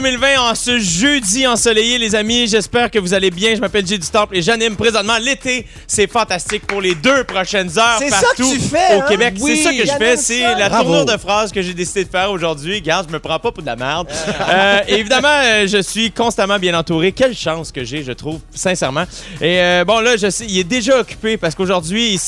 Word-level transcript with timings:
2020, 0.00 0.38
en 0.38 0.54
ce 0.54 0.78
jeudi 0.78 1.44
ensoleillé, 1.48 1.98
les 1.98 2.14
amis. 2.14 2.46
J'espère 2.46 2.88
que 2.88 3.00
vous 3.00 3.14
allez 3.14 3.32
bien. 3.32 3.56
Je 3.56 3.60
m'appelle 3.60 3.84
Jay 3.84 3.98
du 3.98 4.06
Temple 4.06 4.36
et 4.36 4.42
j'anime 4.42 4.76
présentement 4.76 5.18
l'été. 5.18 5.66
C'est 5.88 6.08
fantastique 6.08 6.64
pour 6.68 6.80
les 6.80 6.94
deux 6.94 7.24
prochaines 7.24 7.76
heures 7.76 7.96
C'est 7.98 8.08
ça 8.08 8.20
partout 8.20 8.48
que 8.48 8.54
tu 8.54 8.60
fais, 8.60 8.94
au 8.94 9.00
hein? 9.00 9.06
Québec. 9.08 9.34
Oui, 9.40 9.56
c'est 9.56 9.62
ça 9.64 9.70
que 9.72 9.84
je 9.84 9.98
fais. 9.98 10.16
C'est 10.16 10.54
la 10.54 10.68
Bravo. 10.68 10.84
tournure 10.84 11.04
de 11.04 11.16
phrase 11.16 11.50
que 11.50 11.60
j'ai 11.62 11.74
décidé 11.74 12.04
de 12.04 12.10
faire 12.10 12.30
aujourd'hui. 12.30 12.80
Garde, 12.80 13.06
je 13.08 13.12
me 13.12 13.18
prends 13.18 13.40
pas 13.40 13.50
pour 13.50 13.60
de 13.60 13.66
la 13.66 13.74
merde. 13.74 14.06
Euh, 14.48 14.78
et 14.86 15.00
évidemment, 15.00 15.26
euh, 15.28 15.66
je 15.66 15.82
suis 15.82 16.12
constamment 16.12 16.60
bien 16.60 16.78
entouré. 16.78 17.10
Quelle 17.10 17.34
chance 17.36 17.72
que 17.72 17.82
j'ai, 17.82 18.04
je 18.04 18.12
trouve, 18.12 18.38
sincèrement. 18.54 19.04
Et 19.40 19.58
euh, 19.60 19.84
bon, 19.84 19.98
là, 19.98 20.16
je 20.16 20.30
sais, 20.30 20.46
il 20.48 20.58
est 20.60 20.64
déjà 20.64 21.00
occupé 21.00 21.36
parce 21.36 21.56
qu'aujourd'hui, 21.56 22.20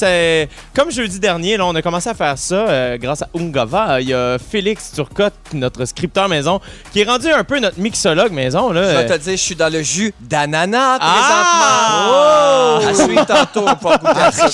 comme 0.75 0.91
jeudi 0.91 1.21
dernier, 1.21 1.57
là, 1.57 1.67
on 1.67 1.75
a 1.77 1.83
commencé 1.83 2.09
à 2.09 2.15
faire 2.15 2.37
ça 2.37 2.69
euh, 2.69 2.99
grâce 2.99 3.23
à 3.23 3.29
Ungava. 3.39 4.01
Il 4.01 4.09
y 4.09 4.15
a 4.15 4.39
Félix 4.39 4.91
Turcotte, 4.93 5.35
notre 5.55 5.85
scripteur 5.85 6.29
maison, 6.29 6.61
qui 6.93 7.03
est 7.03 7.05
rendu 7.05 7.29
un 7.29 7.45
peu 7.45 7.60
notre 7.61 7.79
mixologue 7.79 8.33
maison. 8.33 8.73
Là. 8.73 8.91
Je 8.93 8.97
vais 8.99 9.07
te 9.19 9.23
dire, 9.23 9.33
je 9.33 9.43
suis 9.43 9.55
dans 9.57 9.73
le 9.73 9.83
jus 9.83 10.13
d'ananas 10.21 10.99
Ah! 11.01 12.79
présentement. 12.81 12.91
À 12.91 12.95
suivre 13.07 13.27
tantôt 13.27 13.67
pour 13.81 13.99
goûter. 13.99 14.31
C'est 14.33 14.51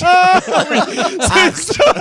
ça. 1.74 1.94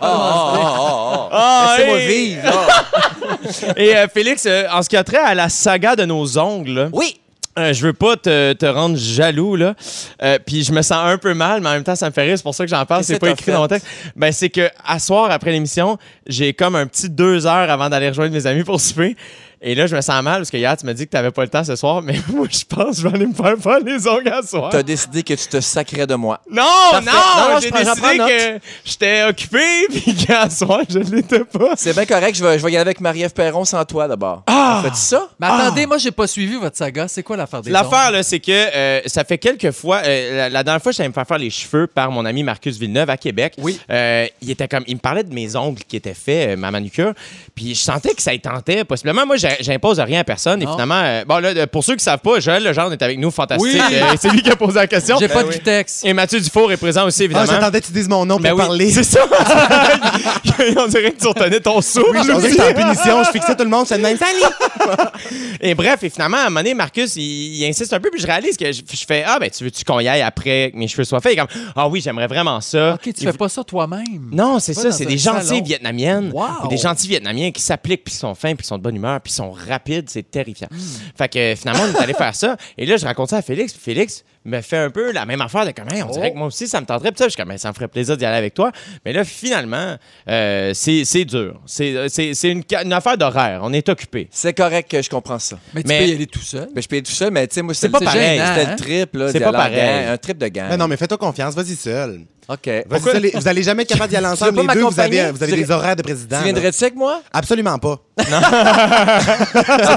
Oh, 0.00 0.06
oh, 0.06 0.06
oh, 0.06 0.56
oh, 0.56 0.78
oh. 1.24 1.28
Ah, 1.32 1.74
Laissez-moi 1.78 1.98
et- 1.98 2.06
vivre. 2.06 2.42
là. 2.44 3.72
Et 3.76 3.96
euh, 3.96 4.06
Félix, 4.12 4.44
euh, 4.46 4.64
en 4.72 4.82
ce 4.82 4.88
qui 4.88 4.96
a 4.96 5.04
trait 5.04 5.16
à 5.18 5.34
la 5.34 5.48
saga 5.48 5.96
de 5.96 6.04
nos 6.04 6.38
ongles, 6.38 6.88
Oui. 6.92 7.18
euh, 7.58 7.72
je 7.72 7.86
veux 7.86 7.92
pas 7.92 8.16
te, 8.16 8.52
te 8.52 8.66
rendre 8.66 8.96
jaloux, 8.96 9.56
là. 9.56 9.74
Euh, 10.22 10.38
Puis 10.44 10.64
je 10.64 10.72
me 10.72 10.82
sens 10.82 10.98
un 11.04 11.18
peu 11.18 11.34
mal, 11.34 11.60
mais 11.60 11.68
en 11.68 11.72
même 11.72 11.84
temps, 11.84 11.96
ça 11.96 12.06
me 12.06 12.12
fait 12.12 12.22
rire. 12.22 12.36
C'est 12.36 12.42
pour 12.42 12.54
ça 12.54 12.64
que 12.64 12.70
j'en 12.70 12.84
parle. 12.86 13.04
C'est 13.04 13.18
pas 13.18 13.30
écrit 13.30 13.44
fait? 13.46 13.52
dans 13.52 13.60
mon 13.60 13.68
texte. 13.68 13.86
Ben, 14.16 14.32
c'est 14.32 14.50
que 14.50 14.68
à 14.84 14.98
soir, 14.98 15.30
après 15.30 15.50
l'émission, 15.52 15.98
j'ai 16.26 16.52
comme 16.52 16.76
un 16.76 16.86
petit 16.86 17.08
deux 17.10 17.46
heures 17.46 17.70
avant 17.70 17.88
d'aller 17.88 18.08
rejoindre 18.08 18.32
mes 18.32 18.46
amis 18.46 18.64
pour 18.64 18.80
souper. 18.80 19.16
Et 19.64 19.74
là, 19.74 19.86
je 19.86 19.94
me 19.94 20.00
sens 20.00 20.22
mal 20.22 20.38
parce 20.38 20.50
que 20.50 20.56
hier, 20.56 20.76
tu 20.76 20.84
m'as 20.84 20.92
dit 20.92 21.04
que 21.06 21.10
t'avais 21.10 21.30
pas 21.30 21.42
le 21.42 21.48
temps 21.48 21.62
ce 21.62 21.76
soir, 21.76 22.02
mais 22.02 22.14
moi, 22.32 22.46
je 22.50 22.64
pense 22.68 22.96
que 22.96 23.02
je 23.02 23.08
vais 23.08 23.14
aller 23.14 23.26
me 23.26 23.34
faire 23.34 23.56
faire 23.62 23.78
les 23.78 24.06
ongles 24.08 24.28
à 24.32 24.42
soir. 24.42 24.70
T'as 24.70 24.82
décidé 24.82 25.22
que 25.22 25.34
tu 25.34 25.46
te 25.46 25.60
sacrais 25.60 26.06
de 26.06 26.14
moi. 26.16 26.40
Non, 26.50 26.62
Parfait. 26.90 27.06
non, 27.06 27.12
Non, 27.12 27.54
non, 27.54 27.60
j'ai 27.60 27.70
décidé 27.70 28.18
que 28.18 28.60
j'étais 28.84 29.22
occupé 29.22 29.62
puis 29.90 30.14
qu'à 30.16 30.50
soir, 30.50 30.80
je 30.88 30.98
l'étais 30.98 31.44
pas. 31.44 31.74
C'est 31.76 31.92
bien 31.94 32.06
correct, 32.06 32.34
je 32.36 32.44
vais, 32.44 32.58
je 32.58 32.64
vais 32.64 32.72
y 32.72 32.76
aller 32.76 32.82
avec 32.88 33.00
Marie-Ève 33.00 33.32
Perron 33.32 33.64
sans 33.64 33.84
toi 33.84 34.08
d'abord. 34.08 34.42
Ah! 34.48 34.80
Fais-tu 34.82 34.96
ça? 34.96 35.28
Mais 35.38 35.46
attendez, 35.46 35.86
moi, 35.86 35.98
j'ai 35.98 36.10
pas 36.10 36.26
suivi 36.26 36.56
votre 36.56 36.76
saga. 36.76 37.06
C'est 37.06 37.22
quoi 37.22 37.36
l'affaire 37.36 37.62
des 37.62 37.70
L'affaire, 37.70 38.10
là, 38.10 38.22
c'est 38.24 38.40
que 38.40 38.50
euh, 38.50 39.00
ça 39.06 39.22
fait 39.22 39.38
quelques 39.38 39.70
fois. 39.70 40.00
euh, 40.04 40.36
la, 40.38 40.48
la 40.48 40.64
dernière 40.64 40.82
fois, 40.82 40.90
j'allais 40.92 41.08
me 41.08 41.14
faire 41.14 41.26
faire 41.26 41.38
les 41.38 41.50
cheveux 41.50 41.86
par 41.86 42.10
mon 42.10 42.24
ami 42.24 42.42
Marcus 42.42 42.78
Villeneuve 42.78 43.10
à 43.10 43.16
Québec. 43.16 43.54
Oui. 43.58 43.78
Euh, 43.90 44.26
il 44.40 44.50
était 44.50 44.66
comme, 44.66 44.82
il 44.88 44.96
me 44.96 45.00
parlait 45.00 45.22
de 45.24 45.32
mes 45.32 45.54
ongles 45.54 45.82
qui 45.86 45.96
étaient 45.96 46.14
faits, 46.14 46.50
euh, 46.50 46.56
ma 46.56 46.70
manucure. 46.72 47.12
Puis 47.54 47.74
je 47.76 47.80
sentais 47.80 48.14
que 48.14 48.22
ça 48.22 48.34
y 48.34 48.40
tentait 48.40 48.84
possiblement. 48.84 49.24
Moi, 49.24 49.36
j'ai- 49.36 49.51
j'impose 49.60 50.00
rien 50.00 50.20
à 50.20 50.24
personne. 50.24 50.62
Et 50.62 50.66
finalement, 50.66 51.00
euh, 51.02 51.24
bon 51.26 51.38
là, 51.38 51.66
pour 51.66 51.84
ceux 51.84 51.96
qui 51.96 52.04
savent 52.04 52.18
pas, 52.20 52.40
Joël 52.40 52.62
Legendre 52.64 52.92
est 52.92 53.02
avec 53.02 53.18
nous, 53.18 53.30
fantastique. 53.30 53.68
Oui. 53.72 53.80
Euh, 53.92 54.14
c'est 54.20 54.30
lui 54.30 54.42
qui 54.42 54.50
a 54.50 54.56
posé 54.56 54.74
la 54.74 54.86
question. 54.86 55.16
J'ai 55.18 55.28
pas 55.28 55.42
Ben 55.42 55.48
de 55.48 55.54
oui. 55.54 55.60
texte. 55.60 56.04
Et 56.04 56.12
Mathieu 56.12 56.40
Dufour 56.40 56.70
est 56.72 56.76
présent 56.76 57.06
aussi, 57.06 57.22
Ah, 57.22 57.24
évidemment. 57.24 57.46
j'attendais 57.46 57.80
que 57.80 57.86
tu 57.86 57.92
dises 57.92 58.08
mon 58.08 58.24
nom 58.24 58.34
pour 58.36 58.42
Ben 58.42 58.52
oui, 58.52 58.58
parler. 58.58 58.90
C'est 58.90 59.02
ça. 59.04 59.20
On 60.76 60.86
dirait 60.86 61.12
que 61.12 61.20
tu 61.20 61.26
retenais 61.28 61.60
ton 61.60 61.80
souffle. 61.80 62.10
Oui, 62.12 62.18
je 62.22 62.32
que 62.32 62.70
en 62.70 62.74
punition, 62.74 63.24
je 63.24 63.30
fixais 63.30 63.54
tout 63.56 63.64
le 63.64 63.70
monde, 63.70 63.86
c'est 63.86 63.96
le 63.96 64.02
même. 64.02 64.16
Salut! 64.16 64.98
Et 65.60 65.74
bref, 65.74 66.02
et 66.02 66.10
finalement, 66.10 66.38
à 66.38 66.40
un 66.42 66.44
moment 66.44 66.60
donné, 66.60 66.74
Marcus, 66.74 67.14
il, 67.16 67.22
il 67.22 67.64
insiste 67.64 67.92
un 67.92 68.00
peu, 68.00 68.10
puis 68.10 68.20
je 68.20 68.26
réalise 68.26 68.56
que 68.56 68.72
je, 68.72 68.82
je 68.90 69.04
fais 69.06 69.22
Ah, 69.24 69.38
ben, 69.38 69.48
tu 69.48 69.62
veux-tu 69.64 69.84
qu'on 69.84 70.00
y 70.00 70.08
aille 70.08 70.22
après 70.22 70.70
que 70.72 70.76
mes 70.78 70.88
cheveux 70.88 71.04
soient 71.04 71.20
faits? 71.20 71.32
Il 71.34 71.38
est 71.38 71.42
comme 71.46 71.62
Ah 71.76 71.88
oui, 71.88 72.00
j'aimerais 72.00 72.26
vraiment 72.26 72.60
ça. 72.60 72.94
OK, 72.94 73.00
tu 73.04 73.10
Il- 73.10 73.26
fais 73.30 73.32
pas 73.32 73.48
ça 73.48 73.62
toi-même. 73.62 74.30
Non, 74.32 74.58
c'est 74.58 74.74
ça, 74.74 74.90
c'est 74.90 75.06
des 75.06 75.18
gentilles 75.18 75.62
vietnamiennes. 75.62 76.30
Wow. 76.32 76.64
ou 76.64 76.68
Des 76.68 76.76
gentils 76.78 77.06
vietnamiens 77.08 77.50
qui 77.52 77.62
s'appliquent, 77.62 78.04
puis 78.04 78.12
qui 78.12 78.18
sont 78.18 78.34
fins, 78.34 78.54
puis 78.54 78.62
qui 78.62 78.68
sont 78.68 78.78
de 78.78 78.82
bonne 78.82 78.96
humeur, 78.96 79.20
puis 79.20 79.32
rapides, 79.50 80.08
c'est 80.08 80.30
terrifiant. 80.30 80.68
Fait 81.16 81.28
que 81.28 81.54
finalement, 81.56 81.84
on 81.84 81.92
est 81.92 82.02
allé 82.02 82.14
faire 82.14 82.34
ça. 82.34 82.56
Et 82.78 82.86
là, 82.86 82.96
je 82.96 83.04
raconte 83.04 83.30
ça 83.30 83.38
à 83.38 83.42
Félix, 83.42 83.74
Félix 83.74 84.24
me 84.44 84.60
fait 84.60 84.76
un 84.78 84.90
peu 84.90 85.12
la 85.12 85.24
même 85.24 85.40
affaire 85.40 85.64
de 85.66 85.70
comme, 85.70 85.88
Hey, 85.90 86.02
on 86.02 86.10
dirait 86.10 86.28
Oh. 86.30 86.32
que 86.34 86.38
moi 86.38 86.46
aussi, 86.48 86.66
ça 86.66 86.80
me 86.80 86.86
tenterait. 86.86 87.10
Puis 87.12 87.18
ça, 87.18 87.24
je 87.26 87.30
suis 87.30 87.42
comme, 87.42 87.56
ça 87.58 87.68
me 87.68 87.74
ferait 87.74 87.88
plaisir 87.88 88.16
d'y 88.16 88.24
aller 88.24 88.38
avec 88.38 88.54
toi. 88.54 88.72
Mais 89.04 89.12
là, 89.12 89.24
finalement, 89.24 89.96
euh, 90.28 90.72
c'est 90.74 91.04
c'est 91.04 91.24
dur. 91.24 91.60
C'est 91.66 91.94
euh, 91.96 92.08
c'est- 92.08 92.34
c'est 92.34 92.48
une, 92.50 92.62
une 92.84 92.92
affaire 92.92 93.16
d'horaire. 93.16 93.60
On 93.62 93.72
est 93.72 93.88
occupé. 93.88 94.28
C'est 94.30 94.52
correct 94.54 94.90
que 94.90 95.00
je 95.02 95.08
comprends 95.10 95.38
ça. 95.38 95.56
Mais 95.74 95.82
tu 95.82 95.88
Mais- 95.88 95.98
peux 96.00 96.06
y 96.06 96.12
aller 96.14 96.26
tout 96.26 96.40
seul. 96.40 96.68
Ben, 96.74 96.82
je 96.82 96.88
paye 96.88 97.02
tout 97.02 97.12
seul, 97.12 97.30
mais 97.30 97.46
tu 97.46 97.54
sais, 97.54 97.62
moi, 97.62 97.74
C'est 97.74 97.88
pas 97.88 98.00
le- 98.00 98.04
pareil. 98.06 98.40
C'était 98.44 98.66
hein? 98.66 98.70
le 98.70 98.76
trip, 98.76 99.14
là. 99.16 99.30
C'est 99.32 99.40
pas 99.40 99.48
aller 99.48 99.56
pareil. 99.56 99.76
gang, 100.04 100.12
Un 100.12 100.16
trip 100.18 100.38
de 100.38 100.48
gang. 100.48 100.66
Mais 100.70 100.76
non, 100.76 100.88
mais 100.88 100.96
fais-toi 100.96 101.18
confiance, 101.18 101.54
vas-y 101.54 101.76
seul. 101.76 102.20
OK. 102.48 102.68
Seul, 103.04 103.24
et- 103.26 103.30
vous 103.34 103.46
allez 103.48 103.62
jamais 103.62 103.84
être 103.84 103.88
capable 103.90 104.10
d'y 104.10 104.16
aller 104.16 104.26
ensemble, 104.32 104.60
les 104.60 104.66
deux, 104.74 104.80
vous 104.82 104.98
avez, 105.00 105.30
vous 105.30 105.42
avez 105.42 105.52
Tu 105.52 105.58
des 105.62 105.70
horaires 105.70 105.94
de 105.96 106.02
président. 106.02 106.38
Tu 106.38 106.44
viendrais-tu 106.44 106.82
avec 106.82 106.96
moi? 106.96 107.22
Absolument 107.32 107.78
pas. 107.78 107.98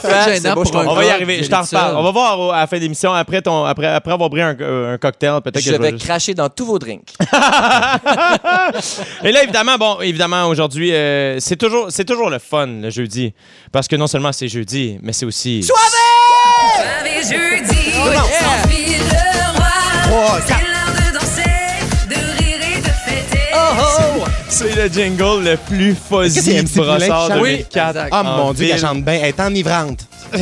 C'est 0.01 0.41
gênant 0.41 0.53
beau, 0.55 0.63
je 0.65 0.71
pour. 0.71 0.81
On 0.87 0.93
va 0.95 1.05
y 1.05 1.09
arriver, 1.09 1.43
je 1.43 1.49
t'en 1.49 1.57
aller 1.61 1.67
reparle. 1.67 1.95
On 1.97 2.03
va 2.03 2.11
voir 2.11 2.53
à 2.53 2.59
la 2.61 2.67
fin 2.67 2.77
de 2.77 2.81
l'émission, 2.83 3.11
après, 3.13 3.41
ton, 3.41 3.65
après, 3.65 3.87
après 3.87 4.13
avoir 4.13 4.29
pris 4.35 4.41
un, 4.43 4.55
euh, 4.61 4.93
un 4.93 4.97
cocktail, 4.97 5.41
peut-être 5.41 5.55
que 5.55 5.61
Je 5.61 5.71
je 5.75 5.81
vais 5.81 5.91
juste- 5.91 6.05
cracher 6.05 6.33
dans 6.33 6.49
tous 6.49 6.65
vos 6.65 6.79
drinks. 6.79 7.13
Et 9.23 9.31
là, 9.31 9.43
évidemment, 9.43 9.77
bon, 9.77 10.01
évidemment, 10.01 10.47
aujourd'hui, 10.47 10.93
euh, 10.93 11.39
c'est 11.39 11.55
toujours, 11.55 11.87
c'est 11.89 12.05
toujours 12.05 12.29
le 12.29 12.39
fun, 12.39 12.67
le 12.67 12.89
jeudi. 12.89 13.33
Parce 13.71 13.87
que 13.87 13.95
non 13.95 14.07
seulement 14.07 14.31
c'est 14.31 14.47
jeudi, 14.47 14.97
mais 15.01 15.13
c'est 15.13 15.25
aussi... 15.25 15.63
Soirée 15.63 17.23
jeudi, 17.23 17.91
le 17.95 18.01
roi. 19.57 19.67
Trois, 20.03 20.39
C'est 20.41 20.47
quatre. 20.53 20.63
l'heure 20.63 20.93
de 20.95 21.01
danser, 21.13 21.43
de 22.09 22.15
rire 22.15 22.61
et 22.77 22.81
de 22.81 22.87
fêter. 22.87 23.49
C'est 24.49 24.75
le 24.75 24.87
jingle 24.89 25.43
le 25.43 25.57
plus 25.57 25.95
fuzzy 25.95 26.63
qui 26.65 26.79
brossard? 26.79 27.29
2004. 27.29 27.87
exact. 27.89 28.09
Ah, 28.11 28.23
mon 28.23 28.53
Dieu, 28.53 28.67
ville. 28.67 28.77
chante 28.79 29.03
bien. 29.03 29.13
Elle 29.15 29.25
est 29.29 29.39
enivrante. 29.39 29.99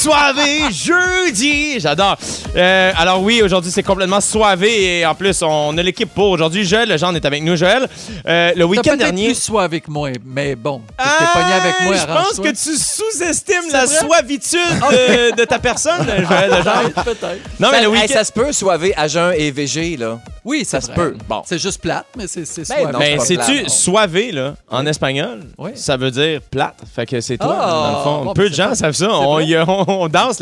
Soirée 0.00 0.70
jeudi! 0.70 1.80
J'adore. 1.80 2.16
Euh, 2.56 2.92
alors 2.96 3.22
oui, 3.22 3.42
aujourd'hui, 3.42 3.70
c'est 3.70 3.82
complètement 3.82 4.20
soivé 4.20 5.00
et 5.00 5.06
en 5.06 5.14
plus, 5.14 5.42
on 5.42 5.76
a 5.76 5.82
l'équipe 5.82 6.12
pour 6.12 6.30
aujourd'hui. 6.30 6.64
Joël, 6.64 6.88
le 6.88 6.96
genre 6.96 7.14
est 7.14 7.24
avec 7.24 7.42
nous. 7.42 7.56
Joël, 7.56 7.86
euh, 8.26 8.52
le 8.56 8.64
week-end 8.64 8.96
dernier... 8.96 9.26
plus 9.26 9.34
soif 9.42 9.64
avec 9.64 9.88
moi, 9.88 10.10
mais 10.24 10.54
bon. 10.56 10.80
T'es 10.96 11.04
Ah, 11.04 11.30
pogné 11.34 11.52
avec 11.52 11.74
moi, 11.82 11.94
Je 11.96 12.06
pense 12.06 12.40
que 12.40 12.48
tu 12.50 12.76
sous-estimes 12.78 13.70
la 13.72 13.84
vrai? 13.84 13.96
suavitude 13.98 14.58
de, 14.90 15.36
de 15.36 15.44
ta 15.44 15.58
personne, 15.58 16.06
Joël, 16.28 16.50
le 16.50 16.62
genre. 16.62 17.04
Peut-être. 17.04 17.40
Non, 17.60 17.68
mais 17.70 17.78
Ça, 17.78 17.82
le 17.82 17.88
hey, 17.88 18.02
week-end... 18.02 18.14
ça 18.14 18.24
se 18.24 18.32
peut, 18.32 18.52
soivé 18.52 18.94
à 18.96 19.06
jeun 19.08 19.34
et 19.36 19.50
VG, 19.50 19.96
là. 19.98 20.18
Oui, 20.44 20.64
Ça 20.64 20.80
se 20.80 20.92
peut. 20.92 21.16
Bon. 21.28 21.42
C'est 21.44 21.58
juste 21.58 21.80
plate, 21.82 22.06
mais 22.16 22.26
c'est 22.28 22.44
c'est 22.46 22.62
Ben 22.68 22.92
pas 22.92 23.24
sais-tu, 23.24 23.68
soivé, 23.68 24.30
là, 24.30 24.54
en 24.70 24.86
espagnol, 24.86 25.40
Oui. 25.58 25.72
ça 25.74 25.96
veut 25.96 26.12
dire 26.12 26.40
plate. 26.40 26.76
Fait 26.94 27.04
que 27.04 27.20
c'est 27.20 27.36
toi, 27.36 27.58
Ah, 27.60 27.66
dans 27.66 27.98
le 27.98 28.04
fond. 28.04 28.24
bon, 28.26 28.32
Peu 28.32 28.44
ben, 28.44 28.50
de 28.50 28.54
gens 28.54 28.74
savent 28.76 28.94
ça. 28.94 29.08
On, 29.10 29.38
danse 29.40 29.42
Il 29.42 29.50
y 29.50 29.56
a 29.56 29.60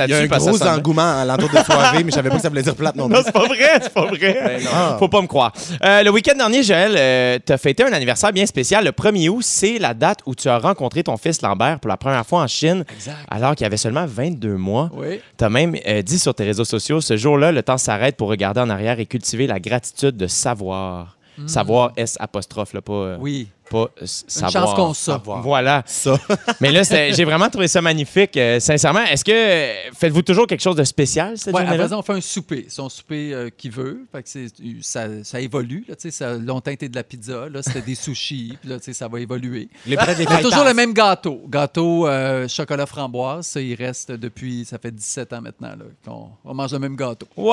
là-dessus 0.06 0.14
un 0.14 0.28
que 0.28 0.36
gros 0.44 0.62
engouement 0.66 1.20
à 1.20 1.24
l'entour 1.24 1.48
de 1.48 1.64
soirée, 1.64 2.03
mais 2.04 2.10
je 2.10 2.14
savais 2.16 2.28
pas 2.30 2.36
que 2.36 2.42
ça 2.42 2.48
voulait 2.48 2.62
dire 2.62 2.76
plate 2.76 2.96
non 2.96 3.08
plus. 3.08 3.16
Non, 3.16 3.22
c'est 3.24 3.32
pas 3.32 3.46
vrai, 3.46 3.70
c'est 3.82 3.92
pas 3.92 4.06
vrai. 4.06 4.18
Ben 4.44 4.62
non. 4.64 4.98
Faut 4.98 5.08
pas 5.08 5.20
me 5.22 5.26
croire. 5.26 5.52
Euh, 5.82 6.02
le 6.02 6.10
week-end 6.10 6.36
dernier, 6.36 6.62
Joël, 6.62 6.94
euh, 6.96 7.38
t'as 7.44 7.58
fêté 7.58 7.82
un 7.84 7.92
anniversaire 7.92 8.32
bien 8.32 8.46
spécial. 8.46 8.84
Le 8.84 8.90
1er 8.92 9.28
août, 9.28 9.42
c'est 9.44 9.78
la 9.78 9.94
date 9.94 10.20
où 10.26 10.34
tu 10.34 10.48
as 10.48 10.58
rencontré 10.58 11.02
ton 11.02 11.16
fils 11.16 11.42
Lambert 11.42 11.80
pour 11.80 11.88
la 11.88 11.96
première 11.96 12.24
fois 12.26 12.42
en 12.42 12.46
Chine, 12.46 12.84
Exact. 12.94 13.16
alors 13.30 13.54
qu'il 13.54 13.66
avait 13.66 13.76
seulement 13.76 14.06
22 14.06 14.56
mois. 14.56 14.90
Oui. 14.94 15.20
T'as 15.36 15.48
même 15.48 15.74
euh, 15.86 16.02
dit 16.02 16.18
sur 16.18 16.34
tes 16.34 16.44
réseaux 16.44 16.64
sociaux, 16.64 17.00
ce 17.00 17.16
jour-là, 17.16 17.52
le 17.52 17.62
temps 17.62 17.78
s'arrête 17.78 18.16
pour 18.16 18.28
regarder 18.28 18.60
en 18.60 18.70
arrière 18.70 19.00
et 19.00 19.06
cultiver 19.06 19.46
la 19.46 19.58
gratitude 19.60 20.16
de 20.16 20.26
savoir. 20.26 21.16
Savoir 21.46 21.90
S 21.96 22.16
apostrophe, 22.20 22.74
là, 22.74 22.80
pas, 22.80 22.92
euh, 22.92 23.16
Oui. 23.18 23.48
Pas 23.70 23.78
euh, 23.78 24.00
Une 24.00 24.06
savoir. 24.06 24.76
chance 24.76 25.10
qu'on. 25.24 25.40
Voilà. 25.40 25.82
Ça. 25.86 26.16
Mais 26.60 26.70
là, 26.72 26.82
j'ai 26.84 27.24
vraiment 27.24 27.48
trouvé 27.48 27.68
ça 27.68 27.80
magnifique. 27.82 28.36
euh, 28.36 28.60
sincèrement, 28.60 29.02
est-ce 29.04 29.24
que 29.24 29.32
euh, 29.32 29.90
faites-vous 29.96 30.22
toujours 30.22 30.46
quelque 30.46 30.60
chose 30.62 30.76
de 30.76 30.84
spécial 30.84 31.36
cette 31.38 31.54
Ouais, 31.54 31.60
à 31.60 31.64
journée-là? 31.64 31.84
présent, 31.84 31.98
on 31.98 32.02
fait 32.02 32.12
un 32.14 32.20
souper. 32.20 32.66
C'est 32.68 32.82
un 32.82 32.88
souper 32.88 33.32
euh, 33.34 33.50
qu'il 33.56 33.70
veut. 33.70 34.00
Fait 34.12 34.22
que 34.22 34.28
c'est- 34.28 34.52
ça, 34.82 35.06
ça 35.22 35.40
évolue. 35.40 35.84
Là, 35.88 35.94
tu 35.96 36.02
sais, 36.02 36.10
ça 36.10 36.30
a 36.30 36.34
longtemps 36.34 36.70
été 36.70 36.88
de 36.88 36.94
la 36.96 37.02
pizza. 37.02 37.48
Là, 37.50 37.62
c'était 37.62 37.80
des 37.82 37.94
sushis. 37.94 38.56
Puis 38.60 38.68
là, 38.70 38.78
tu 38.78 38.84
sais, 38.84 38.92
ça 38.92 39.08
va 39.08 39.20
évoluer. 39.20 39.68
Les 39.86 39.96
prêts 39.96 40.14
des 40.14 40.26
On 40.26 40.30
a 40.32 40.38
toujours 40.42 40.64
le 40.64 40.74
même 40.74 40.92
gâteau. 40.92 41.42
Gâteau 41.48 42.06
euh, 42.06 42.46
chocolat 42.48 42.86
framboise. 42.86 43.46
Ça, 43.46 43.60
il 43.60 43.74
reste 43.74 44.12
depuis, 44.12 44.64
ça 44.64 44.78
fait 44.78 44.90
17 44.90 45.32
ans 45.32 45.40
maintenant 45.40 45.68
là, 45.70 45.84
qu'on 46.04 46.28
on 46.44 46.54
mange 46.54 46.72
le 46.72 46.78
même 46.78 46.96
gâteau. 46.96 47.26
Wow! 47.36 47.52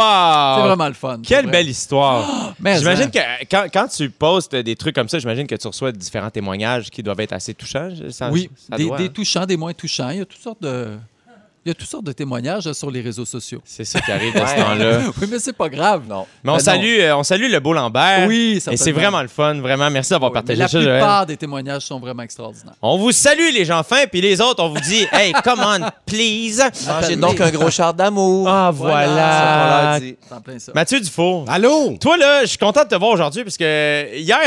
C'est 0.57 0.67
vraiment 0.67 0.87
le 0.87 0.93
fun. 0.93 1.19
Quelle 1.25 1.47
belle 1.49 1.69
histoire! 1.69 2.53
J'imagine 2.63 3.05
hein, 3.05 3.09
que 3.39 3.45
quand, 3.49 3.65
quand 3.71 3.87
tu 3.87 4.09
postes 4.09 4.55
des 4.55 4.75
trucs 4.75 4.95
comme 4.95 5.07
ça, 5.09 5.17
j'imagine 5.19 5.47
que 5.47 5.55
tu 5.55 5.67
reçois 5.67 5.91
différents 5.91 6.10
témoignages 6.31 6.89
qui 6.89 7.01
doivent 7.03 7.19
être 7.21 7.33
assez 7.33 7.53
touchants. 7.53 7.89
Ça- 8.09 8.29
Oui, 8.31 8.49
ça 8.55 8.75
des, 8.77 8.85
doit, 8.85 8.97
des 8.97 9.05
hein? 9.05 9.11
touchants, 9.13 9.45
des 9.45 9.57
moins 9.57 9.73
touchants. 9.73 10.09
Il 10.09 10.17
y 10.17 10.21
a 10.21 10.25
toutes 10.25 10.41
sortes 10.41 10.61
de, 10.61 10.97
il 11.63 11.69
y 11.69 11.71
a 11.71 11.75
toutes 11.75 11.87
sortes 11.89 12.05
de 12.05 12.11
témoignages 12.11 12.65
euh, 12.65 12.73
sur 12.73 12.89
les 12.89 13.01
réseaux 13.01 13.25
sociaux. 13.25 13.61
C'est 13.63 13.83
ça 13.85 14.01
qui 14.01 14.11
arrive 14.11 14.33
de 14.33 14.39
ce 14.39 14.55
temps-là. 14.55 14.99
oui, 15.21 15.27
mais 15.29 15.37
c'est 15.37 15.53
pas 15.55 15.69
grave. 15.69 16.03
Non. 16.09 16.25
Mais 16.43 16.49
on 16.49 16.53
Ben 16.55 16.57
non. 16.57 16.63
salue, 16.63 16.99
euh, 17.01 17.15
on 17.15 17.23
salue 17.23 17.51
le 17.51 17.59
beau 17.59 17.71
Lambert. 17.73 18.27
Oui, 18.27 18.59
Et 18.71 18.77
c'est 18.77 18.91
vraiment 18.91 19.21
le 19.21 19.27
fun, 19.27 19.53
vraiment. 19.61 19.89
Merci 19.91 20.09
d'avoir 20.09 20.31
Oui, 20.31 20.35
partagé 20.35 20.57
la 20.59 20.67
ça, 20.67 20.81
Joël. 20.81 20.97
plupart 20.99 21.25
des 21.27 21.37
témoignages 21.37 21.83
sont 21.83 21.99
vraiment 21.99 22.23
extraordinaires. 22.23 22.73
On 22.81 22.97
vous 22.97 23.11
salue, 23.11 23.51
les 23.53 23.63
gens 23.65 23.83
fins, 23.83 24.05
puis 24.11 24.21
les 24.21 24.41
autres, 24.41 24.63
on 24.63 24.69
vous 24.69 24.79
dit, 24.79 25.05
hey, 25.11 25.33
come 25.43 25.59
on, 25.63 25.87
please. 26.05 26.61
Mangez 26.87 27.15
donc 27.15 27.39
un 27.39 27.51
gros 27.51 27.69
char 27.69 27.93
d'amour. 27.93 28.49
Ah, 28.49 28.71
Ça, 28.71 28.71
voilà. 28.71 29.99
dit. 29.99 30.15
C'est 30.27 30.33
en 30.33 30.41
plein 30.41 30.57
ça. 30.57 30.71
Mathieu 30.73 30.99
Dufour. 30.99 31.45
Allô? 31.47 31.95
Toi, 32.01 32.17
là, 32.17 32.41
je 32.41 32.47
suis 32.47 32.57
content 32.57 32.83
de 32.83 32.89
te 32.89 32.95
voir 32.95 33.11
aujourd'hui 33.11 33.43
parce 33.43 33.57
que 33.57 34.17
hier, 34.17 34.39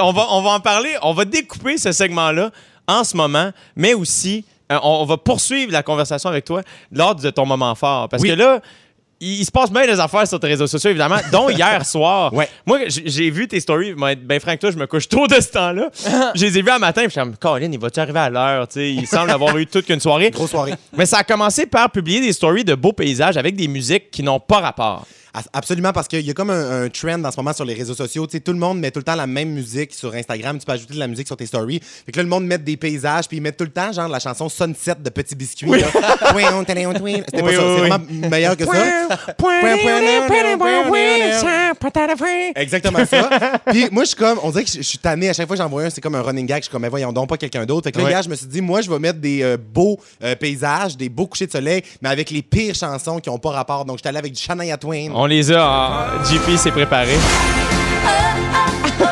on 0.00 0.12
va, 0.12 0.26
on 0.30 0.42
va 0.42 0.50
en 0.50 0.60
parler, 0.60 0.90
on 1.02 1.12
va 1.12 1.24
découper 1.24 1.76
ce 1.76 1.90
segment-là 1.90 2.50
en 2.86 3.02
ce 3.04 3.16
moment, 3.16 3.50
mais 3.76 3.94
aussi, 3.94 4.44
on, 4.82 5.02
on 5.02 5.04
va 5.04 5.16
poursuivre 5.16 5.72
la 5.72 5.82
conversation 5.82 6.30
avec 6.30 6.44
toi 6.44 6.62
lors 6.90 7.14
de 7.14 7.30
ton 7.30 7.46
moment 7.46 7.74
fort. 7.74 8.08
Parce 8.08 8.22
Oui. 8.22 8.28
que 8.30 8.34
là, 8.34 8.60
il, 9.20 9.40
il 9.40 9.44
se 9.44 9.50
passe 9.52 9.70
bien 9.70 9.86
des 9.86 10.00
affaires 10.00 10.26
sur 10.26 10.40
tes 10.40 10.48
réseaux 10.48 10.66
sociaux, 10.66 10.90
évidemment, 10.90 11.18
dont 11.32 11.48
hier 11.48 11.84
soir. 11.86 12.32
Ouais. 12.34 12.48
Moi, 12.66 12.80
j'ai 12.88 13.30
vu 13.30 13.46
tes 13.46 13.60
stories. 13.60 13.94
Moi, 13.94 14.12
être 14.12 14.26
bien 14.26 14.40
franc 14.40 14.52
que 14.54 14.60
toi, 14.60 14.70
je 14.72 14.76
me 14.78 14.86
couche 14.86 15.08
tôt 15.08 15.26
de 15.28 15.34
ce 15.40 15.48
temps-là. 15.50 15.90
je 16.34 16.44
les 16.44 16.58
ai 16.58 16.62
vus 16.62 16.70
un 16.70 16.78
matin, 16.78 17.02
puis 17.02 17.10
je 17.10 17.12
suis 17.12 17.20
comme, 17.20 17.36
Colin, 17.36 17.70
il 17.70 17.78
va-tu 17.78 18.00
arriver 18.00 18.18
à 18.18 18.30
l'heure? 18.30 18.66
Tu 18.68 18.74
sais, 18.74 18.90
Il 18.92 19.06
semble 19.06 19.30
avoir 19.30 19.56
eu 19.56 19.66
toute 19.66 19.86
qu'une 19.86 20.00
soirée. 20.00 20.30
Grosse 20.30 20.50
soirée. 20.50 20.74
Mais 20.96 21.06
ça 21.06 21.18
a 21.18 21.24
commencé 21.24 21.66
par 21.66 21.90
publier 21.90 22.20
des 22.20 22.32
stories 22.32 22.64
de 22.64 22.74
beaux 22.74 22.92
paysages 22.92 23.36
avec 23.36 23.54
des 23.54 23.68
musiques 23.68 24.10
qui 24.10 24.22
n'ont 24.24 24.40
pas 24.40 24.58
rapport. 24.60 25.06
Absolument, 25.52 25.92
parce 25.92 26.08
qu'il 26.08 26.20
y 26.20 26.30
a 26.30 26.34
comme 26.34 26.50
un, 26.50 26.82
un 26.84 26.88
trend 26.90 27.24
en 27.24 27.30
ce 27.30 27.36
moment 27.38 27.52
sur 27.52 27.64
les 27.64 27.74
réseaux 27.74 27.94
sociaux. 27.94 28.26
Tu 28.26 28.32
sais, 28.32 28.40
tout 28.40 28.52
le 28.52 28.58
monde 28.58 28.78
met 28.78 28.90
tout 28.90 28.98
le 29.00 29.04
temps 29.04 29.14
la 29.14 29.26
même 29.26 29.48
musique 29.50 29.94
sur 29.94 30.12
Instagram. 30.14 30.58
Tu 30.58 30.66
peux 30.66 30.72
ajouter 30.72 30.94
de 30.94 30.98
la 30.98 31.06
musique 31.06 31.26
sur 31.26 31.36
tes 31.36 31.46
stories. 31.46 31.80
Fait 31.80 32.12
que 32.12 32.18
là, 32.18 32.22
le 32.22 32.28
monde 32.28 32.44
met 32.44 32.58
des 32.58 32.76
paysages, 32.76 33.28
puis 33.28 33.38
ils 33.38 33.40
mettent 33.40 33.56
tout 33.56 33.64
le 33.64 33.70
temps, 33.70 33.92
genre, 33.92 34.08
la 34.08 34.18
chanson 34.18 34.48
Sunset 34.50 34.96
de 35.00 35.08
Petit 35.10 35.34
Biscuit. 35.34 35.66
Twin, 35.66 36.64
twin, 36.66 36.94
twin. 36.94 37.22
C'était 37.24 37.40
pas 37.42 37.46
Oui, 37.48 37.54
ça. 37.54 37.62
oui, 37.62 37.74
C'est 37.76 37.82
oui. 37.82 37.88
vraiment 37.88 38.28
meilleur 38.30 38.56
que 38.56 38.64
ça. 38.66 38.72
Exactement 42.56 43.04
ça. 43.06 43.30
Puis 43.70 43.86
moi, 43.90 44.04
je 44.04 44.08
suis 44.08 44.16
comme, 44.16 44.38
on 44.42 44.50
dirait 44.50 44.64
que 44.64 44.70
je 44.70 44.82
je 44.82 44.88
suis 44.88 44.98
tanné. 44.98 45.28
À 45.30 45.32
chaque 45.32 45.46
fois 45.46 45.56
que 45.56 45.62
j'en 45.62 45.68
vois 45.68 45.84
un, 45.84 45.90
c'est 45.90 46.00
comme 46.00 46.14
un 46.16 46.22
running 46.22 46.44
gag. 46.46 46.58
Je 46.58 46.64
suis 46.64 46.70
comme, 46.72 46.82
mais 46.82 46.88
voyons 46.88 47.12
donc 47.12 47.28
pas 47.28 47.36
quelqu'un 47.38 47.64
d'autre. 47.64 47.84
Fait 47.84 47.92
que 47.92 47.98
là, 48.00 48.10
hier, 48.10 48.22
je 48.22 48.28
me 48.28 48.34
suis 48.34 48.46
dit, 48.46 48.60
moi, 48.60 48.80
je 48.82 48.90
vais 48.90 48.98
mettre 48.98 49.20
des 49.20 49.42
euh, 49.42 49.56
beaux 49.56 49.98
euh, 50.22 50.34
paysages, 50.36 50.96
des 50.96 51.08
beaux 51.08 51.26
couchers 51.26 51.46
de 51.46 51.52
soleil, 51.52 51.82
mais 52.02 52.08
avec 52.10 52.30
les 52.30 52.42
pires 52.42 52.74
chansons 52.74 53.18
qui 53.20 53.30
n'ont 53.30 53.38
pas 53.38 53.50
rapport. 53.50 53.84
Donc, 53.84 53.98
j'étais 53.98 54.08
allé 54.10 54.18
avec 54.18 54.32
du 54.32 54.40
Shania 54.42 54.76
Twain. 54.76 55.10
On 55.22 55.26
les 55.26 55.52
a. 55.52 55.64
en- 55.64 56.24
JP 56.24 56.56
s'est 56.56 56.72
préparé. 56.72 57.16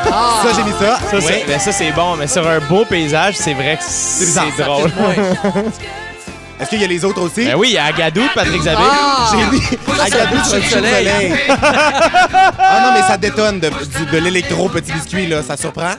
Ça, 0.08 0.48
j'ai 0.56 0.64
mis 0.64 0.72
ça. 0.72 0.98
Ça, 0.98 1.20
c'est 1.20 1.24
Ouais. 1.24 1.44
ben, 1.46 1.60
ça, 1.60 1.70
c'est 1.70 1.92
bon, 1.92 2.16
mais 2.16 2.26
sur 2.26 2.44
un 2.48 2.58
beau 2.58 2.84
paysage, 2.84 3.36
c'est 3.36 3.54
vrai 3.54 3.76
que 3.76 3.84
c'est 3.86 4.60
drôle. 4.60 4.90
Est-ce 6.60 6.68
qu'il 6.68 6.80
y 6.80 6.84
a 6.84 6.88
les 6.88 7.04
autres 7.04 7.22
aussi? 7.22 7.44
Ben 7.46 7.54
oui, 7.56 7.68
il 7.70 7.74
y 7.74 7.78
a 7.78 7.84
Agadou 7.84 8.22
de 8.22 8.34
Patrick 8.34 8.60
Zabé. 8.60 8.82
J'ai 9.30 9.36
mis 9.56 9.62
Agadou 10.00 10.44
sur 10.44 10.56
le 10.56 10.62
soleil. 10.62 11.32
ah 11.48 12.80
non, 12.86 12.92
mais 12.92 13.02
ça 13.06 13.16
détonne 13.16 13.60
de 13.60 14.18
l'électro 14.18 14.68
petit 14.68 14.90
biscuit, 14.90 15.28
là. 15.28 15.44
Ça 15.44 15.56
surprend. 15.56 15.92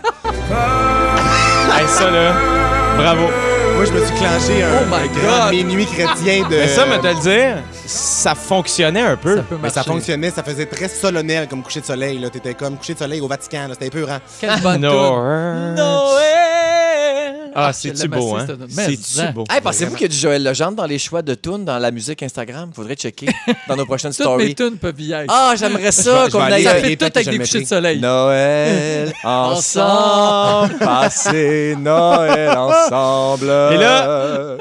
Hey, 1.73 1.87
ça, 1.87 2.11
là, 2.11 2.33
bravo. 2.97 3.29
Moi, 3.75 3.85
je 3.85 3.91
me 3.93 4.05
suis 4.05 4.15
clenché 4.15 4.63
un, 4.63 4.69
Oh 4.81 4.85
my 4.89 4.95
un 4.95 5.07
grand 5.07 5.45
God. 5.45 5.53
minuit 5.55 5.85
chrétien 5.85 6.47
de. 6.47 6.55
Mais 6.55 6.67
ça, 6.67 6.85
me 6.85 6.97
te 6.97 7.07
le 7.07 7.13
dire, 7.21 7.57
ça 7.85 8.35
fonctionnait 8.35 9.01
un 9.01 9.15
peu. 9.17 9.37
Ça 9.37 9.43
peut 9.43 9.57
Mais 9.61 9.69
ça 9.69 9.83
fonctionnait, 9.83 10.29
ça 10.29 10.43
faisait 10.43 10.65
très 10.67 10.87
solennel 10.87 11.47
comme 11.47 11.63
coucher 11.63 11.81
de 11.81 11.85
soleil. 11.85 12.19
là. 12.19 12.29
T'étais 12.29 12.53
comme 12.53 12.77
coucher 12.77 12.93
de 12.93 12.99
soleil 12.99 13.21
au 13.21 13.27
Vatican. 13.27 13.63
là. 13.67 13.73
C'était 13.73 13.87
épeurant. 13.87 14.19
Quelle 14.39 14.59
bonne 14.61 14.81
toune. 14.81 15.75
Noël. 15.75 16.50
Ah, 17.53 17.67
Ah, 17.67 17.73
c'est-tu 17.73 18.07
beau, 18.07 18.35
hein? 18.35 18.45
C'est-tu 18.69 19.19
hein? 19.21 19.31
beau? 19.33 19.43
Hey, 19.49 19.61
pensez-vous 19.61 19.93
qu'il 19.93 20.03
y 20.03 20.05
a 20.05 20.07
du 20.07 20.15
Joël 20.17 20.43
Legendre 20.43 20.77
dans 20.77 20.85
les 20.85 20.97
choix 20.99 21.21
de 21.21 21.33
tunes 21.33 21.65
dans 21.65 21.77
la 21.77 21.91
musique 21.91 22.23
Instagram? 22.23 22.71
Faudrait 22.73 22.95
checker 22.95 23.27
dans 23.67 23.75
nos 23.75 23.85
prochaines 23.85 24.11
Toutes 24.11 24.19
mes 24.37 24.51
stories. 24.51 24.55
tunes 24.55 24.77
peuvent 24.77 24.99
y 25.01 25.11
être. 25.11 25.25
Ah, 25.29 25.53
j'aimerais 25.57 25.91
ça 25.91 26.27
qu'on 26.31 26.39
aille 26.41 26.63
ça 26.63 26.75
fait 26.75 26.95
tout 26.95 27.05
avec 27.05 27.29
des 27.29 27.37
couchers 27.39 27.61
de 27.61 27.65
soleil. 27.67 27.99
Noël 27.99 29.13
ensemble, 29.23 30.77
passer 30.79 31.75
Noël 31.77 32.57
ensemble. 32.57 33.45
Et 33.71 33.77
là- 33.77 34.57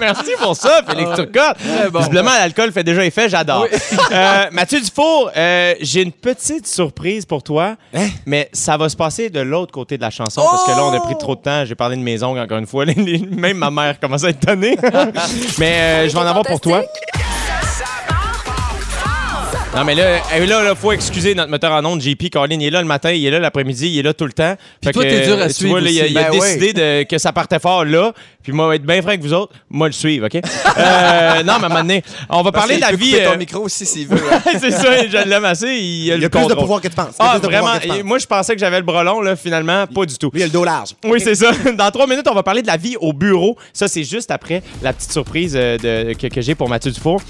Merci 0.00 0.32
pour 0.40 0.56
ça, 0.56 0.80
Félix 0.88 1.10
Turcotte. 1.14 1.56
Très 1.58 1.90
bon. 1.90 1.98
Visiblement, 2.00 2.30
l'alcool 2.30 2.72
fait 2.72 2.84
déjà 2.84 3.04
effet, 3.04 3.28
j'adore. 3.28 3.66
Euh, 4.12 4.44
Mathieu 4.52 4.80
Dufour, 4.80 5.30
euh, 5.36 5.74
j'ai 5.80 6.02
une 6.02 6.12
petite 6.12 6.66
surprise 6.66 7.24
pour 7.26 7.42
toi, 7.42 7.76
Hein? 7.94 8.08
mais 8.26 8.48
ça 8.52 8.76
va 8.76 8.88
se 8.88 8.96
passer 8.96 9.30
de 9.30 9.40
l'autre 9.40 9.72
côté 9.72 9.96
de 9.96 10.02
la 10.02 10.10
chanson 10.10 10.42
parce 10.50 10.64
que 10.64 10.70
là, 10.70 10.84
on 10.84 10.92
a 10.92 11.00
pris 11.00 11.16
trop 11.18 11.34
de 11.36 11.40
temps. 11.40 11.59
J'ai 11.64 11.74
parlé 11.74 11.96
de 11.96 12.02
mes 12.02 12.22
ongles 12.22 12.40
encore 12.40 12.58
une 12.58 12.66
fois. 12.66 12.84
Même 13.30 13.58
ma 13.58 13.70
mère 13.70 13.98
commence 14.00 14.24
à 14.24 14.30
être 14.30 14.40
tannée. 14.40 14.76
mais 15.58 15.72
euh, 15.72 16.08
je 16.08 16.12
vais 16.12 16.18
en 16.18 16.26
avoir 16.26 16.44
pour 16.44 16.60
toi. 16.60 16.82
Non, 19.72 19.84
mais 19.84 19.94
là, 19.94 20.18
il 20.36 20.48
là, 20.48 20.64
là, 20.64 20.74
faut 20.74 20.90
excuser 20.90 21.32
notre 21.36 21.48
moteur 21.48 21.70
en 21.70 21.84
ondes, 21.84 22.00
JP. 22.02 22.28
Colin, 22.32 22.56
il 22.58 22.64
est 22.66 22.70
là 22.70 22.80
le 22.80 22.88
matin, 22.88 23.12
il 23.12 23.24
est 23.24 23.30
là 23.30 23.38
l'après-midi, 23.38 23.88
il 23.88 23.98
est 24.00 24.02
là 24.02 24.12
tout 24.12 24.26
le 24.26 24.32
temps. 24.32 24.56
Fait 24.82 24.90
toi, 24.90 25.04
t'es 25.04 25.24
dur 25.24 25.38
à 25.40 25.48
suivre 25.48 25.70
vois, 25.78 25.80
là, 25.80 25.90
il 25.90 26.00
a, 26.00 26.06
il 26.08 26.18
a 26.18 26.22
Ben 26.24 26.32
décidé 26.32 26.72
de- 26.72 27.04
que 27.04 27.18
ça 27.18 27.30
partait 27.32 27.60
fort 27.60 27.84
là. 27.84 28.12
Puis 28.42 28.50
moi, 28.52 28.74
être 28.74 28.82
bien 28.82 29.00
franc 29.00 29.10
avec 29.10 29.20
vous 29.20 29.32
autres, 29.32 29.52
moi 29.70 29.86
le 29.86 29.92
suivre, 29.92 30.26
OK? 30.26 30.34
Euh, 30.34 30.40
non, 31.44 31.44
mais 31.44 31.50
à 31.52 31.54
un 31.54 31.58
moment 31.68 31.74
donné, 31.82 32.02
on 32.30 32.42
va 32.42 32.50
parler 32.50 32.76
de 32.76 32.80
la 32.80 32.90
Il 32.90 32.98
peut 32.98 33.04
vie. 33.04 33.12
ton 33.12 33.30
euh, 33.32 33.36
micro 33.36 33.60
aussi 33.60 33.86
s'il 33.86 34.08
veut. 34.08 34.18
hein. 34.32 34.40
c'est 34.60 34.72
ça, 34.72 35.06
je 35.06 35.28
l'aime 35.28 35.44
assez. 35.44 35.68
Il, 35.68 36.10
a 36.10 36.14
Il 36.16 36.18
y 36.18 36.20
le 36.22 36.26
a 36.26 36.30
plus 36.30 36.46
de 36.48 36.54
pouvoir 36.54 36.80
que 36.80 36.88
tu 36.88 36.94
penses. 36.96 37.14
Il 37.20 37.22
a 37.22 37.30
Ah, 37.34 37.38
vraiment? 37.38 37.66
penses. 37.78 38.02
Moi, 38.02 38.18
je 38.18 38.26
pensais 38.26 38.54
que 38.54 38.58
j'avais 38.60 38.78
le 38.78 38.84
bras 38.84 39.04
long, 39.04 39.20
là, 39.20 39.36
finalement, 39.36 39.86
pas 39.86 40.04
du 40.04 40.18
tout. 40.18 40.30
Lui, 40.32 40.40
il 40.40 40.42
a 40.42 40.46
le 40.46 40.52
dos 40.52 40.64
large. 40.64 40.96
Oui, 41.04 41.20
c'est 41.22 41.36
ça. 41.36 41.52
Dans 41.78 41.90
trois 41.92 42.08
minutes, 42.08 42.26
on 42.28 42.34
va 42.34 42.42
parler 42.42 42.62
de 42.62 42.66
la 42.66 42.76
vie 42.76 42.96
au 43.00 43.12
bureau. 43.12 43.56
Ça, 43.72 43.86
c'est 43.86 44.04
juste 44.04 44.32
après 44.32 44.64
la 44.82 44.92
petite 44.92 45.12
surprise 45.12 45.52
euh, 45.56 45.78
de- 45.78 46.14
que, 46.14 46.26
que 46.26 46.40
j'ai 46.40 46.56
pour 46.56 46.68
Mathieu 46.68 46.90
Dufour. 46.90 47.22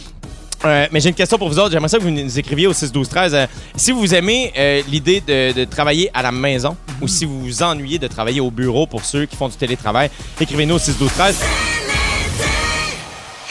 Euh, 0.65 0.87
mais 0.93 1.01
j'ai 1.01 1.09
une 1.09 1.15
question 1.15 1.39
pour 1.39 1.49
vous 1.49 1.59
autres. 1.59 1.71
J'aimerais 1.73 1.89
ça 1.89 1.97
que 1.99 2.03
vous 2.03 2.11
nous 2.11 2.39
écriviez 2.39 2.67
au 2.67 2.73
6 2.75 2.93
12 2.93 3.09
13 3.09 3.35
euh, 3.35 3.47
si 3.77 3.93
vous 3.93 4.15
aimez 4.15 4.53
euh, 4.59 4.83
l'idée 4.89 5.23
de, 5.27 5.53
de 5.53 5.65
travailler 5.65 6.11
à 6.13 6.21
la 6.23 6.33
maison 6.33 6.77
ou 7.01 7.09
si 7.09 7.25
vous 7.25 7.41
vous 7.41 7.63
ennuyez 7.63 7.99
de 7.99 8.07
travailler 8.09 8.41
au 8.43 8.51
bureau 8.51 8.87
pour 8.87 9.03
ceux 9.05 9.25
qui 9.25 9.37
font 9.37 9.49
du 9.49 9.57
télétravail, 9.57 10.11
écrivez-nous 10.39 10.75
au 10.75 10.79
6 10.79 10.99
12 10.99 11.11
13 11.13 11.37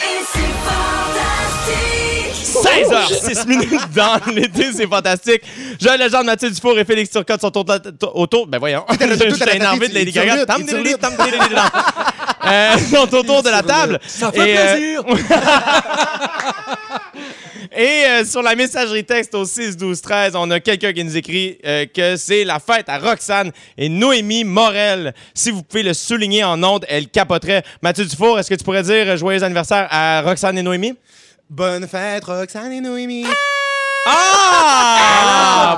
Et 0.01 0.23
c'est 0.31 0.39
fantastique. 2.63 2.85
16h, 2.91 3.33
6 3.41 3.47
minutes 3.47 3.91
dans 3.95 4.19
l'été, 4.33 4.71
c'est 4.75 4.87
fantastique. 4.87 5.41
Joël 5.81 5.99
Legendre, 5.99 6.25
Mathieu 6.25 6.51
Dufour 6.51 6.77
et 6.77 6.85
Félix 6.85 7.09
Turcotte 7.09 7.41
sont 7.41 7.51
autour. 8.13 8.45
ben 8.47 8.59
voyons, 8.59 8.85
la- 8.87 9.15
j'étais 9.17 9.45
la- 9.45 9.55
énervé 9.55 9.87
de 9.87 9.93
Lady 9.95 10.11
Gaga. 10.11 10.45
Euh, 12.49 12.77
sont 12.77 13.15
autour 13.15 13.43
de 13.43 13.49
la 13.49 13.61
table. 13.63 13.99
Ça 14.07 14.31
fait 14.31 14.51
Et, 14.51 14.57
euh, 14.57 15.01
plaisir. 15.03 15.03
Et 17.75 18.03
euh, 18.05 18.25
sur 18.25 18.41
la 18.41 18.55
messagerie 18.55 19.03
texte 19.03 19.35
au 19.35 19.45
6 19.45 19.77
12 19.77 20.01
13, 20.01 20.35
on 20.35 20.49
a 20.49 20.59
quelqu'un 20.59 20.91
qui 20.91 21.03
nous 21.03 21.15
écrit 21.15 21.59
euh, 21.65 21.85
que 21.85 22.15
c'est 22.15 22.43
la 22.43 22.59
fête 22.59 22.89
à 22.89 22.97
Roxane 22.97 23.51
et 23.77 23.89
Noémie 23.89 24.43
Morel. 24.43 25.13
Si 25.35 25.51
vous 25.51 25.61
pouvez 25.61 25.83
le 25.83 25.93
souligner 25.93 26.43
en 26.43 26.61
ondes, 26.63 26.85
elle 26.89 27.07
capoterait. 27.07 27.63
Mathieu 27.81 28.05
Dufour, 28.05 28.39
est-ce 28.39 28.49
que 28.49 28.55
tu 28.55 28.63
pourrais 28.63 28.83
dire 28.83 29.15
joyeux 29.17 29.43
anniversaire 29.43 29.87
à 29.91 30.21
Roxane 30.21 30.57
et 30.57 30.63
Noémie? 30.63 30.95
Bonne 31.49 31.87
fête, 31.87 32.25
Roxane 32.25 32.73
et 32.73 32.81
Noémie. 32.81 33.25
Ah! 33.27 33.58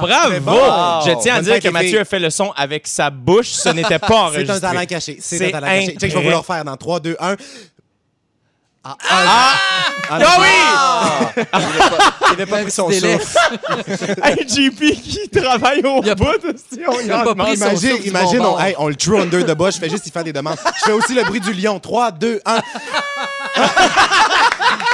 Bravo! 0.01 0.31
c'est 0.33 0.39
bon. 0.39 0.59
Je 1.05 1.21
tiens 1.21 1.35
à 1.35 1.41
dire 1.41 1.59
que 1.59 1.69
Mathieu 1.69 1.99
a 1.99 2.05
fait 2.05 2.19
le 2.19 2.29
son 2.29 2.51
avec 2.55 2.87
sa 2.87 3.09
bouche. 3.09 3.49
Ce 3.49 3.69
n'était 3.69 3.99
pas 3.99 4.07
C'est 4.07 4.13
enregistré. 4.15 4.57
un 4.57 4.59
talent 4.59 4.85
caché. 4.85 5.17
C'est 5.19 5.37
C'est 5.37 5.47
un 5.47 5.51
talent 5.51 5.67
caché. 5.67 5.97
Check, 5.99 6.11
je 6.11 6.17
vais 6.17 6.23
vous 6.23 6.29
le 6.29 6.35
refaire 6.37 6.63
dans 6.65 6.77
3, 6.77 6.99
2, 6.99 7.15
1. 7.19 7.35
Ah 8.83 8.97
Ah, 10.09 10.37
oui! 10.39 11.43
Il 12.27 12.33
avait 12.33 12.45
pas 12.47 12.61
pris 12.63 12.71
son 12.71 12.89
souffle. 12.89 13.37
Hey, 14.23 14.47
JP 14.47 14.79
qui 15.01 15.29
travaille 15.29 15.81
au 15.83 16.01
bout. 16.01 16.15
pas- 16.15 16.33
si 16.55 16.79
on 16.87 16.99
y 16.99 17.05
il 17.05 17.11
a 17.11 17.23
pas 17.23 17.35
pris 17.35 17.53
Imagine, 17.53 17.97
imagine 18.05 18.39
on, 18.39 18.43
bord. 18.43 18.61
hey, 18.61 18.75
on 18.79 18.87
le 18.87 18.95
true 18.95 19.19
under 19.21 19.45
de 19.45 19.53
bas, 19.53 19.69
je 19.69 19.77
fais 19.77 19.89
juste 19.89 20.07
y 20.07 20.11
faire 20.11 20.23
des 20.23 20.33
demandes. 20.33 20.57
Je 20.79 20.85
fais 20.85 20.91
aussi 20.93 21.13
le 21.13 21.23
bruit 21.23 21.39
du 21.39 21.53
lion. 21.53 21.79
3, 21.79 22.11
2, 22.11 22.41
1. 22.45 22.59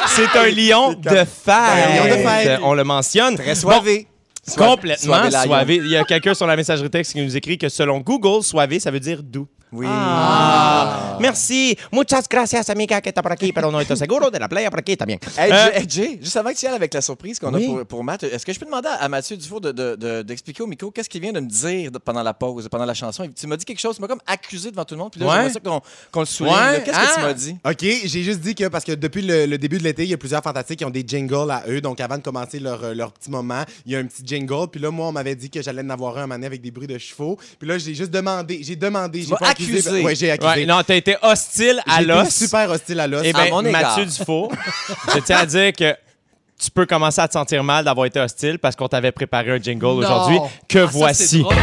C'est 0.08 0.36
un 0.38 0.48
lion 0.50 0.94
de 0.94 1.10
fête. 1.10 1.26
Un 1.48 1.96
lion 1.96 2.16
de 2.16 2.28
fête. 2.28 2.60
On 2.64 2.74
le 2.74 2.84
mentionne. 2.84 3.36
Très 3.38 3.56
soivé. 3.56 4.08
Bon, 4.58 4.66
complètement 4.76 5.30
soivé. 5.32 5.76
Il 5.78 5.90
y 5.90 5.98
a 5.98 6.04
quelqu'un 6.04 6.34
sur 6.34 6.48
la 6.48 6.56
messagerie 6.56 6.90
texte 6.90 7.14
qui 7.14 7.22
nous 7.22 7.36
écrit 7.36 7.58
que 7.58 7.70
selon 7.70 8.00
Google, 8.00 8.44
soivé, 8.44 8.80
ça 8.80 8.92
veut 8.92 9.00
dire 9.00 9.22
doux. 9.24 9.48
Oui. 9.72 9.86
Ah. 9.90 11.18
Merci. 11.20 11.78
Muchas 11.92 12.28
gracias, 12.30 12.70
amiga, 12.70 13.02
que 13.02 13.10
está 13.10 13.22
por 13.22 13.32
aquí, 13.34 13.52
pero 13.52 13.72
no 13.72 13.82
estoy 13.82 13.98
seguro 13.98 14.30
de 14.32 14.40
la 14.40 14.48
playa 14.48 14.70
por 14.70 14.80
aquí 14.80 14.96
también. 14.96 15.20
Hey, 15.38 15.52
Euh, 15.52 15.56
Jay, 15.56 15.72
hey, 15.82 15.86
Jay, 15.90 16.20
juste 16.22 16.38
avant 16.38 16.52
que 16.52 16.56
tu 16.58 16.66
y 16.66 16.68
ailles 16.70 16.76
avec 16.76 16.94
la 16.94 17.02
surprise 17.02 17.38
qu'on 17.40 17.54
Oui. 17.54 17.66
a 17.66 17.68
pour, 17.68 17.86
pour 17.86 18.04
Matt, 18.04 18.24
est-ce 18.24 18.46
que 18.46 18.54
je 18.54 18.60
peux 18.60 18.66
demander 18.66 18.88
à 19.00 19.10
Mathieu 19.10 19.36
Dufour 19.36 19.60
d'expliquer 19.60 20.60
de, 20.60 20.64
au 20.64 20.68
micro 20.68 20.92
qu'est-ce 20.92 21.10
qu'il 21.10 21.22
vient 21.22 21.34
de 21.34 21.40
me 21.42 21.48
dire 21.48 21.92
pendant 22.06 22.24
la 22.24 22.34
pause, 22.34 22.70
pendant 22.70 22.86
la 22.86 22.94
chanson? 22.94 23.28
Tu 23.36 23.46
m'as 23.48 23.58
dit 23.58 23.66
quelque 23.66 23.80
chose, 23.80 23.96
tu 23.98 24.02
m'as 24.02 24.08
comme 24.08 24.22
accusé 24.26 24.72
devant 24.72 24.86
tout 24.86 24.96
le 24.96 25.00
monde, 25.00 25.12
puis 25.12 25.20
là, 25.20 25.28
Ouais. 25.28 25.34
j'aimerais 25.34 25.54
ça 25.54 25.60
qu'on 26.12 26.20
le 26.22 26.26
souligne. 26.26 26.54
Ouais. 26.54 26.84
Qu'est-ce 26.86 27.00
que 27.00 27.16
tu 27.16 27.22
m'as 27.22 27.34
dit? 27.34 27.58
OK, 27.66 27.82
j'ai 28.06 28.24
juste 28.24 28.40
dit 28.40 28.56
que 28.56 28.68
parce 28.70 28.86
que 28.86 28.94
depuis 28.94 29.22
le, 29.22 29.46
le 29.48 29.58
début 29.58 29.80
de 29.80 29.84
l'été, 29.84 30.04
il 30.04 30.10
y 30.10 30.14
a 30.14 30.18
plusieurs 30.18 30.44
fantastiques 30.44 30.80
qui 30.80 30.86
ont 30.86 30.90
des 30.90 31.04
jingles 31.06 31.52
à 31.52 31.64
eux. 31.68 31.82
Donc, 31.82 32.00
avant 32.00 32.18
de 32.18 32.24
commencer 32.24 32.60
leur, 32.60 32.84
euh, 32.84 32.94
leur 32.94 33.12
petit 33.12 33.30
moment, 33.30 33.64
il 33.86 33.92
y 33.92 33.96
a 33.96 34.00
un 34.00 34.06
petit 34.06 34.24
jingle. 34.26 34.68
Puis 34.72 34.80
là, 34.80 34.92
moi, 34.92 35.08
on 35.08 35.12
m'avait 35.12 35.36
dit 35.36 35.50
que 35.50 35.62
j'allais 35.62 35.82
en 35.82 35.90
avoir 35.90 36.18
un 36.20 36.28
donné 36.28 36.46
avec 36.46 36.62
des 36.62 36.72
bruits 36.72 36.88
de 36.88 36.98
chevaux. 36.98 37.38
Puis 37.60 37.68
là, 37.68 37.78
j'ai 37.78 37.94
juste 37.96 38.12
demandé. 38.12 38.60
J'ai 38.64 38.76
demandé. 38.76 39.24
J'ai 39.24 39.36
accusé. 39.64 39.78
accusé. 39.90 40.04
Ouais, 40.04 40.16
j'ai 40.16 40.32
accusé. 40.32 40.50
Ouais, 40.52 40.66
non, 40.66 40.82
t'as 40.86 40.96
été 40.96 41.16
hostile 41.22 41.82
à 41.88 42.02
l'os. 42.02 42.30
super 42.30 42.70
hostile 42.70 43.00
à 43.00 43.08
l'os. 43.08 43.22
Eh 43.24 43.30
égard. 43.30 43.62
Mathieu 43.64 44.06
Dufault, 44.06 44.52
je 45.14 45.20
tiens 45.20 45.38
à 45.38 45.46
dire 45.46 45.74
que 45.74 45.96
tu 46.60 46.72
peux 46.72 46.86
commencer 46.86 47.22
à 47.22 47.28
te 47.28 47.34
sentir 47.34 47.64
mal 47.64 47.86
d'avoir 47.86 48.06
été 48.08 48.20
hostile 48.20 48.58
parce 48.60 48.76
qu'on 48.76 48.88
t'avait 48.88 49.12
préparé 49.12 49.52
un 49.52 49.58
jingle 49.62 49.86
aujourd'hui 49.86 50.40
que 50.68 50.80
Ah, 50.80 50.86
ça, 50.86 50.92
voici. 50.92 51.40
drôle. 51.42 51.56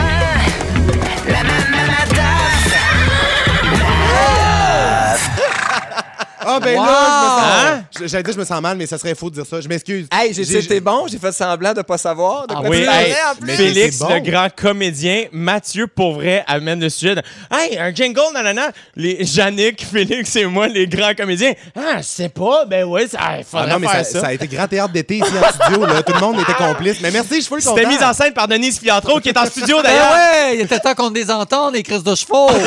Ah, 6.47 6.61
ben 6.61 6.79
Wow! 6.79 6.85
là, 6.85 6.93
je 6.93 7.25
me 7.25 7.77
sens. 7.77 7.85
Je- 8.01 8.07
J'allais 8.09 8.23
dire, 8.23 8.33
je 8.35 8.39
me 8.39 8.45
sens 8.45 8.61
mal, 8.61 8.77
mais 8.77 8.87
ça 8.87 8.99
serait 8.99 9.15
faux 9.15 9.31
de 9.31 9.35
dire 9.37 9.47
ça. 9.47 9.61
Je 9.61 9.69
m'excuse. 9.69 10.07
Hey, 10.13 10.33
j'ai 10.35 10.45
c'était 10.45 10.81
bon, 10.81 11.07
j'ai 11.09 11.19
fait 11.19 11.33
semblant 11.33 11.73
de 11.73 11.83
pas 11.83 11.99
savoir. 11.99 12.47
De 12.47 12.55
Ah 12.57 12.61
quoi 12.61 12.69
Oui, 12.71 12.77
tu 12.79 12.83
hey, 12.83 12.87
parlais, 12.89 13.15
en 13.31 13.35
plus. 13.37 13.47
mais 13.47 13.57
Félix, 13.57 13.97
c'est 13.99 14.05
bon. 14.05 14.15
le 14.15 14.21
grand 14.21 14.49
comédien, 14.55 15.25
Mathieu, 15.33 15.87
pour 15.87 16.15
vrai, 16.15 16.45
amène 16.47 16.81
le 16.81 16.89
sujet 16.89 17.15
de 17.15 17.23
Hey, 17.51 17.79
un 17.79 17.95
jingle, 17.95 18.21
nanana. 18.33 18.71
Les 18.97 19.15
Yannick, 19.37 19.85
Félix 19.85 20.35
et 20.37 20.45
moi, 20.47 20.69
les 20.69 20.87
grands 20.87 21.15
comédiens. 21.15 21.53
Ah, 21.77 21.99
je 21.99 22.03
sais 22.03 22.29
pas, 22.29 22.65
ben 22.67 22.85
ouais, 22.85 23.07
ça, 23.09 23.19
il 23.21 23.41
Ah 23.41 23.43
faudrait 23.49 23.69
non, 23.73 23.79
mais 23.79 23.89
faire 23.89 24.05
ça, 24.05 24.13
ça. 24.13 24.21
ça 24.21 24.27
a 24.29 24.33
été 24.33 24.47
grand 24.47 24.67
théâtre 24.69 24.93
d'été 24.93 25.17
ici 25.19 25.25
en 25.43 25.53
studio. 25.65 25.87
Là. 25.87 26.03
Tout 26.03 26.13
le 26.13 26.21
monde 26.21 26.41
était 26.41 26.55
complice. 26.55 26.97
Mais 27.01 27.11
merci, 27.11 27.37
je 27.37 27.41
suis 27.41 27.49
content. 27.51 27.75
C'était 27.77 27.87
mis 27.89 28.03
en 28.03 28.13
scène 28.13 28.33
par 28.33 28.49
Denise 28.49 28.79
Filiatro, 28.79 29.21
qui 29.21 29.29
est 29.31 29.39
en 29.39 29.47
studio 29.47 29.77
Ben 29.83 29.91
d'ailleurs. 29.91 30.13
ouais, 30.13 30.55
il 30.57 30.61
était 30.63 30.79
temps 30.81 30.95
qu'on 30.95 31.11
les 31.11 31.31
entende, 31.31 31.75
les 31.75 31.83
crises 31.83 32.03
de 32.03 32.15
chevaux. 32.15 32.49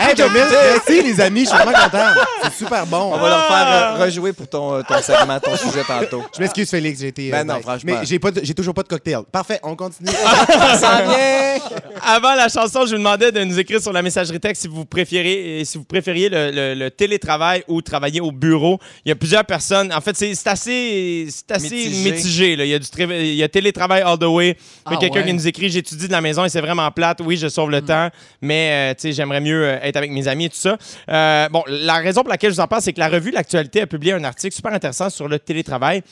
Hey, 0.00 0.14
merci, 0.16 1.02
les 1.02 1.20
amis. 1.20 1.40
Je 1.44 1.48
suis 1.48 1.56
vraiment 1.58 1.72
content. 1.72 2.20
C'est 2.44 2.52
super 2.54 2.86
bon. 2.86 3.10
On 3.14 3.18
va 3.18 3.28
leur 3.28 3.46
faire 3.46 3.66
euh, 3.98 4.04
rejouer 4.04 4.32
pour 4.32 4.48
ton, 4.48 4.74
euh, 4.74 4.82
ton 4.86 5.00
segment, 5.02 5.38
ton 5.40 5.56
sujet 5.56 5.84
tantôt. 5.86 6.24
Je 6.34 6.40
m'excuse, 6.40 6.68
Félix. 6.70 7.00
J'ai 7.00 7.08
été. 7.08 7.30
Ben 7.30 7.44
non, 7.46 7.60
franchement. 7.60 7.92
Mais 8.00 8.06
j'ai 8.06 8.18
pas 8.18 8.30
de- 8.30 8.40
j'ai 8.44 8.54
toujours 8.54 8.74
pas 8.74 8.82
de 8.82 8.88
cocktail. 8.88 9.20
Parfait, 9.30 9.60
on 9.62 9.74
continue. 9.76 10.10
Ça 10.48 10.76
s'en 10.78 10.96
vient! 11.08 11.58
Avant 12.04 12.34
la 12.34 12.48
chanson, 12.48 12.84
je 12.86 12.92
vous 12.92 12.98
demandais 12.98 13.30
de 13.32 13.44
nous 13.44 13.58
écrire 13.58 13.80
sur 13.80 13.92
la 13.92 14.02
messagerie 14.02 14.40
texte 14.40 14.62
si 14.62 14.68
vous 14.68 14.84
préfériez, 14.84 15.60
euh, 15.62 15.64
si 15.64 15.78
vous 15.78 15.84
préfériez 15.84 16.28
le, 16.28 16.50
le- 16.50 16.74
le 16.74 16.90
télétravail 16.90 17.62
ou 17.68 17.80
travailler 17.82 18.20
au 18.20 18.32
bureau. 18.32 18.78
Il 19.04 19.10
y 19.10 19.12
a 19.12 19.16
plusieurs 19.16 19.44
personnes. 19.44 19.92
En 19.92 20.00
fait, 20.00 20.16
c'est 20.16 20.34
c'est 20.34 20.48
assez, 20.48 21.26
c'est 21.30 21.50
assez 21.54 21.70
Mitigé. 21.70 22.10
mitigé. 22.12 22.56
là. 22.56 22.64
Il, 22.64 22.70
y 22.70 22.74
a 22.74 22.78
du 22.78 22.86
il 22.98 23.34
y 23.34 23.42
a 23.42 23.48
télétravail 23.48 24.02
all 24.02 24.18
the 24.18 24.24
way. 24.24 24.48
Il 24.48 24.50
y 24.50 24.54
a 24.54 24.56
Ah 24.84 24.96
quelqu'un 24.96 25.20
ouais. 25.20 25.26
qui 25.26 25.32
nous 25.34 25.46
écrit 25.46 25.68
J'étudie 25.70 26.06
de 26.06 26.12
la 26.12 26.20
maison 26.20 26.44
et 26.44 26.48
c'est 26.48 26.60
vraiment 26.60 26.90
plate. 26.90 27.20
Oui, 27.24 27.36
je 27.36 27.48
sauve 27.48 27.70
le 27.70 27.80
temps, 27.82 28.08
mais 28.40 28.90
euh, 28.92 28.94
tu 28.94 29.02
sais, 29.02 29.12
j'aimerais 29.12 29.40
mieux 29.40 29.64
euh, 29.64 29.78
être 29.82 29.96
avec 29.96 30.10
mes 30.10 30.28
amis 30.28 30.46
et 30.46 30.48
tout 30.48 30.56
ça. 30.56 30.76
Euh, 31.08 31.48
bon, 31.48 31.62
la 31.66 31.94
raison 31.96 32.22
pour 32.22 32.30
laquelle 32.30 32.50
je 32.50 32.56
vous 32.56 32.60
en 32.62 32.68
parle, 32.68 32.82
c'est 32.82 32.92
que 32.92 33.00
la 33.00 33.08
revue 33.08 33.30
L'Actualité 33.30 33.80
a 33.82 33.86
publié 33.86 34.12
un 34.12 34.24
article 34.24 34.54
super 34.54 34.72
intéressant 34.72 35.10
sur 35.10 35.28
le 35.28 35.38
télétravail 35.38 36.02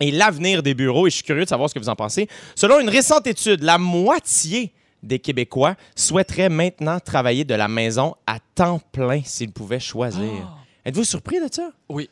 et 0.00 0.10
l'avenir 0.10 0.62
des 0.62 0.74
bureaux. 0.74 1.06
Et 1.06 1.10
je 1.10 1.16
suis 1.16 1.24
curieux 1.24 1.44
de 1.44 1.48
savoir 1.48 1.68
ce 1.68 1.74
que 1.74 1.80
vous 1.80 1.88
en 1.88 1.96
pensez. 1.96 2.28
Selon 2.54 2.80
une 2.80 2.88
récente 2.88 3.26
étude, 3.26 3.62
la 3.62 3.78
moitié 3.78 4.72
des 5.02 5.18
Québécois 5.18 5.76
souhaiteraient 5.96 6.48
maintenant 6.50 7.00
travailler 7.00 7.44
de 7.44 7.54
la 7.54 7.68
maison 7.68 8.14
à 8.26 8.38
temps 8.54 8.80
plein 8.92 9.22
s'ils 9.24 9.52
pouvaient 9.52 9.80
choisir. 9.80 10.56
Êtes-vous 10.84 11.04
surpris 11.04 11.40
de 11.40 11.48
ça? 11.52 11.70
Oui. 11.88 12.08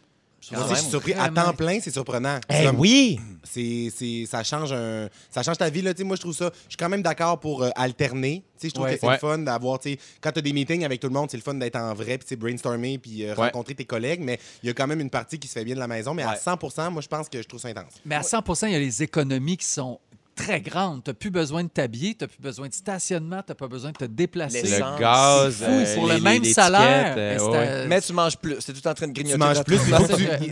Aussi, 0.53 0.55
je 0.71 0.75
suis 0.77 0.91
surpris. 0.91 1.13
À 1.15 1.29
temps 1.29 1.53
plein, 1.53 1.79
c'est 1.81 1.91
surprenant. 1.91 2.39
Eh 2.49 2.65
comme- 2.67 2.79
oui! 2.81 3.21
C'est, 3.51 3.89
c'est- 3.95 4.27
ça, 4.27 4.43
change 4.45 4.73
un, 4.73 5.09
ça 5.31 5.43
change 5.43 5.59
ta 5.59 5.69
vie. 5.71 5.83
Là, 5.83 5.95
Tu 5.95 5.99
sais, 5.99 6.05
moi, 6.05 6.17
je 6.17 6.21
trouve 6.21 6.35
ça. 6.35 6.51
Je 6.65 6.71
suis 6.71 6.77
quand 6.77 6.89
même 6.89 7.03
d'accord 7.03 7.39
pour 7.41 7.63
euh, 7.63 7.71
alterner. 7.75 8.43
Tu 8.59 8.63
sais, 8.63 8.69
Je 8.69 8.75
trouve 8.75 8.87
Ouais. 8.87 8.95
que 8.95 9.01
c'est 9.01 9.07
Ouais. 9.07 9.13
le 9.15 9.19
fun 9.19 9.39
d'avoir. 9.39 9.79
tu 9.79 9.91
sais, 9.93 9.99
Quand 10.21 10.33
tu 10.33 10.39
as 10.39 10.43
des 10.43 10.53
meetings 10.53 10.85
avec 10.85 11.01
tout 11.01 11.07
le 11.09 11.13
monde, 11.15 11.31
c'est 11.31 11.37
le 11.37 11.43
fun 11.43 11.55
d'être 11.55 11.77
en 11.77 11.95
vrai, 11.95 12.19
puis 12.19 12.37
brainstormer, 12.37 12.99
puis 12.99 13.25
euh, 13.25 13.29
Ouais. 13.31 13.47
rencontrer 13.47 13.75
tes 13.75 13.85
collègues. 13.85 14.21
Mais 14.21 14.39
il 14.63 14.67
y 14.67 14.71
a 14.71 14.75
quand 14.75 14.87
même 14.87 15.01
une 15.01 15.11
partie 15.11 15.39
qui 15.39 15.49
se 15.49 15.53
fait 15.55 15.65
bien 15.65 15.75
de 15.75 15.81
la 15.81 15.87
maison. 15.89 16.15
Mais 16.15 16.23
à 16.23 16.31
Ouais. 16.31 16.37
100 16.37 16.91
moi, 16.91 17.01
je 17.03 17.09
pense 17.09 17.29
que 17.29 17.41
je 17.41 17.47
trouve 17.49 17.61
ça 17.61 17.69
intense. 17.69 17.95
Mais 18.05 18.15
à 18.17 18.23
100% 18.23 18.67
il 18.67 18.73
y 18.73 18.77
a 18.77 18.81
les 18.81 19.03
économies 19.03 19.57
qui 19.57 19.67
sont 19.67 19.99
très 20.39 20.61
grandes. 20.61 21.03
Tu 21.05 21.11
n'as 21.11 21.15
plus 21.15 21.31
besoin 21.31 21.65
de 21.65 21.69
t'habiller, 21.69 22.15
tu 22.15 22.25
n'as 22.25 22.29
plus 22.29 22.41
besoin 22.41 22.69
de 22.69 22.73
stationnement, 22.75 23.43
tu 23.45 23.51
n'as 23.51 23.55
pas 23.55 23.67
besoin 23.69 23.91
de 23.91 23.97
te 23.97 24.05
déplacer. 24.05 24.63
Les- 24.63 24.79
Le 24.79 24.99
gaz, 25.01 25.57
C'est 25.59 25.65
fou, 25.65 25.71
euh, 25.73 25.95
pour 25.97 26.07
les- 26.09 26.15
le 26.15 26.21
même 26.21 26.43
les 26.43 26.53
salaire. 26.53 27.15
euh, 27.17 27.37
mais 27.37 27.43
ouais, 27.43 27.87
Mais 27.89 28.01
tu 28.01 28.13
manges 28.13 28.37
plus. 28.37 28.57
C'est 28.61 28.73
tout 28.73 28.87
en 28.87 28.95
train 28.95 29.09
de 29.09 29.13
grignoter. 29.13 29.35
Tu 29.35 29.39
manges 29.39 29.65
plus, 29.65 29.79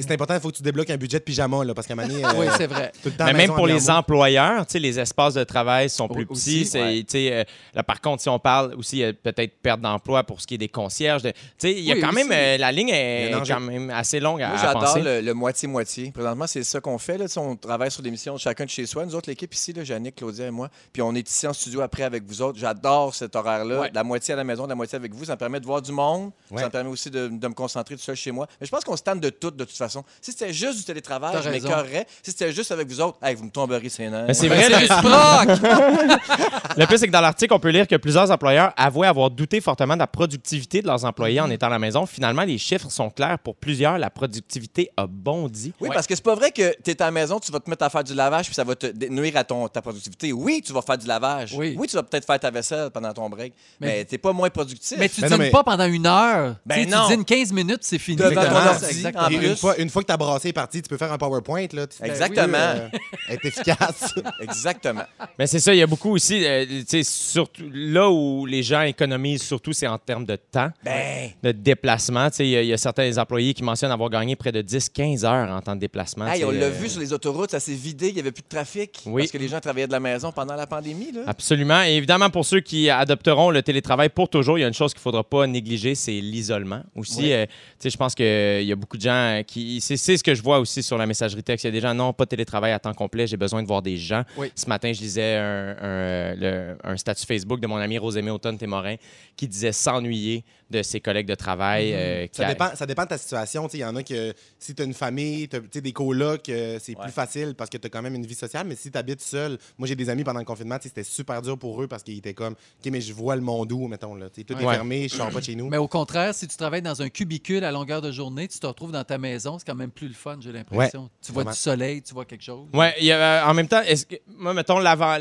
C'est 0.01 0.13
important, 0.13 0.35
il 0.35 0.41
faut 0.41 0.51
que 0.51 0.57
tu 0.57 0.63
débloques 0.63 0.91
un 0.91 0.97
budget 0.97 1.19
de 1.19 1.25
pyjama, 1.25 1.65
là, 1.65 1.75
parce 1.75 1.87
qu'à 1.87 1.95
un 1.95 1.97
moment 1.97 2.09
donné, 2.09 2.25
euh, 2.25 2.33
Oui, 2.37 2.47
c'est 2.57 2.67
vrai. 2.67 2.93
tout 3.03 3.09
le 3.11 3.17
temps 3.17 3.25
à 3.25 3.33
Mais 3.33 3.47
même 3.47 3.53
pour 3.55 3.67
les 3.67 3.89
employeurs, 3.91 4.67
tu 4.67 4.73
sais, 4.73 4.79
les 4.79 4.99
espaces 4.99 5.35
de 5.35 5.45
travail 5.45 5.89
sont 5.89 6.09
plus 6.09 6.27
petits. 6.27 6.33
aussi, 6.33 6.65
c'est- 6.67 6.83
ouais. 6.83 6.99
tu 7.01 7.05
sais, 7.11 7.33
euh, 7.33 7.45
là, 7.75 7.83
par 7.83 8.01
contre, 8.01 8.23
si 8.23 8.29
on 8.29 8.39
parle 8.39 8.75
aussi 8.75 9.03
euh, 9.03 9.13
peut-être 9.13 9.55
perte 9.63 9.81
d'emploi 9.81 10.25
pour 10.25 10.41
ce 10.41 10.47
qui 10.47 10.55
est 10.55 10.59
des 10.59 10.69
concierges, 10.69 11.23
de- 11.23 11.31
tu 11.31 11.37
sais, 11.59 11.73
il 11.73 11.81
y 11.85 11.93
a 11.93 11.95
Oui, 11.95 12.01
quand 12.01 12.09
aussi. 12.09 12.17
même 12.25 12.33
euh, 12.33 12.57
la 12.59 12.73
ligne 12.73 12.91
est 12.91 13.31
quand 13.47 13.61
même 13.61 13.91
assez 13.91 14.21
longue 14.21 14.43
à, 14.43 14.49
Moi, 14.49 14.57
j'adore 14.61 14.99
le, 14.99 15.33
moitié-moitié. 15.33 16.11
Présentement, 16.13 16.47
c'est 16.47 16.63
ça 16.65 16.81
qu'on 16.81 16.99
fait. 16.99 17.17
On 17.37 17.57
travaille 17.57 17.91
sur 17.91 18.03
des 18.03 18.11
missions 18.11 18.35
de 18.35 18.41
chacun 18.41 18.65
de 18.65 18.71
chez 18.71 18.87
soi. 18.87 19.05
Nous 19.07 19.15
autres, 19.15 19.29
l'équipe 19.29 19.53
ici, 19.55 19.73
là, 19.77 19.83
Yannick, 19.85 20.17
Claudia 20.17 20.47
et 20.47 20.51
moi. 20.51 20.69
Puis 20.93 21.03
on 21.03 21.15
est 21.15 21.29
ici 21.29 21.47
en 21.47 21.53
studio 21.53 21.81
après 21.81 22.03
avec 22.03 22.25
vous 22.25 22.43
autres. 22.43 22.59
J'adore 22.59 23.15
cet 23.15 23.37
horaire-là. 23.37 23.81
Ouais. 23.81 23.91
La 23.95 24.05
moitié 24.05 24.35
à 24.35 24.37
la 24.37 24.45
maison, 24.45 24.67
la 24.67 24.75
moitié 24.75 24.97
avec 24.97 25.15
vous. 25.15 25.25
Ça 25.25 25.33
me 25.33 25.39
permet 25.39 25.61
de 25.61 25.67
voir 25.67 25.83
du 25.83 25.93
monde. 25.93 26.31
Ouais. 26.51 26.61
Ça 26.61 26.67
me 26.67 26.71
permet 26.71 26.91
aussi 26.91 27.11
de, 27.11 27.29
de 27.29 27.49
me 27.49 27.55
concentrer 27.55 27.97
tout 27.97 28.03
seul 28.03 28.17
chez 28.17 28.31
moi. 28.33 28.47
Mais 28.61 28.67
je 28.67 28.71
pense 28.71 28.85
qu'on 28.85 28.97
se 28.97 29.03
tente 29.03 29.21
de 29.21 29.31
tout, 29.31 29.51
de 29.51 29.65
toute 29.65 29.77
façon. 29.77 30.05
Si 30.21 30.33
c'était 30.33 30.53
juste 30.53 30.79
du 30.79 30.85
télétravail, 30.85 31.37
je 31.43 31.49
m'écœurerais. 31.51 32.07
Si 32.23 32.31
c'était 32.33 32.53
juste 32.53 32.73
avec 32.73 32.89
vous 32.89 33.01
autres, 33.01 33.19
hey, 33.23 33.35
vous 33.35 33.45
me 33.45 33.51
tomberiez 33.51 33.89
ses 33.89 34.09
nerfs. 34.09 34.25
Mais 34.27 34.35
c'est 34.35 34.49
vrai, 34.49 34.63
c'est 34.65 34.81
le- 34.81 34.81
du 34.81 35.67
proc! 35.67 36.17
Le 36.77 36.87
plus, 36.87 36.99
c'est 36.99 37.07
que 37.07 37.13
dans 37.13 37.21
l'article, 37.21 37.55
on 37.55 37.59
peut 37.59 37.71
lire 37.71 37.87
que 37.87 37.97
plusieurs 37.97 38.31
employeurs 38.31 38.73
avouaient 38.77 39.07
avoir 39.07 39.31
douté 39.31 39.61
fortement 39.61 39.95
de 39.95 40.01
la 40.01 40.07
productivité 40.07 40.83
de 40.83 40.87
leurs 40.87 41.05
employés 41.05 41.41
en 41.41 41.51
étant 41.51 41.67
à 41.69 41.71
la 41.71 41.79
maison. 41.79 42.05
Finalement, 42.07 42.43
les 42.43 42.59
chiffres 42.59 42.91
sont 42.91 43.09
clairs. 43.11 43.39
Pour 43.39 43.57
plusieurs, 43.57 43.99
la 43.99 44.11
productivité 44.11 44.91
a 44.97 45.07
bondi. 45.07 45.73
Oui, 45.81 45.89
parce 45.93 46.07
que 46.07 46.15
c'est 46.15 46.25
pas 46.25 46.35
vrai 46.35 46.51
que 46.51 46.75
tu 46.83 46.91
es 46.91 47.03
à 47.03 47.07
la 47.07 47.11
maison, 47.11 47.39
tu 47.41 47.51
vas 47.53 47.61
te 47.61 47.71
mettre 47.71 47.85
à 47.85 47.91
faire 47.91 48.05
du 48.05 48.15
lavage 48.15 48.47
puis 48.47 48.55
ça 48.55 48.65
va 48.65 48.75
te 48.75 48.87
nuire 49.09 49.37
à 49.37 49.45
ton, 49.45 49.66
ta 49.69 49.83
productivité. 49.83 50.33
Oui, 50.33 50.63
tu 50.65 50.73
vas 50.73 50.83
faire 50.83 50.99
du 50.99 51.07
lavage. 51.07 51.55
Oui. 51.57 51.77
tu 51.89 51.97
vas 51.97 52.03
peut-être 52.03 52.27
faire 52.27 52.39
ta 52.41 52.51
vaisselle 52.51 52.91
pendant 52.91 53.13
ton 53.13 53.29
break, 53.29 53.53
mais, 53.81 53.87
Mais- 53.87 54.05
t'es 54.05 54.19
pas 54.19 54.33
moins 54.33 54.51
productif. 54.51 54.97
Mais 54.99 55.09
tu 55.09 55.21
Ben 55.21 55.29
dînes 55.29 55.39
mais- 55.39 55.51
pas 55.51 55.63
pendant 55.65 55.87
une 55.87 56.07
heure. 56.07 56.57
Ben 56.67 56.89
non. 56.89 57.07
Tu 57.09 57.15
dînes 57.17 57.25
15 57.25 57.53
minutes, 57.53 57.81
c'est 57.83 57.99
fini. 57.99 58.17
Devant 58.17 58.31
ton 58.35 58.87
Exactement. 58.87 59.27
plus. 59.27 59.47
une 59.47 59.57
fois, 59.57 59.77
une 59.79 59.91
fois 59.91 60.03
que 60.03 60.07
ta 60.09 60.17
brassée 60.17 60.49
est 60.49 60.53
partie, 60.53 60.83
tu 60.83 60.89
peux 60.89 60.97
faire 60.97 61.13
un 61.13 61.19
PowerPoint. 61.19 61.67
Là, 61.73 61.87
Tu 61.87 62.05
Exactement. 62.05 62.57
euh, 62.59 62.89
être 63.29 63.45
efficace. 63.45 64.15
Exactement. 64.41 65.05
Mais 65.39 65.47
c'est 65.47 65.61
ça, 65.61 65.75
il 65.75 65.79
y 65.79 65.83
a 65.83 65.87
beaucoup 65.87 66.11
aussi, 66.11 66.45
euh, 66.45 66.65
surtout 67.03 67.65
là 67.73 68.11
où 68.11 68.47
les 68.47 68.63
gens 68.63 68.83
économisent, 68.83 69.43
surtout, 69.43 69.73
c'est 69.73 69.87
en 69.87 69.99
termes 69.99 70.25
de 70.25 70.37
temps, 70.37 70.71
Ben, 70.85 71.31
de 71.43 71.53
déplacement. 71.53 72.31
Tu 72.31 72.37
sais, 72.37 72.47
Il 72.47 72.51
y, 72.51 72.57
a- 72.57 72.63
il 72.63 72.69
y 72.69 72.73
a 72.73 72.77
certains 72.79 73.17
employés 73.19 73.55
qui 73.55 73.63
mentionnent 73.63 73.91
avoir 73.93 74.11
gagné 74.11 74.37
près 74.37 74.53
de 74.53 74.63
10-15 74.63 75.25
heures 75.25 75.51
en 75.51 75.61
temps 75.61 75.75
de 75.75 75.81
déplacement. 75.81 76.27
hey, 76.29 76.45
on 76.45 76.51
l'a 76.51 76.67
euh, 76.67 76.71
vu 76.71 76.89
sur 76.89 77.01
les 77.01 77.13
autoroutes, 77.13 77.51
ça 77.51 77.61
s'est 77.61 77.73
vidé, 77.75 78.09
il 78.09 78.15
n'y 78.15 78.21
avait 78.21 78.33
plus 78.33 78.43
de 78.43 78.49
trafic. 78.49 79.03
Oui. 79.07 79.23
Parce 79.23 79.33
que 79.33 79.39
les 79.39 79.49
gens 79.49 79.56
travaillaient 79.61 79.87
de 79.87 79.93
la 79.93 80.01
maison 80.01 80.33
pendant 80.33 80.55
la 80.55 80.67
pandémie. 80.67 81.13
Là? 81.13 81.23
Absolument. 81.27 81.83
Et 81.83 81.93
évidemment, 81.97 82.31
pour 82.31 82.45
ceux 82.45 82.61
qui 82.61 82.91
adopteront 82.91 83.51
le 83.51 83.63
télétravail 83.63 84.09
pour 84.09 84.29
toujours, 84.29 84.59
il 84.59 84.63
y 84.63 84.65
a 84.65 84.69
une 84.69 84.75
chose 84.75 84.93
qu'il 84.93 85.01
ne 85.01 85.03
faudra 85.03 85.25
pas 85.25 85.47
négliger, 85.47 85.95
c'est 85.95 86.21
l'isolement. 86.21 86.83
Aussi, 86.95 87.21
Oui. 87.23 87.33
euh, 87.33 87.47
tu 87.47 87.53
sais, 87.81 87.91
je 87.91 87.97
pense 87.97 88.15
qu'il 88.15 88.63
y 88.63 88.73
a 88.73 88.77
beaucoup 88.77 88.97
de 88.97 89.03
gens 89.03 89.43
qui... 89.47 89.81
C'est 89.81 89.97
c'est 89.97 90.17
ce 90.17 90.25
que 90.25 90.35
je 90.35 90.43
vois 90.43 90.59
aussi 90.59 90.83
sur 90.83 90.99
la 90.99 91.07
messagerie 91.07 91.43
texte. 91.43 91.65
Il 91.65 91.69
y 91.69 91.71
a 91.71 91.73
des 91.73 91.81
gens, 91.81 91.95
non, 91.95 92.13
pas 92.13 92.25
de 92.25 92.31
télétravail 92.31 92.73
à 92.73 92.79
temps 92.79 92.95
complet, 92.95 93.27
j'ai 93.27 93.37
besoin 93.37 93.63
de 93.63 93.67
voir 93.69 93.83
des 93.83 93.97
gens. 93.97 94.23
Oui. 94.37 94.51
Ce 94.55 94.67
matin, 94.69 94.93
je 94.93 95.01
lisais 95.01 95.37
un, 95.37 95.77
un, 95.81 96.35
le- 96.35 96.77
un 96.85 96.97
statut 96.97 97.25
Facebook 97.27 97.61
de 97.61 97.67
mon 97.67 97.77
ami 97.77 97.99
Rosémé 97.99 98.31
Automne-Témorin 98.31 98.97
qui 99.37 99.49
disait 99.49 99.73
s'ennuyer 99.73 100.45
de 100.71 100.83
ses 100.83 101.01
collègues 101.01 101.27
de 101.29 101.35
travail. 101.35 101.93
euh, 101.95 102.27
qui 102.27 102.37
Ça 102.39 102.47
a- 102.47 102.49
dépend, 102.49 102.71
ça 102.75 102.87
dépend 102.87 103.05
de 103.05 103.09
ta 103.09 103.19
situation. 103.19 103.65
Tu 103.69 103.73
sais, 103.73 103.79
Il 103.79 103.81
y 103.83 103.85
en 103.85 103.95
a 103.97 104.03
que 104.03 104.33
si 104.59 104.75
tu 104.75 104.83
as 104.83 104.85
une 104.85 104.95
famille, 104.95 105.49
tu 105.49 105.57
as 105.57 105.81
des 105.81 105.93
colocs, 105.93 106.49
euh, 106.49 106.79
c'est 106.83 106.97
Ouais. 106.97 107.05
plus 107.05 107.13
facile 107.13 107.55
parce 107.57 107.71
que 107.71 107.77
tu 107.79 107.87
as 107.87 107.91
quand 107.91 108.03
même 108.03 108.15
une 108.17 108.27
vie 108.27 108.35
sociale. 108.35 108.67
Mais 108.67 108.75
si 108.75 108.91
tu 108.91 108.99
habites 108.99 109.21
seul, 109.21 109.46
moi 109.79 109.87
j'ai 109.87 109.97
des 109.97 110.09
amis 110.11 110.25
pendant 110.25 110.39
le 110.41 110.45
confinement, 110.45 110.79
c'était 110.81 111.05
super 111.05 111.43
dur 111.43 111.59
pour 111.59 111.83
eux 111.83 111.87
parce 111.87 112.03
qu'ils 112.03 112.19
étaient 112.19 112.35
comme, 112.35 112.55
OK, 112.55 112.91
mais 112.91 113.01
je 113.01 113.13
vois 113.13 113.37
le 113.37 113.43
monde 113.43 113.73
où, 113.73 113.87
mettons. 113.89 114.15
Là. 114.15 114.29
Tu 114.31 114.41
sais, 114.41 114.45
Tout 114.45 114.55
est 114.55 114.63
fermé, 114.63 115.09
je 115.09 115.17
sors 115.17 115.31
pas 115.31 115.41
de 115.41 115.45
chez 115.45 115.55
nous. 115.55 115.69
Mais 115.69 115.77
au 115.77 115.89
contraire, 115.89 116.35
si 116.35 116.47
tu 116.47 116.57
travailles 116.57 116.83
dans 116.83 117.03
un 117.03 117.09
cubicule 117.09 117.65
à 117.65 117.73
longueur 117.73 118.01
de 118.03 118.11
journée, 118.13 118.49
tu 118.49 118.59
te 118.59 118.67
retrouves 118.67 118.93
dans 118.93 119.05
ta 119.05 119.19
maison, 119.19 119.59
c'est 119.59 119.67
quand 119.67 119.75
même 119.75 119.91
plus 119.91 120.09
le 120.09 120.15
fun, 120.15 120.37
j'ai 120.41 120.53
l'impression. 120.53 121.11
tu 121.23 121.33
vois 121.33 121.43
vraiment. 121.43 121.55
du 121.55 121.59
soleil, 121.59 122.03
tu 122.03 122.15
vois 122.15 122.25
quelque 122.25 122.45
chose. 122.45 122.67
Ouais, 122.73 122.95
il 123.01 123.07
y 123.07 123.13
a, 123.13 123.45
euh, 123.45 123.51
en 123.51 123.55
même 123.55 123.69
temps, 123.69 123.83
est-ce 123.83 124.07
que, 124.07 124.17
moi, 124.37 124.55
mettons, 124.55 124.79
l'avant. 124.79 125.17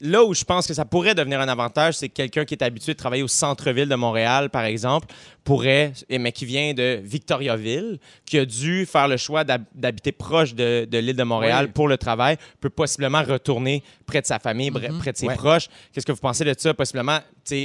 Là 0.00 0.24
où 0.24 0.34
je 0.34 0.42
pense 0.44 0.66
que 0.66 0.74
ça 0.74 0.84
pourrait 0.84 1.14
devenir 1.14 1.40
un 1.40 1.48
avantage, 1.48 1.94
c'est 1.94 2.08
que 2.08 2.14
quelqu'un 2.14 2.44
qui 2.44 2.54
est 2.54 2.62
habitué 2.64 2.94
de 2.94 2.98
travailler 2.98 3.22
au 3.22 3.28
centre-ville 3.28 3.88
de 3.88 3.94
Montréal, 3.94 4.50
par 4.50 4.64
exemple, 4.64 5.06
pourrait, 5.44 5.92
et- 6.08 6.18
mais 6.18 6.32
qui 6.32 6.44
vient 6.46 6.74
de 6.74 7.00
Victoriaville, 7.02 8.00
qui 8.26 8.38
a 8.38 8.44
dû 8.44 8.86
faire 8.86 9.06
le 9.06 9.16
choix 9.16 9.44
d'hab- 9.44 9.64
d'habiter 9.74 10.10
proche 10.10 10.54
de, 10.54 10.86
de 10.90 10.98
l'île 10.98 11.14
de 11.16 11.22
Montréal 11.22 11.66
Oui. 11.66 11.72
pour 11.72 11.86
le 11.86 11.96
travail, 11.96 12.38
peut 12.60 12.70
possiblement 12.70 13.22
retourner 13.22 13.82
près 14.04 14.20
de 14.20 14.26
sa 14.26 14.38
famille, 14.40 14.70
Mhm. 14.70 14.98
près 14.98 15.12
de 15.12 15.16
ses 15.16 15.26
Ouais. 15.28 15.36
proches. 15.36 15.68
Qu'est-ce 15.92 16.06
que 16.06 16.12
vous 16.12 16.18
pensez 16.18 16.44
de 16.44 16.54
ça? 16.58 16.74
Possiblement, 16.74 17.18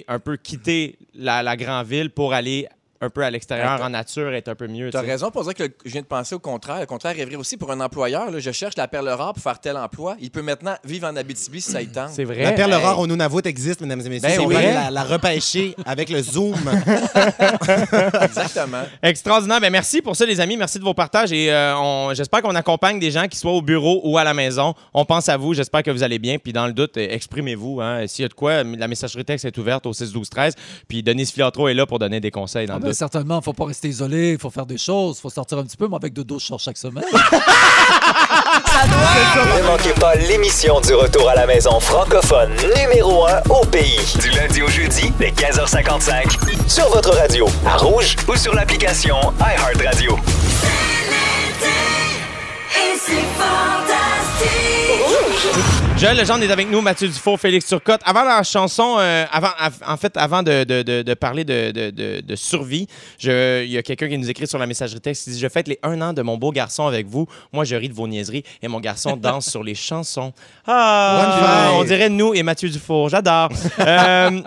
un 0.08 0.20
peu 0.20 0.38
quitter 0.38 0.98
la, 1.16 1.42
la 1.42 1.58
grande 1.58 1.88
ville 1.88 2.10
pour 2.12 2.34
aller 2.34 2.68
un 3.02 3.10
peu 3.10 3.24
à 3.24 3.32
l'extérieur, 3.32 3.82
en 3.82 3.90
nature, 3.90 4.34
être 4.34 4.50
un 4.50 4.56
peu 4.56 4.68
mieux. 4.68 4.90
Tu 4.90 4.98
as 4.98 5.02
raison 5.02 5.32
pour 5.32 5.44
dire 5.44 5.54
que 5.54 5.64
le- 5.64 5.74
je 5.86 5.92
viens 5.92 6.02
de 6.02 6.06
penser 6.06 6.36
au 6.36 6.40
contraire. 6.40 6.80
Le 6.82 6.86
contraire 6.86 7.18
est 7.18 7.26
vrai 7.26 7.36
aussi 7.36 7.56
pour 7.58 7.72
un 7.72 7.80
employeur. 7.80 8.30
là, 8.30 8.40
je 8.40 8.52
cherche 8.52 8.76
la 8.78 8.88
perle 8.88 9.08
rare 9.10 9.34
pour 9.34 9.42
faire 9.42 9.60
tel 9.60 9.78
emploi. 9.78 10.16
Il 10.20 10.32
peut 10.32 10.42
maintenant 10.42 10.76
vivre 10.84 11.08
en 11.08 11.16
Abitibi 11.16 11.62
si 11.62 11.72
ça 11.72 11.82
y 11.82 11.88
tente. 11.88 12.10
C'est 12.12 12.24
vrai. 12.26 12.44
La 12.44 12.52
perle 12.52 12.74
Hey. 12.74 12.82
rare 12.84 13.00
au 13.00 13.08
Nunavut 13.08 13.42
existe, 13.46 13.82
mesdames 13.82 14.02
et 14.02 14.10
messieurs. 14.10 14.28
Ben 14.30 14.34
Si 14.34 14.40
on 14.40 14.48
oui. 14.48 14.56
aller 14.56 14.74
la, 14.74 14.92
la 14.92 15.04
repêcher 15.04 15.76
avec 15.86 16.10
le 16.10 16.22
Zoom. 16.22 16.56
Exactement. 18.22 18.84
Extraordinaire. 19.02 19.62
Ben, 19.62 19.72
merci 19.72 20.02
pour 20.02 20.16
ça, 20.16 20.26
les 20.26 20.40
amis. 20.40 20.58
Merci 20.58 20.80
de 20.80 20.84
vos 20.84 20.94
partages. 20.94 21.32
Et 21.32 21.52
euh, 21.52 21.76
on- 21.78 22.14
j'espère 22.14 22.42
qu'on 22.42 22.56
accompagne 22.56 23.00
des 23.00 23.12
gens 23.12 23.28
qui 23.28 23.38
soient 23.38 23.52
au 23.54 23.62
bureau 23.62 24.02
ou 24.04 24.18
à 24.18 24.24
la 24.24 24.34
maison. 24.34 24.74
On 24.94 25.06
pense 25.06 25.30
à 25.30 25.38
vous. 25.38 25.54
J'espère 25.54 25.84
que 25.84 25.92
vous 25.92 26.04
allez 26.04 26.20
bien. 26.20 26.38
Puis 26.38 26.54
dans 26.54 26.68
le 26.68 26.74
doute, 26.74 26.98
euh, 26.98 27.08
exprimez-vous. 27.10 27.82
hein. 27.82 28.08
S'il 28.08 28.24
y 28.24 28.26
a 28.26 28.30
de 28.30 28.34
quoi, 28.34 28.64
la 28.64 28.88
messagerie 28.88 29.26
texte 29.26 29.46
est 29.46 29.58
ouverte 29.58 29.86
au 29.86 29.94
6 29.94 30.12
12 30.12 30.30
13 30.30 30.56
Puis 30.88 31.04
Denise 31.04 31.32
Filiatro 31.32 31.68
est 31.68 31.74
là 31.74 31.86
pour 31.86 32.00
donner 32.00 32.20
des 32.20 32.32
conseils 32.32 32.68
dans 32.68 32.76
Ah 32.76 32.80
le 32.88 32.89
ben, 32.90 32.92
doute. 32.92 32.98
certainement, 32.98 33.36
il 33.36 33.40
ne 33.40 33.44
faut 33.44 33.54
pas 33.54 33.66
rester 33.66 33.88
isolé, 33.88 34.32
il 34.34 34.40
faut 34.40 34.50
faire 34.50 34.66
des 34.66 34.78
choses, 34.78 35.18
il 35.18 35.22
faut 35.22 35.30
sortir 35.30 35.58
un 35.58 35.64
petit 35.64 35.78
peu. 35.78 35.88
Moi, 35.88 35.98
avec 36.00 36.14
Dodo, 36.14 36.40
je 36.40 36.46
sors 36.46 36.60
chaque 36.60 36.78
semaine. 36.78 37.04
Ça 37.12 37.20
Ne 39.58 39.64
manquez 39.68 39.94
pas 39.94 40.16
l'émission 40.16 40.80
du 40.82 40.94
retour 40.94 41.30
à 41.30 41.36
la 41.36 41.46
maison 41.46 41.80
francophone 41.80 42.52
numéro 42.76 43.26
1 43.28 43.42
au 43.50 43.66
pays. 43.66 44.00
Du 44.20 44.30
lundi 44.32 44.62
au 44.62 44.68
jeudi, 44.68 45.12
dès 45.20 45.32
15h55, 45.32 46.70
sur 46.70 46.90
votre 46.90 47.16
radio, 47.16 47.48
à 47.66 47.78
Rouge 47.78 48.16
ou 48.28 48.36
sur 48.36 48.54
l'application 48.54 49.16
iHeartRadio. 49.40 50.18
Et 52.76 52.98
c'est 52.98 53.26
fantastique. 53.38 55.00
Joël 56.00 56.16
Legendre 56.16 56.44
est 56.46 56.52
avec 56.52 56.72
nous, 56.72 56.80
Mathieu 56.80 57.10
Dufault, 57.10 57.36
Félix 57.36 57.66
Turcotte. 57.68 58.00
Avant 58.06 58.24
la 58.24 58.42
chanson, 58.44 58.96
euh, 59.00 59.26
avant, 59.34 59.50
av- 59.60 59.82
en 59.86 59.98
fait, 59.98 60.16
avant 60.16 60.44
de, 60.44 60.64
de- 60.64 60.82
de- 60.82 61.02
de 61.02 61.14
parler 61.14 61.44
de, 61.44 61.72
de- 61.72 61.90
de- 61.90 62.22
de 62.22 62.36
survie, 62.38 62.88
je- 63.18 63.66
il 63.66 63.70
y 63.72 63.78
a 63.78 63.84
quelqu'un 63.84 64.08
qui 64.08 64.18
nous 64.18 64.30
écrit 64.30 64.48
sur 64.48 64.58
la 64.60 64.66
messagerie 64.66 65.02
texte 65.02 65.26
qui 65.26 65.32
dit 65.32 65.40
Je 65.40 65.48
fête 65.50 65.68
les 65.68 65.78
un 65.84 66.02
an 66.02 66.14
de 66.14 66.22
mon 66.22 66.38
beau 66.38 66.54
garçon 66.54 66.88
avec 66.88 67.06
vous. 67.06 67.28
Moi, 67.52 67.66
je 67.66 67.76
ris 67.76 67.90
de 67.90 67.94
vos 67.94 68.08
niaiseries 68.08 68.44
et 68.62 68.70
mon 68.70 68.80
garçon 68.80 69.18
danse 69.22 69.50
sur 69.50 69.62
les 69.62 69.76
chansons. 69.76 70.32
Ah, 70.66 71.72
on 71.74 71.84
dirait 71.84 72.08
nous 72.08 72.34
et 72.34 72.44
Mathieu 72.44 72.70
Dufour. 72.70 73.10
J'adore. 73.10 73.50
Euh, 73.80 74.42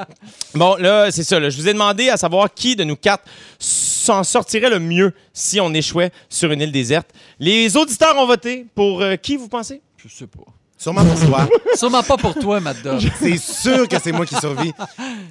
bon, 0.55 0.77
là, 0.77 1.11
c'est 1.11 1.25
ça. 1.25 1.39
là. 1.41 1.51
Je 1.51 1.57
vous 1.57 1.69
ai 1.69 1.73
demandé 1.73 2.09
à 2.09 2.17
savoir 2.17 2.53
qui 2.55 2.77
de 2.77 2.85
nous 2.85 2.97
quatre 2.97 3.25
s'en 3.59 4.23
sortirait 4.25 4.71
le 4.71 4.79
mieux 4.79 5.13
si 5.33 5.61
on 5.61 5.73
échouait 5.75 6.13
sur 6.29 6.51
une 6.53 6.61
île 6.61 6.73
déserte. 6.73 7.11
Les 7.41 7.77
auditeurs 7.77 8.17
ont 8.19 8.27
voté 8.27 8.67
pour 8.75 9.03
euh, 9.03 9.17
qui, 9.17 9.37
vous 9.37 9.49
pensez? 9.49 9.81
Je 9.99 10.09
sais 10.09 10.27
pas. 10.27 10.45
Sûrement 10.83 11.05
pour 11.05 11.21
toi. 11.29 11.49
Sûrement 11.77 12.03
pas 12.03 12.17
pour 12.17 12.35
toi, 12.35 12.59
Mad 12.59 12.77
Dog. 12.83 13.01
C'est 13.21 13.39
sûr 13.39 13.87
que 13.89 13.97
c'est 14.03 14.11
moi 14.13 14.27
qui 14.27 14.35
survis. 14.35 14.73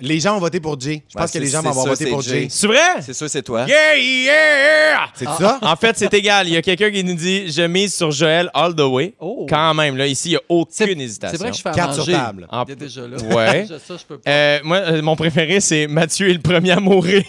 Les 0.02 0.20
gens 0.20 0.38
ont 0.38 0.40
voté 0.40 0.60
pour 0.62 0.80
Jay. 0.80 1.04
Je 1.10 1.14
pense 1.18 1.26
Ouais, 1.26 1.40
que 1.40 1.44
les 1.44 1.50
gens 1.52 1.62
vont 1.62 1.70
avoir 1.72 1.88
voté 1.88 2.06
pour 2.10 2.22
Jay. 2.22 2.44
Jay. 2.44 2.48
C'est 2.50 2.68
vrai 2.68 2.80
C'est 3.02 3.14
sûr, 3.14 3.30
c'est 3.30 3.42
toi. 3.44 3.66
Yeah, 3.68 3.98
yeah! 3.98 5.00
C'est 5.14 5.26
ça? 5.26 5.60
En 5.62 5.76
fait, 5.76 5.98
c'est 5.98 6.14
égal. 6.14 6.48
Il 6.48 6.54
y 6.54 6.58
a 6.58 6.62
quelqu'un 6.62 6.90
qui 6.90 7.04
nous 7.04 7.16
dit 7.16 7.52
Je 7.52 7.64
mise 7.64 7.94
sur 7.94 8.12
Joël 8.12 8.50
all 8.54 8.74
the 8.76 8.80
way. 8.82 9.14
Oh. 9.20 9.46
Quand 9.50 9.74
même, 9.74 9.98
là, 9.98 10.08
ici, 10.08 10.30
il 10.30 10.32
n'y 10.32 10.38
a 10.38 10.42
aucune 10.50 11.02
hésitation. 11.02 11.38
c'est 11.38 11.44
vrai 11.44 11.52
que 11.52 11.58
je 11.58 11.62
fais 11.62 11.70
à 11.70 11.74
Carte 11.74 11.94
sur 11.96 12.06
table. 12.06 12.48
En- 12.50 12.64
Il 12.66 12.72
est 12.72 12.76
déjà 12.78 13.02
là. 13.02 13.18
Ouais. 13.36 13.62
Déjà, 13.64 13.76
ça, 13.80 13.96
je 13.98 14.06
peux 14.08 14.18
pas. 14.20 14.30
Euh, 14.32 14.60
moi, 14.64 14.78
euh, 14.78 15.02
mon 15.02 15.16
préféré, 15.18 15.60
c'est 15.60 15.88
Mathieu 15.88 16.30
est 16.30 16.34
le 16.34 16.40
premier 16.40 16.72
à 16.72 16.80
mourir. 16.80 17.22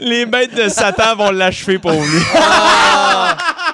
Les 0.00 0.26
bêtes 0.26 0.54
de 0.54 0.68
Satan 0.68 1.14
vont 1.16 1.30
l'achever 1.30 1.78
pour 1.78 1.92
lui. 1.92 2.20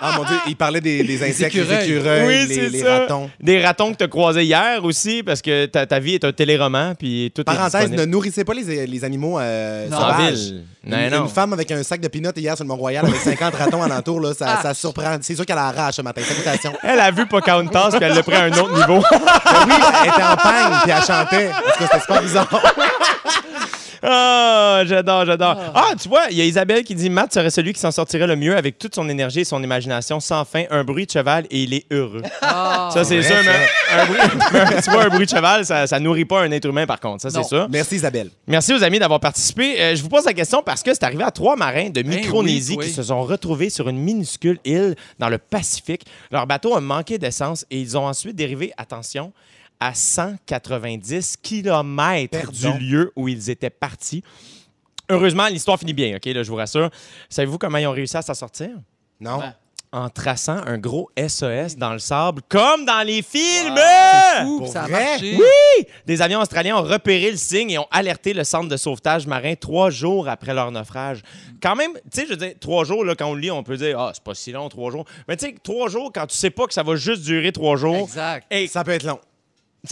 Ah 0.01 0.15
mon 0.17 0.25
Dieu, 0.25 0.37
il 0.49 0.57
parlait 0.57 0.81
des, 0.81 1.03
des 1.03 1.23
insectes, 1.23 1.55
les 1.55 1.61
écureuils. 1.61 1.91
écureuils, 1.91 2.27
oui, 2.27 2.47
les, 2.49 2.55
c'est 2.55 2.69
les 2.71 2.79
ça. 2.81 2.99
ratons. 3.01 3.31
Des 3.41 3.65
ratons 3.65 3.93
que 3.93 3.99
tu 3.99 4.05
as 4.05 4.09
croisés 4.09 4.45
hier 4.45 4.83
aussi, 4.85 5.23
parce 5.23 5.43
que 5.43 5.67
ta, 5.67 5.87
ta 5.87 5.99
vie 5.99 6.15
est 6.15 6.25
un 6.25 6.33
téléroman, 6.33 6.95
puis 6.99 7.31
tout 7.35 7.43
est 7.43 7.45
Parenthèse, 7.45 7.91
ne 7.91 8.05
nourrissez 8.05 8.45
pas 8.45 8.55
les, 8.55 8.87
les 8.87 9.05
animaux 9.05 9.39
euh, 9.39 9.89
Non. 9.89 9.99
Sauvages. 9.99 10.33
ville. 10.35 10.65
Une, 10.85 10.91
Non, 10.93 11.11
non. 11.11 11.23
une 11.25 11.29
femme 11.29 11.53
avec 11.53 11.71
un 11.71 11.83
sac 11.83 12.01
de 12.01 12.09
peanuts 12.09 12.29
hier 12.37 12.57
sur 12.57 12.65
le 12.65 12.69
Mont-Royal 12.69 13.05
avec 13.05 13.21
50 13.21 13.55
ratons 13.55 13.83
alentour, 13.83 14.21
là, 14.21 14.33
ça, 14.33 14.61
ça 14.63 14.73
surprend. 14.73 15.19
C'est 15.21 15.35
sûr 15.35 15.45
qu'elle 15.45 15.59
arrache 15.59 15.97
ce 15.97 16.03
matin. 16.03 16.23
Salutations. 16.27 16.73
Elle 16.83 17.01
a 17.01 17.11
vu 17.11 17.27
Pocahontas, 17.27 17.91
puis 17.91 18.01
elle 18.03 18.15
l'a 18.15 18.23
pris 18.23 18.35
à 18.37 18.45
un 18.45 18.53
autre 18.53 18.73
niveau. 18.75 19.03
Ben 19.11 19.67
oui, 19.67 19.75
elle 20.03 20.09
était 20.09 20.23
en 20.23 20.37
panne 20.37 20.79
puis 20.83 20.91
elle 20.97 21.03
chantait. 21.05 21.51
Parce 21.65 21.77
que 21.77 21.85
c'était 21.85 22.01
super 22.01 22.23
bizarre. 22.23 22.63
Ah, 24.03 24.83
j'adore, 24.87 25.27
j'adore. 25.27 25.57
Ah, 25.75 25.93
tu 26.01 26.09
vois, 26.09 26.25
il 26.31 26.37
y 26.37 26.41
a 26.41 26.45
Isabelle 26.45 26.85
qui 26.85 26.95
dit 26.95 27.11
Matt 27.11 27.35
serait 27.35 27.51
celui 27.51 27.73
qui 27.73 27.81
s'en 27.81 27.91
sortirait 27.91 28.27
le 28.27 28.37
mieux 28.37 28.57
avec 28.57 28.79
toute 28.79 28.95
son 28.95 29.09
énergie 29.09 29.41
et 29.41 29.45
son 29.45 29.63
imagination 29.63 30.21
sans 30.21 30.45
fin, 30.45 30.65
un 30.71 30.85
bruit 30.85 31.07
de 31.07 31.11
cheval 31.11 31.47
et 31.51 31.63
il 31.63 31.75
est 31.75 31.85
heureux. 31.91 32.23
Ah, 32.43 32.91
ça, 32.93 33.05
c'est 33.05 33.23
sûr, 33.23 33.37
mais 33.45 34.01
un 34.01 34.07
bruit, 34.07 34.19
tu 34.83 34.91
vois, 34.91 35.05
un 35.05 35.09
bruit 35.09 35.27
de 35.27 35.31
cheval, 35.31 35.65
ça, 35.65 35.87
ça 35.87 36.01
nourrit 36.01 36.25
pas 36.25 36.43
un 36.43 36.51
être 36.51 36.67
humain, 36.67 36.87
par 36.87 37.01
contre. 37.01 37.23
Ça, 37.23 37.31
c'est 37.31 37.45
sûr. 37.45 37.69
Merci 37.71 37.97
Isabelle. 37.97 38.31
Merci 38.47 38.75
aux 38.75 38.83
amis 38.83 38.99
d'avoir 38.99 39.21
participé. 39.21 39.81
Euh, 39.81 39.95
je 39.95 40.03
vous 40.03 40.09
pose 40.09 40.25
la 40.25 40.33
question 40.33 40.63
parce 40.63 40.83
que 40.83 40.93
c'est 40.93 41.05
arrivé 41.05 41.23
à 41.23 41.31
trois 41.31 41.57
marins 41.57 41.91
de 41.91 42.03
Micronésie 42.03 42.73
oui, 42.73 42.79
oui. 42.81 42.87
qui 42.87 42.93
se 42.93 43.03
sont 43.03 43.23
retrouvés 43.23 43.71
sur 43.71 43.89
une 43.89 43.99
minuscule 43.99 44.59
île 44.65 44.97
dans 45.19 45.29
le 45.29 45.39
Pacifique. 45.39 46.03
Leur 46.31 46.47
bateau 46.47 46.75
a 46.75 46.81
manqué 46.81 47.19
d'essence 47.19 47.67
et 47.71 47.81
ils 47.81 47.97
ont 47.97 48.07
ensuite 48.07 48.37
dérivé, 48.37 48.73
attention, 48.77 49.33
à 49.81 49.95
190 49.95 51.37
km 51.43 52.31
Pardon. 52.43 52.79
du 52.79 52.85
lieu 52.85 53.13
où 53.17 53.29
ils 53.29 53.51
étaient 53.51 53.71
partis. 53.71 54.23
Heureusement, 55.09 55.47
l'histoire 55.49 55.79
finit 55.79 55.95
bien, 55.95 56.17
OK, 56.17 56.27
là, 56.27 56.43
je 56.43 56.51
vous 56.51 56.57
rassure. 56.57 56.91
Savez-vous 57.29 57.59
comment 57.59 57.79
ils 57.79 57.87
ont 57.87 57.93
réussi 57.93 58.17
à 58.17 58.23
s'en 58.23 58.35
sortir? 58.35 58.71
Non? 59.21 59.39
Ouais. 59.39 59.47
En 59.93 60.09
traçant 60.09 60.59
un 60.67 60.79
gros 60.79 61.11
SOS 61.19 61.75
dans 61.77 61.93
le 61.93 61.99
sable, 61.99 62.43
comme 62.49 62.85
dans 62.85 63.05
les 63.05 63.23
films! 63.23 63.75
Fou, 64.43 64.65
ça 64.73 64.85
a 64.85 64.89
marché. 64.89 65.37
Oui! 65.37 65.87
Des 66.07 66.23
avions 66.23 66.41
australiens 66.41 66.77
ont 66.77 66.85
repéré 66.85 67.29
le 67.33 67.37
signe 67.37 67.73
et 67.73 67.79
ont 67.79 67.89
alerté 67.91 68.33
le 68.33 68.45
centre 68.45 68.69
de 68.69 68.77
sauvetage 68.77 69.27
marin 69.27 69.57
trois 69.57 69.91
jours 69.91 70.29
après 70.29 70.55
leur 70.55 70.71
naufrage. 70.71 71.23
Quand 71.61 71.75
même, 71.75 71.95
tu 71.95 72.21
sais, 72.21 72.25
je 72.27 72.31
veux 72.31 72.37
dire, 72.37 72.53
trois 72.61 72.85
jours, 72.85 73.05
là, 73.05 73.17
quand 73.17 73.27
on 73.27 73.35
le 73.35 73.41
lit, 73.41 73.51
on 73.51 73.65
peut 73.65 73.77
dire, 73.77 73.99
ah, 73.99 74.13
c'est 74.15 74.23
pas 74.23 74.35
si 74.35 74.53
long, 74.53 74.69
trois 74.69 74.93
jours. 74.93 75.07
Mais 75.27 75.37
tu 75.37 75.47
sais, 75.47 75.57
trois 75.61 75.89
jours, 75.89 76.13
quand 76.15 76.27
tu 76.29 76.37
sais 76.37 76.51
pas 76.51 76.69
que 76.69 76.73
ça 76.75 76.85
va 76.85 76.95
juste 76.95 77.23
durer 77.23 77.51
trois 77.51 77.75
jours, 77.77 77.97
Exact. 77.97 78.47
hey, 78.49 78.69
ça, 78.69 78.75
Ça 78.81 78.85
peut 78.85 78.93
être 78.93 79.03
long. 79.03 79.19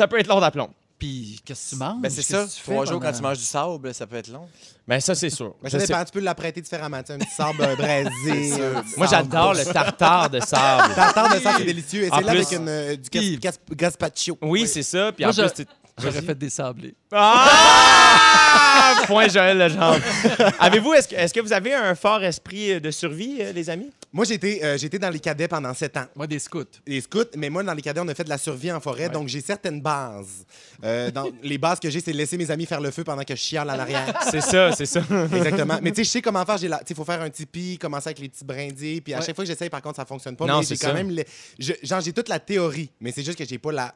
Peut 0.09 0.18
être 0.18 0.27
long 0.29 0.40
d'aplomb. 0.40 0.70
Puis, 0.98 1.40
qu'est-ce 1.44 1.66
que 1.66 1.70
tu 1.70 1.77
manges? 1.77 2.01
Ben, 2.03 2.11
c'est 2.11 2.16
Qu'est-ce 2.16 2.33
ça. 2.33 2.44
que 2.44 2.51
tu 2.51 2.57
fais 2.61 2.72
Trois 2.72 2.85
jours 2.85 2.94
quand 2.94 3.07
pendant- 3.07 3.16
tu 3.18 3.22
manges 3.22 3.38
du 3.38 3.44
sable, 3.44 3.94
ça 3.94 4.05
peut 4.07 4.16
être 4.16 4.29
long. 4.33 4.48
Mais 4.88 5.01
ça, 5.01 5.14
c'est 5.14 5.31
sûr. 5.31 5.55
Mais 5.62 5.70
Je 5.70 5.74
ça 5.79 5.81
sais- 5.81 5.87
dépend, 5.87 6.05
tu 6.05 6.11
peux 6.11 6.18
l'apprêter 6.20 6.61
différemment. 6.61 6.98
Tu 7.03 7.07
sais, 7.07 7.12
un 7.12 7.18
petit 7.18 7.31
sable 7.37 7.62
euh, 7.62 7.77
braisé. 7.77 8.53
un 8.55 8.83
petit 8.83 8.98
Moi, 8.98 9.07
sable 9.07 9.31
j'adore 9.31 9.55
le 9.55 9.64
tartare 9.64 10.29
de 10.31 10.40
sable. 10.40 10.94
Tartare 10.96 11.35
de 11.37 11.40
sable, 11.40 11.59
c'est 11.59 11.64
délicieux. 11.66 12.03
Et 12.05 12.11
En 12.11 12.16
c'est 12.18 12.24
là 12.24 12.33
plus- 12.33 12.38
avec 12.46 12.53
une, 12.59 12.68
euh, 12.68 12.96
du 12.96 13.09
gas- 13.11 13.20
Puis- 13.20 13.38
gas- 13.38 13.59
gazpacho. 13.77 14.38
Oui, 14.42 14.66
c'est 14.66 14.83
ça. 14.83 15.12
Puis 15.12 15.24
Moi, 15.24 15.33
en 15.33 15.37
je- 15.37 15.53
plus, 15.55 15.66
J'aurais 16.00 16.22
fait 16.22 16.34
des 16.38 16.50
sablés. 16.50 16.94
Ah! 17.12 19.04
Point 19.06 19.28
Joël 19.28 19.58
Legendre. 19.58 20.00
Avez-vous, 20.61 20.92
est-ce 20.94 21.08
que, 21.08 21.14
est-ce 21.14 21.32
que 21.34 21.40
vous 21.40 21.52
avez 21.52 21.74
un 21.74 21.94
fort 21.94 22.22
esprit 22.22 22.72
euh, 22.72 22.80
de 22.80 22.90
survie, 22.90 23.38
euh, 23.40 23.52
les 23.52 23.70
amis? 23.70 23.90
Moi, 24.12 24.24
j'étais 24.24 24.61
euh, 24.62 24.78
j'étais 24.78 24.98
dans 24.98 25.11
les 25.11 25.20
cadets 25.20 25.48
pendant 25.48 25.72
sept 25.74 25.96
ans. 25.96 26.06
Moi, 26.16 26.26
des 26.26 26.38
scouts. 26.38 26.64
les 26.87 27.00
scouts, 27.00 27.24
mais 27.37 27.50
moi, 27.50 27.62
dans 27.62 27.74
les 27.74 27.82
cadets, 27.82 28.00
on 28.00 28.08
a 28.08 28.14
fait 28.14 28.24
de 28.24 28.28
la 28.30 28.38
survie 28.38 28.72
en 28.72 28.80
forêt, 28.80 29.08
donc 29.08 29.28
j'ai 29.28 29.40
certaines 29.40 29.80
bases. 29.80 30.44
Euh, 30.84 31.11
dans, 31.11 31.28
les 31.42 31.58
bases 31.58 31.78
que 31.80 31.90
j'ai, 31.90 32.00
c'est 32.00 32.12
de 32.12 32.16
laisser 32.16 32.37
mes 32.38 32.50
amis 32.50 32.66
faire 32.66 32.80
le 32.80 32.90
feu 32.90 33.04
pendant 33.04 33.22
que 33.22 33.34
je 33.37 33.40
chiale 33.40 33.68
en 33.70 33.78
arrière. 33.78 34.06
C'est 34.30 34.40
ça, 34.40 34.72
c'est 34.72 34.87
ça. 34.87 35.00
Exactement. 35.34 35.78
Mais 35.82 35.90
tu 35.90 35.96
sais, 35.96 36.04
je 36.04 36.11
sais 36.11 36.22
comment 36.22 36.44
faire. 36.44 36.56
Il 36.88 36.96
faut 36.96 37.04
faire 37.04 37.20
un 37.22 37.30
tipi, 37.30 37.78
commencer 37.78 38.08
avec 38.08 38.18
les 38.18 38.28
petits 38.28 38.44
brindilles. 38.44 39.00
Puis 39.00 39.14
à 39.14 39.18
Ouais. 39.18 39.24
chaque 39.24 39.34
fois 39.37 39.44
que 39.44 39.50
j'essaye, 39.50 39.70
par 39.70 39.80
contre, 39.82 39.96
ça 39.96 40.04
fonctionne 40.04 40.37
pas. 40.37 40.46
Non, 40.46 40.58
mais 40.61 40.66
j'ai 40.66 40.76
c'est 40.76 40.84
quand 40.87 40.92
ça. 40.92 40.94
même. 40.94 41.11
le- 41.11 41.24
je- 41.58 41.72
genre, 41.82 42.00
j'ai 42.00 42.12
toute 42.12 42.28
la 42.28 42.38
théorie, 42.38 42.90
mais 43.00 43.11
c'est 43.12 43.22
juste 43.22 43.38
que 43.38 43.44
j'ai 43.46 43.58
pas 43.58 43.72
la. 43.72 43.94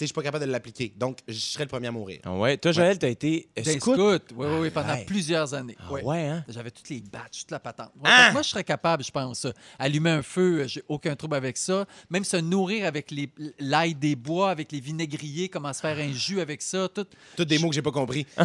Je 0.00 0.04
suis 0.06 0.12
pas 0.14 0.22
capable 0.22 0.44
de 0.46 0.50
l'appliquer. 0.50 0.92
Donc, 0.96 1.18
je 1.28 1.34
serais 1.38 1.64
le 1.64 1.68
premier 1.68 1.86
à 1.88 1.92
mourir. 1.92 2.20
Ah 2.24 2.32
ouais? 2.34 2.56
Toi, 2.56 2.72
Joël, 2.72 2.98
t'as 2.98 3.08
été 3.08 3.48
euh, 3.58 3.62
Des 3.62 3.78
scout. 3.78 3.96
Oui, 3.98 4.18
oui, 4.36 4.46
oui, 4.62 4.70
pendant 4.70 4.94
Ouais. 4.94 5.04
plusieurs 5.04 5.54
années. 5.54 5.76
Ah 5.78 5.92
Ouais. 5.92 6.02
ouais, 6.02 6.26
hein? 6.26 6.44
J'avais 6.48 6.70
toutes 6.70 6.88
les 6.88 7.00
batches, 7.00 7.40
toute 7.40 7.50
la 7.50 7.60
patente. 7.60 7.92
Ouais, 7.96 8.02
Ah! 8.04 8.30
Moi, 8.32 8.42
je 8.42 8.48
serais 8.48 8.64
capable, 8.64 9.04
je 9.04 9.10
pense. 9.10 9.46
Allumer 9.78 10.10
un 10.10 10.22
feu, 10.22 10.60
euh, 10.60 10.66
j'ai 10.68 10.82
aucun 10.88 11.14
trouble 11.16 11.36
avec 11.36 11.56
ça. 11.56 11.86
Même 12.10 12.24
se 12.24 12.36
nourrir 12.36 12.86
avec 12.86 13.10
les- 13.10 13.30
l'ail 13.60 13.94
des 13.94 14.16
bois, 14.16 14.50
avec 14.50 14.72
les 14.72 14.80
vinaigriers, 14.80 15.48
comment 15.48 15.72
se 15.72 15.80
faire 15.80 15.98
un 15.98 16.12
jus 16.12 16.40
avec 16.40 16.62
ça. 16.62 16.88
Tout. 16.88 17.06
Tous 17.36 17.44
des 17.44 17.58
mots 17.58 17.68
que 17.68 17.74
j'ai 17.74 17.82
pas 17.82 17.90
compris. 17.92 18.26
oui, 18.38 18.44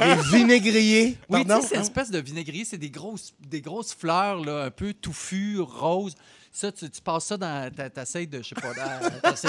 Les 0.00 0.38
vinaigriers. 0.38 1.16
tu 1.30 1.36
sais, 1.46 1.60
cette 1.62 1.80
espèce 1.80 2.10
de 2.10 2.18
vinaigrier, 2.18 2.64
c'est 2.64 2.78
des 2.78 2.90
grosses, 2.90 3.32
des 3.40 3.60
grosses 3.60 3.94
fleurs 3.94 4.44
là, 4.44 4.64
un 4.64 4.70
peu 4.70 4.92
touffues, 4.94 5.60
roses. 5.60 6.14
Ça, 6.54 6.70
tu, 6.70 6.88
tu 6.90 7.00
passes 7.00 7.24
ça 7.24 7.36
dans. 7.38 7.72
t'a- 7.74 7.88
T'essayes 7.88 8.26
de, 8.26 8.42
je 8.42 8.48
sais 8.48 8.54
pas, 8.54 8.72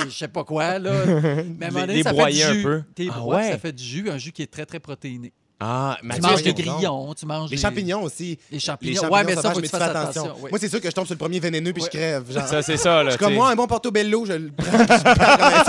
je 0.06 0.10
sais 0.10 0.28
pas 0.30 0.44
quoi, 0.46 0.80
là. 0.80 1.06
Mais 1.60 1.66
à 1.66 1.68
un 1.68 1.72
moment 1.72 1.86
donné, 1.88 2.02
ça 2.04 2.12
fait 2.14 2.32
du 2.32 2.38
jus. 2.54 2.64
T'es 2.96 3.08
Ah 3.12 3.24
ouais? 3.26 3.52
Ça 3.52 3.58
fait 3.60 3.74
du 3.74 3.84
jus, 3.84 4.10
un 4.10 4.18
jus 4.18 4.32
qui 4.32 4.42
est 4.42 4.52
très, 4.52 4.66
très 4.66 4.80
protéiné. 4.80 5.34
Ah, 5.66 5.98
Tu 6.02 6.20
manges 6.22 6.44
des 6.44 6.54
grillons, 6.54 7.14
tu 7.14 7.26
manges 7.26 7.50
Les 7.50 7.56
des- 7.56 7.62
champignons 7.62 8.04
aussi. 8.04 8.38
Les 8.52 8.58
Les 8.58 8.60
champignons. 8.60 8.96
champignons 9.02 9.16
ouais, 9.16 9.24
mais 9.24 9.36
ça, 9.36 9.52
faut 9.52 9.60
que 9.60 9.64
tu 9.64 9.70
fasses 9.70 9.82
attention. 9.82 10.24
attention. 10.24 10.36
oui. 10.44 10.50
Moi, 10.52 10.60
c'est 10.60 10.68
sûr 10.70 10.82
que 10.82 10.90
je 10.90 10.94
tombe 10.94 11.06
sur 11.06 11.14
le 11.14 11.20
premier 11.20 11.40
vénéneux 11.40 11.72
puis 11.72 11.84
Ouais. 11.84 11.90
je 11.94 11.98
crève. 11.98 12.32
Genre. 12.32 12.46
Ça, 12.48 12.62
c'est 12.62 12.76
ça, 12.78 12.98
là. 13.02 13.12
Je 13.12 13.16
suis 13.16 13.20
comme 13.20 13.34
moi, 13.36 13.50
un 13.50 13.56
bon 13.56 13.66
portobello, 13.68 14.26
je 14.26 14.34
le 14.34 14.52
prends. 14.52 14.78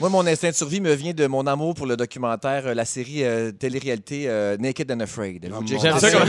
Moi, 0.00 0.08
mon 0.08 0.26
instinct 0.26 0.50
de 0.50 0.54
survie 0.54 0.80
me 0.80 0.92
vient 0.94 1.12
de 1.12 1.26
mon 1.26 1.46
amour 1.46 1.74
pour 1.74 1.86
le 1.86 1.96
documentaire, 1.96 2.66
euh, 2.66 2.74
la 2.74 2.84
série 2.84 3.24
euh, 3.24 3.50
télé-réalité 3.52 4.24
euh, 4.28 4.56
Naked 4.58 4.90
and 4.90 5.00
Afraid. 5.00 5.48
J'aime 5.66 5.98
ça 5.98 6.10
ça? 6.10 6.10
comme- 6.18 6.28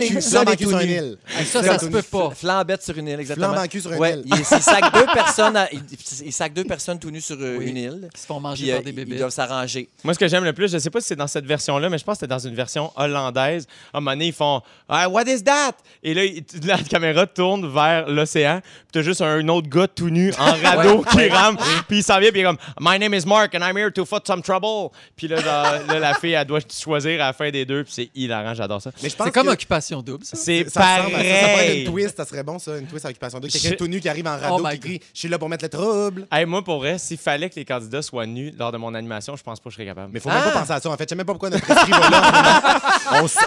cul- 0.00 0.20
seul 0.20 0.48
et 0.52 0.56
tout 0.56 0.68
sur 0.70 0.78
une 0.80 0.90
île. 0.90 1.18
Ça, 1.46 1.62
ça 1.62 1.78
se 1.78 1.86
peut 1.86 2.02
pas. 2.02 2.30
Flambette 2.30 2.82
sur 2.82 2.96
une 2.98 3.08
île, 3.08 3.20
exactement. 3.20 3.52
Flambe 3.52 3.64
en 3.64 3.68
cul 3.68 3.80
sur 3.80 3.92
une 3.92 4.02
île. 4.04 4.22
Il, 4.26 4.34
il 4.38 4.44
sac 4.44 4.92
deux 4.94 5.06
personnes, 5.12 5.56
à- 5.56 5.68
il, 5.72 5.82
il 6.24 6.32
sac 6.32 6.52
deux 6.52 6.64
personnes 6.64 6.98
tout 6.98 7.10
nues 7.10 7.20
sur 7.20 7.36
euh, 7.40 7.60
une 7.60 7.76
île. 7.76 8.08
Ils 8.14 8.20
se 8.20 8.26
font 8.26 8.40
manger 8.40 8.72
par 8.72 8.82
des 8.82 8.90
ils 8.90 8.94
bébés. 8.94 9.16
doivent 9.16 9.30
s'arranger. 9.30 9.88
Moi, 10.04 10.14
ce 10.14 10.18
que 10.18 10.28
j'aime 10.28 10.44
le 10.44 10.52
plus, 10.52 10.70
je 10.70 10.78
sais 10.78 10.90
pas 10.90 11.00
si 11.00 11.08
c'est 11.08 11.16
dans 11.16 11.26
cette 11.26 11.46
version-là, 11.46 11.85
mais 11.90 11.98
je 11.98 12.04
pense 12.04 12.14
que 12.14 12.20
c'était 12.20 12.30
dans 12.34 12.38
une 12.38 12.54
version 12.54 12.92
hollandaise. 12.96 13.66
À 13.92 13.98
un 13.98 14.00
moment 14.00 14.12
donné, 14.12 14.26
ils 14.28 14.32
font 14.32 14.60
Ah, 14.88 15.08
What 15.08 15.24
is 15.24 15.42
that? 15.44 15.72
Et 16.02 16.14
là, 16.14 16.22
la 16.64 16.78
caméra 16.78 17.26
tourne 17.26 17.72
vers 17.72 18.08
l'océan. 18.08 18.60
Puis 18.62 18.72
t'as 18.92 19.02
juste 19.02 19.20
un 19.22 19.46
autre 19.48 19.68
gars 19.68 19.88
tout 19.88 20.10
nu 20.10 20.32
en 20.38 20.52
radeau 20.62 21.02
qui 21.02 21.28
rame. 21.28 21.56
Puis 21.88 21.98
il 21.98 22.02
s'en 22.02 22.18
vient, 22.18 22.30
puis 22.30 22.40
il 22.40 22.42
est 22.42 22.46
comme 22.46 22.58
My 22.80 22.98
name 22.98 23.14
is 23.14 23.24
Mark 23.26 23.54
and 23.54 23.60
I'm 23.62 23.76
here 23.76 23.90
to 23.92 24.04
foot 24.04 24.26
some 24.26 24.42
trouble. 24.42 24.90
Puis 25.16 25.28
là, 25.28 25.36
genre, 25.40 25.86
là, 25.88 25.98
la 25.98 26.14
fille, 26.14 26.32
elle 26.32 26.46
doit 26.46 26.60
choisir 26.70 27.14
à 27.22 27.26
la 27.28 27.32
fin 27.32 27.50
des 27.50 27.64
deux. 27.64 27.84
Puis 27.84 27.92
c'est 27.94 28.10
hilarant, 28.14 28.54
j'adore 28.54 28.80
ça. 28.82 28.90
Mais 29.02 29.08
je 29.08 29.16
pense 29.16 29.26
C'est 29.26 29.32
comme 29.32 29.46
que 29.46 29.52
occupation 29.52 30.02
double, 30.02 30.24
ça. 30.24 30.36
C'est 30.36 30.68
ça 30.68 30.80
à 30.80 30.96
ça. 30.96 31.02
Ça 31.02 31.10
pourrait 31.10 31.26
être 31.26 31.52
pareil. 31.54 31.84
une 31.84 31.90
twist, 31.92 32.16
ça 32.16 32.24
serait 32.24 32.42
bon, 32.42 32.58
ça, 32.58 32.76
une 32.78 32.86
twist 32.86 33.04
à 33.04 33.08
occupation 33.08 33.38
double. 33.40 33.52
Quelqu'un 33.52 33.70
Je- 33.70 33.74
tout 33.74 33.86
nu 33.86 34.00
qui 34.00 34.08
arrive 34.08 34.26
en 34.26 34.38
radeau 34.38 34.62
Oh 34.64 34.68
qui 34.70 34.80
crie 34.80 35.00
Je 35.14 35.18
suis 35.20 35.28
là 35.28 35.38
pour 35.38 35.48
mettre 35.48 35.64
le 35.64 35.68
trouble. 35.68 36.26
Hey, 36.32 36.44
moi, 36.46 36.62
pour 36.62 36.78
vrai, 36.78 36.98
s'il 36.98 37.18
fallait 37.18 37.48
que 37.50 37.56
les 37.56 37.64
candidats 37.64 38.02
soient 38.02 38.26
nus 38.26 38.52
lors 38.58 38.72
de 38.72 38.78
mon 38.78 38.94
animation, 38.94 39.36
je 39.36 39.42
pense 39.42 39.60
pas 39.60 39.64
que 39.64 39.70
je 39.70 39.76
serais 39.76 39.86
capable. 39.86 40.10
Mais 40.12 40.20
faut 40.20 40.28
même 40.28 40.38
Ah! 40.44 40.50
pas 40.50 40.60
penser 40.60 40.72
à 40.72 40.80
ça. 40.80 40.90
En 40.90 40.96
fait, 40.96 41.04
je 41.04 41.08
sais 41.10 41.14
même 41.14 41.26
pas 41.26 41.32
pourquoi 41.32 41.50
notre. 41.50 41.66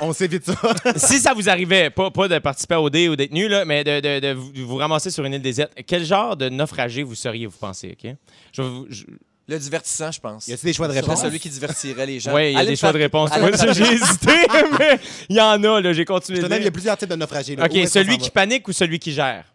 On, 0.02 0.14
s'évite 0.14 0.46
ça. 0.46 0.56
si 0.96 1.20
ça 1.20 1.34
vous 1.34 1.50
arrivait, 1.50 1.90
pas, 1.90 2.12
pas 2.12 2.28
de 2.28 2.40
participer 2.40 2.76
au 2.76 2.90
dé 2.90 3.10
ou 3.10 3.16
d'être 3.16 3.32
nu, 3.32 3.48
là, 3.48 3.66
mais 3.66 3.84
de, 3.84 4.00
de- 4.00 4.20
de 4.20 4.34
vous, 4.34 4.52
vous 4.68 4.76
ramasser 4.78 5.12
sur 5.12 5.26
une 5.26 5.34
île 5.34 5.42
déserte, 5.42 5.72
quel 5.86 6.04
genre 6.06 6.36
de 6.38 6.50
naufragé 6.50 7.04
vous 7.04 7.16
seriez, 7.16 7.46
vous 7.46 7.58
pensez? 7.58 7.96
OK? 8.02 8.12
Je 8.54 8.62
vais 8.62 8.68
vous- 8.70 8.88
je- 8.90 9.04
Le 9.48 9.58
divertissant, 9.60 10.12
je 10.12 10.20
pense. 10.20 10.48
Y 10.48 10.54
a-tu 10.54 10.66
des 10.66 10.74
choix 10.74 10.88
de 10.88 10.94
réponse? 10.94 11.22
celui 11.22 11.40
qui 11.40 11.50
divertirait 11.50 12.06
les 12.06 12.20
gens. 12.20 12.34
Oui, 12.36 12.50
il 12.50 12.54
y 12.54 12.56
a 12.56 12.60
Allez 12.60 12.70
des 12.72 12.76
choix 12.76 12.94
de 12.94 12.98
réponse. 13.00 13.30
j'ai 13.74 13.94
hésité, 13.94 14.32
mais 14.80 15.00
il 15.30 15.36
y 15.36 15.42
en 15.42 15.64
a, 15.64 15.82
là, 15.82 15.94
j'ai 15.94 16.06
continué 16.06 16.40
il 16.40 16.64
y 16.64 16.68
a 16.68 16.72
plusieurs 16.72 16.98
types 16.98 17.10
de 17.10 17.16
naufragés. 17.16 17.56
là. 17.56 17.66
OK, 17.66 17.72
Où 17.74 17.88
celui 17.88 18.18
qui 18.18 18.30
panique 18.30 18.68
ou 18.68 18.72
celui 18.74 19.00
qui 19.00 19.12
gère? 19.12 19.46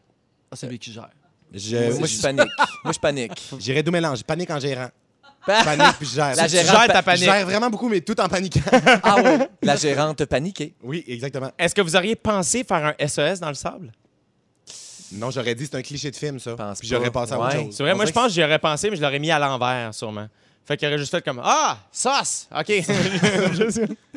Ah, 0.51 0.57
Celui 0.57 0.79
qui 0.79 0.93
gère. 0.93 1.09
Je- 1.53 1.99
Moi, 1.99 2.07
je 2.09 2.21
panique. 2.21 2.51
Moi, 2.85 2.93
je 2.93 2.99
panique. 2.99 3.43
J'irais 3.61 3.83
deux 3.85 3.91
mélanges. 3.93 4.19
Je 4.19 4.25
panique 4.25 4.51
en 4.51 4.59
gérant. 4.59 4.89
Je 5.47 5.53
panique 5.65 5.97
puis 5.99 6.09
je 6.09 6.15
gère. 6.15 6.35
La 6.37 6.47
Je 6.47 6.53
gérante 6.57 6.77
gères 6.79 6.87
ta 6.89 7.03
pa- 7.03 7.15
je 7.17 7.21
panique. 7.25 7.25
gère 7.25 7.47
vraiment 7.47 7.71
beaucoup, 7.71 7.89
mais 7.89 8.01
tout 8.01 8.19
en 8.21 8.29
paniquant. 8.29 8.61
Ah 9.03 9.17
oui. 9.23 9.45
La 9.63 9.77
gérante 9.77 10.25
paniquée. 10.25 10.75
oui, 10.83 11.05
exactement. 11.07 11.51
Est-ce 11.59 11.75
que 11.75 11.81
vous 11.83 11.95
auriez 11.97 12.17
pensé 12.17 12.65
faire 12.65 12.95
un 12.99 13.07
SES 13.07 13.41
dans 13.41 13.49
le 13.49 13.55
sable? 13.55 13.93
Non, 15.13 15.31
j'aurais 15.31 15.55
dit 15.55 15.67
c'est 15.71 15.77
un 15.77 15.83
cliché 15.83 16.11
de 16.11 16.17
film, 16.17 16.41
ça. 16.41 16.55
Pense 16.57 16.79
Puis 16.81 16.89
j'aurais 16.89 17.11
passé 17.11 17.35
à 17.35 17.39
autre 17.39 17.55
Ouais. 17.57 17.65
chose. 17.65 17.75
C'est 17.77 17.83
vrai, 17.85 17.93
On 17.93 17.97
moi, 17.97 18.07
je 18.07 18.11
pense 18.13 18.27
que 18.29 18.33
j'y 18.33 18.43
aurais 18.43 18.59
pensé, 18.59 18.91
mais 18.91 18.97
je 18.97 19.03
l'aurais 19.03 19.19
mis 19.21 19.31
à 19.31 19.39
l'envers, 19.39 19.95
sûrement. 19.95 20.27
Fait 20.67 20.77
qu'il 20.79 20.89
aurait 20.89 20.97
juste 20.99 21.11
fait 21.11 21.23
comme 21.23 21.41
Ah, 21.45 21.77
sauce! 21.93 22.49
OK. 22.59 22.67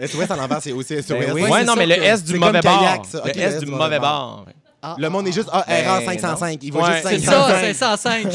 SOS 0.01 0.31
à 0.31 0.35
l'envers, 0.37 0.61
c'est 0.61 0.71
aussi 0.71 0.95
SOS. 1.03 1.09
Ben 1.09 1.33
oui. 1.33 1.41
ouais, 1.43 1.59
c'est 1.59 1.65
non, 1.65 1.75
mais 1.75 1.85
le 1.85 2.01
S 2.01 2.23
du 2.23 2.31
c'est 2.31 2.37
mauvais 2.39 2.61
bord. 2.61 3.01
Le 3.25 3.37
S 3.37 3.59
du 3.59 3.65
mauvais 3.65 3.99
bord. 3.99 4.45
Ah, 4.81 4.95
Le 4.97 5.09
monde 5.09 5.27
est 5.27 5.31
juste 5.33 5.49
Ah, 5.51 5.65
Ben, 5.67 5.73
erreur 5.83 6.01
505. 6.03 6.59
Il 6.61 6.71
va 6.71 6.79
Ouais. 6.79 6.93
juste 6.93 7.07
C'est 7.09 7.19
505. 7.19 7.73
ça, 7.75 7.97
505. 7.97 8.27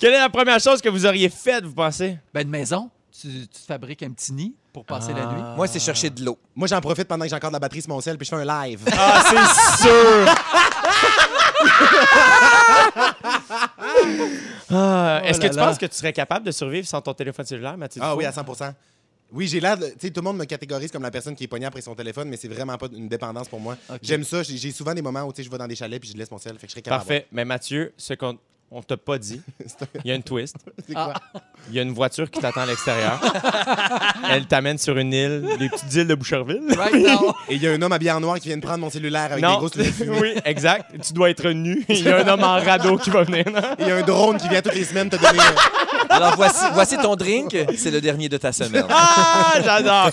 Quelle 0.00 0.14
est 0.14 0.18
la 0.18 0.28
première 0.28 0.60
chose 0.60 0.80
que 0.80 0.88
vous 0.88 1.06
auriez 1.06 1.28
faite, 1.28 1.64
vous 1.64 1.74
pensez? 1.74 2.18
ben, 2.32 2.42
une 2.42 2.50
maison, 2.50 2.88
tu, 3.20 3.28
tu 3.28 3.46
te 3.48 3.58
fabriques 3.66 4.02
un 4.02 4.10
petit 4.10 4.32
nid 4.32 4.54
pour 4.72 4.84
passer 4.84 5.12
la 5.12 5.26
nuit. 5.26 5.42
Moi, 5.56 5.66
c'est 5.66 5.80
chercher 5.80 6.08
de 6.10 6.24
l'eau. 6.24 6.38
Moi, 6.54 6.68
j'en 6.68 6.80
profite 6.80 7.08
pendant 7.08 7.24
que 7.24 7.30
j'ai 7.30 7.36
encore 7.36 7.50
de 7.50 7.54
la 7.54 7.58
batterie 7.60 7.82
sur 7.82 7.90
mon 7.90 8.00
sel, 8.00 8.16
puis 8.16 8.24
je 8.24 8.30
fais 8.30 8.42
un 8.42 8.64
live. 8.66 8.80
Ah, 8.96 9.22
c'est 9.28 9.82
sûr! 9.88 10.34
Ah, 14.70 15.22
Est-ce 15.24 15.40
que 15.40 15.46
tu 15.48 15.56
là. 15.56 15.66
penses 15.66 15.78
que 15.78 15.86
tu 15.86 15.96
serais 15.96 16.12
capable 16.12 16.44
de 16.46 16.50
survivre 16.52 16.86
sans 16.86 17.00
ton 17.00 17.14
téléphone 17.14 17.44
cellulaire, 17.46 17.76
Mathieu? 17.78 18.00
Ah 18.04 18.14
oui, 18.14 18.24
à 18.26 18.30
100% 18.30 18.72
Oui, 19.32 19.48
j'ai 19.48 19.60
l'air. 19.60 19.76
de- 19.78 19.86
Tu 19.86 19.94
sais, 20.00 20.10
tout 20.10 20.20
le 20.20 20.24
monde 20.24 20.36
me 20.36 20.44
catégorise 20.44 20.90
comme 20.92 21.02
la 21.02 21.10
personne 21.10 21.34
qui 21.34 21.44
est 21.44 21.48
pognée 21.48 21.66
après 21.66 21.80
son 21.80 21.94
téléphone, 21.94 22.28
mais 22.28 22.36
c'est 22.36 22.48
vraiment 22.48 22.76
pas 22.76 22.86
une 22.92 23.08
dépendance 23.08 23.48
pour 23.48 23.60
moi. 23.60 23.76
J'aime 24.02 24.24
ça. 24.24 24.42
J'ai 24.42 24.56
j'ai 24.56 24.70
souvent 24.72 24.94
des 24.94 25.02
moments 25.02 25.22
où 25.22 25.32
tu 25.32 25.36
sais, 25.38 25.42
je 25.46 25.50
vais 25.50 25.58
dans 25.58 25.66
des 25.66 25.74
chalets 25.76 26.00
puis 26.00 26.10
je 26.12 26.16
laisse 26.18 26.30
mon 26.30 26.38
sel. 26.38 26.52
Fait 26.58 26.66
que 26.66 26.66
je 26.68 26.72
serais 26.72 26.82
capable. 26.82 27.00
Parfait. 27.04 27.26
Mais 27.32 27.44
Mathieu, 27.44 27.92
ce 27.96 28.12
qu'on 28.14 28.38
on 28.70 28.82
t'a 28.82 28.96
pas 28.98 29.16
dit, 29.18 29.40
il 30.04 30.08
y 30.08 30.12
a 30.12 30.14
une 30.14 30.22
twist. 30.22 30.56
C'est 30.86 30.92
quoi? 30.94 31.14
Il 31.70 31.74
y 31.76 31.78
a 31.78 31.82
une 31.82 31.92
voiture 31.92 32.30
qui 32.30 32.40
t'attend 32.40 32.60
à 32.62 32.66
l'extérieur. 32.66 33.18
Elle 34.30 34.46
t'amène 34.46 34.76
sur 34.78 34.96
une 34.98 35.12
île, 35.12 35.46
les 35.58 35.68
petites 35.68 35.92
îles 35.94 36.06
de 36.06 36.14
Boucherville. 36.14 36.62
Right 36.76 36.94
now. 36.94 37.34
Et 37.48 37.54
il 37.54 37.62
y 37.62 37.66
a 37.66 37.72
un 37.72 37.80
homme 37.82 37.92
habillé 37.92 38.12
en 38.12 38.20
noir 38.20 38.38
qui 38.38 38.48
vient 38.48 38.56
de 38.56 38.62
prendre 38.62 38.78
mon 38.80 38.90
cellulaire 38.90 39.24
avec 39.32 39.36
des 39.36 39.42
non, 39.50 39.58
grosses 39.58 39.74
lunettes 39.74 39.94
fumées. 39.94 40.18
oui, 40.20 40.34
exact. 40.44 40.90
Tu 41.02 41.12
dois 41.12 41.30
être 41.30 41.48
nu. 41.50 41.84
Il 41.88 42.02
y 42.02 42.08
a 42.08 42.18
un 42.24 42.28
homme 42.28 42.44
en 42.44 42.58
radeau 42.60 42.96
qui 42.98 43.10
va 43.10 43.22
venir. 43.22 43.44
Et 43.46 43.82
il 43.82 43.88
y 43.88 43.90
a 43.90 43.96
un 43.96 44.02
drone 44.02 44.36
qui 44.36 44.48
vient 44.48 44.60
toutes 44.62 44.74
les 44.74 44.84
semaines 44.84 45.08
te 45.10 45.16
donner. 45.16 45.38
euh, 45.38 46.06
Alors, 46.10 46.36
voici, 46.36 46.64
voici 46.74 46.96
ton 46.98 47.16
drink. 47.16 47.56
C'est 47.76 47.90
le 47.90 48.00
dernier 48.00 48.28
de 48.28 48.36
ta 48.36 48.52
semaine. 48.52 48.84
Ah, 48.90 49.54
j'adore. 49.64 50.10